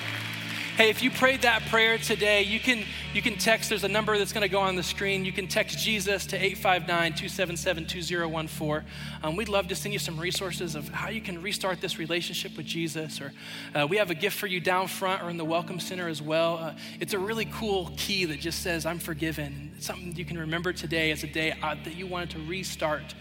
Hey, 0.78 0.88
if 0.88 1.02
you 1.02 1.10
prayed 1.10 1.42
that 1.42 1.66
prayer 1.66 1.98
today, 1.98 2.40
you 2.44 2.60
can, 2.60 2.82
you 3.18 3.22
can 3.22 3.36
text, 3.36 3.68
there's 3.68 3.82
a 3.82 3.88
number 3.88 4.16
that's 4.16 4.32
going 4.32 4.42
to 4.42 4.48
go 4.48 4.60
on 4.60 4.76
the 4.76 4.82
screen. 4.84 5.24
You 5.24 5.32
can 5.32 5.48
text 5.48 5.76
Jesus 5.80 6.24
to 6.26 6.36
859 6.36 7.14
277 7.14 7.86
2014. 7.86 8.88
Um, 9.24 9.34
we'd 9.34 9.48
love 9.48 9.66
to 9.66 9.74
send 9.74 9.92
you 9.92 9.98
some 9.98 10.20
resources 10.20 10.76
of 10.76 10.88
how 10.90 11.08
you 11.08 11.20
can 11.20 11.42
restart 11.42 11.80
this 11.80 11.98
relationship 11.98 12.56
with 12.56 12.64
Jesus. 12.64 13.20
Or 13.20 13.32
uh, 13.74 13.88
we 13.88 13.96
have 13.96 14.12
a 14.12 14.14
gift 14.14 14.38
for 14.38 14.46
you 14.46 14.60
down 14.60 14.86
front 14.86 15.24
or 15.24 15.30
in 15.30 15.36
the 15.36 15.44
Welcome 15.44 15.80
Center 15.80 16.06
as 16.06 16.22
well. 16.22 16.58
Uh, 16.58 16.74
it's 17.00 17.12
a 17.12 17.18
really 17.18 17.46
cool 17.46 17.92
key 17.96 18.24
that 18.24 18.38
just 18.38 18.62
says, 18.62 18.86
I'm 18.86 19.00
forgiven. 19.00 19.72
It's 19.76 19.86
something 19.86 20.14
you 20.14 20.24
can 20.24 20.38
remember 20.38 20.72
today 20.72 21.10
as 21.10 21.24
a 21.24 21.26
day 21.26 21.58
uh, 21.60 21.74
that 21.82 21.96
you 21.96 22.06
wanted 22.06 22.30
to 22.30 22.38
restart 22.46 23.16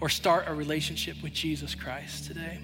or 0.00 0.08
start 0.08 0.44
a 0.46 0.54
relationship 0.54 1.20
with 1.20 1.32
Jesus 1.32 1.74
Christ 1.74 2.26
today. 2.26 2.60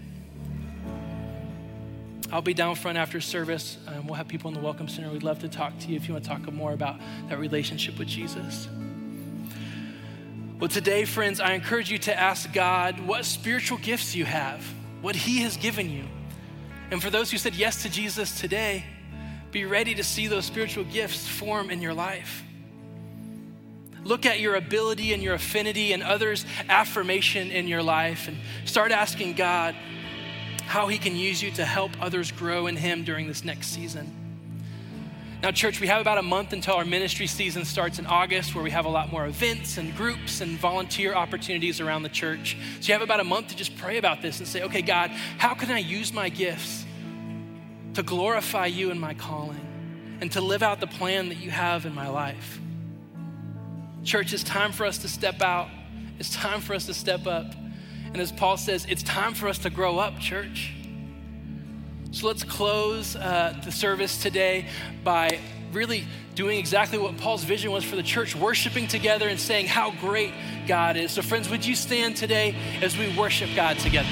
I'll 2.33 2.43
be 2.43 2.55
down 2.55 2.75
front 2.75 2.99
after 2.99 3.21
service. 3.21 3.79
Um, 3.87 4.07
we'll 4.07 4.17
have 4.17 4.27
people 4.27 4.49
in 4.49 4.55
the 4.55 4.61
Welcome 4.61 4.89
Center. 4.89 5.11
We'd 5.11 5.23
love 5.23 5.39
to 5.41 5.49
talk 5.49 5.79
to 5.81 5.89
you 5.89 5.97
if 5.97 6.09
you 6.09 6.15
want 6.15 6.25
to 6.25 6.31
talk 6.31 6.53
more 6.53 6.73
about 6.73 6.99
that 7.29 7.39
relationship 7.39 7.99
with 7.99 8.09
Jesus. 8.09 8.69
Well, 10.59 10.69
today, 10.69 11.05
friends, 11.05 11.39
I 11.39 11.53
encourage 11.53 11.91
you 11.91 11.99
to 11.99 12.19
ask 12.19 12.53
God 12.53 12.99
what 13.07 13.25
spiritual 13.25 13.79
gifts 13.79 14.17
you 14.17 14.25
have, 14.25 14.65
what 15.03 15.15
He 15.15 15.43
has 15.43 15.57
given 15.57 15.91
you. 15.91 16.05
And 16.91 17.01
for 17.01 17.11
those 17.11 17.31
who 17.31 17.39
said 17.39 17.55
yes 17.55 17.83
to 17.83 17.91
Jesus 17.91 18.41
today, 18.41 18.85
be 19.53 19.65
ready 19.65 19.95
to 19.95 20.03
see 20.03 20.27
those 20.27 20.45
spiritual 20.45 20.85
gifts 20.85 21.29
form 21.29 21.71
in 21.71 21.81
your 21.81 21.95
life. 21.95 22.43
Look 24.03 24.25
at 24.25 24.41
your 24.41 24.55
ability 24.55 25.13
and 25.13 25.23
your 25.23 25.35
affinity 25.35 25.93
and 25.93 26.03
others' 26.03 26.45
affirmation 26.69 27.51
in 27.51 27.69
your 27.69 27.83
life 27.83 28.29
and 28.29 28.37
start 28.65 28.93
asking 28.93 29.35
God, 29.35 29.75
how 30.67 30.89
He 30.89 30.99
can 30.99 31.17
use 31.17 31.43
you 31.43 31.51
to 31.53 31.65
help 31.65 31.93
others 32.01 32.31
grow 32.31 32.67
in 32.67 32.77
Him 32.77 33.05
during 33.05 33.27
this 33.27 33.45
next 33.45 33.69
season. 33.69 34.13
Now, 35.43 35.51
church, 35.51 35.81
we 35.81 35.87
have 35.87 36.01
about 36.01 36.19
a 36.19 36.23
month 36.23 36.53
until 36.53 36.75
our 36.75 36.85
ministry 36.85 37.27
season 37.27 37.65
starts 37.65 37.99
in 37.99 38.07
August, 38.07 38.55
where 38.55 38.65
we 38.65 38.71
have 38.71 38.87
a 38.87 38.89
lot 38.89 39.13
more 39.13 39.27
events 39.27 39.77
and 39.77 39.95
groups 39.95 40.41
and 40.41 40.59
volunteer 40.59 41.15
opportunities 41.15 41.81
around 41.81 42.03
the 42.03 42.09
church. 42.09 42.57
So, 42.81 42.89
you 42.89 42.95
have 42.95 43.03
about 43.03 43.21
a 43.21 43.25
month 43.25 43.49
to 43.49 43.57
just 43.57 43.77
pray 43.77 43.99
about 43.99 44.23
this 44.23 44.39
and 44.39 44.49
say, 44.49 44.63
okay, 44.63 44.83
God, 44.83 45.11
how 45.39 45.55
can 45.55 45.71
I 45.71 45.79
use 45.79 46.13
my 46.13 46.31
gifts 46.31 46.85
to 47.95 48.03
glorify 48.03 48.67
you 48.67 48.91
in 48.91 48.99
my 48.99 49.15
calling 49.15 49.61
and 50.21 50.33
to 50.33 50.41
live 50.41 50.63
out 50.63 50.81
the 50.81 50.87
plan 50.87 51.29
that 51.29 51.37
you 51.39 51.51
have 51.51 51.87
in 51.87 51.95
my 51.95 52.09
life? 52.09 52.61
Church, 54.05 54.33
it's 54.33 54.43
time 54.43 54.73
for 54.73 54.87
us 54.87 54.99
to 54.99 55.09
step 55.09 55.43
out, 55.43 55.69
it's 56.19 56.35
time 56.35 56.61
for 56.61 56.75
us 56.75 56.87
to 56.87 56.95
step 56.95 57.27
up. 57.27 57.55
And 58.17 58.23
as 58.23 58.33
Paul 58.33 58.57
says, 58.57 58.87
it's 58.89 59.03
time 59.03 59.35
for 59.35 59.47
us 59.47 59.59
to 59.59 59.69
grow 59.69 59.99
up, 59.99 60.19
church. 60.19 60.73
So 62.13 62.27
let's 62.27 62.45
close 62.45 63.15
uh, 63.15 63.55
the 63.63 63.71
service 63.71 64.23
today 64.23 64.65
by 65.05 65.39
really 65.71 66.07
doing 66.35 66.59
exactly 66.59 66.97
what 66.97 67.19
Paul's 67.19 67.45
vision 67.45 67.73
was 67.73 67.85
for 67.85 67.95
the 67.95 68.03
church, 68.03 68.35
worshiping 68.35 68.89
together 68.89 69.29
and 69.29 69.39
saying 69.39 69.67
how 69.67 69.91
great 70.01 70.33
God 70.67 70.97
is. 70.97 71.11
So, 71.11 71.21
friends, 71.21 71.51
would 71.51 71.67
you 71.67 71.75
stand 71.75 72.17
today 72.17 72.57
as 72.81 72.97
we 72.97 73.15
worship 73.19 73.51
God 73.55 73.79
together? 73.81 74.09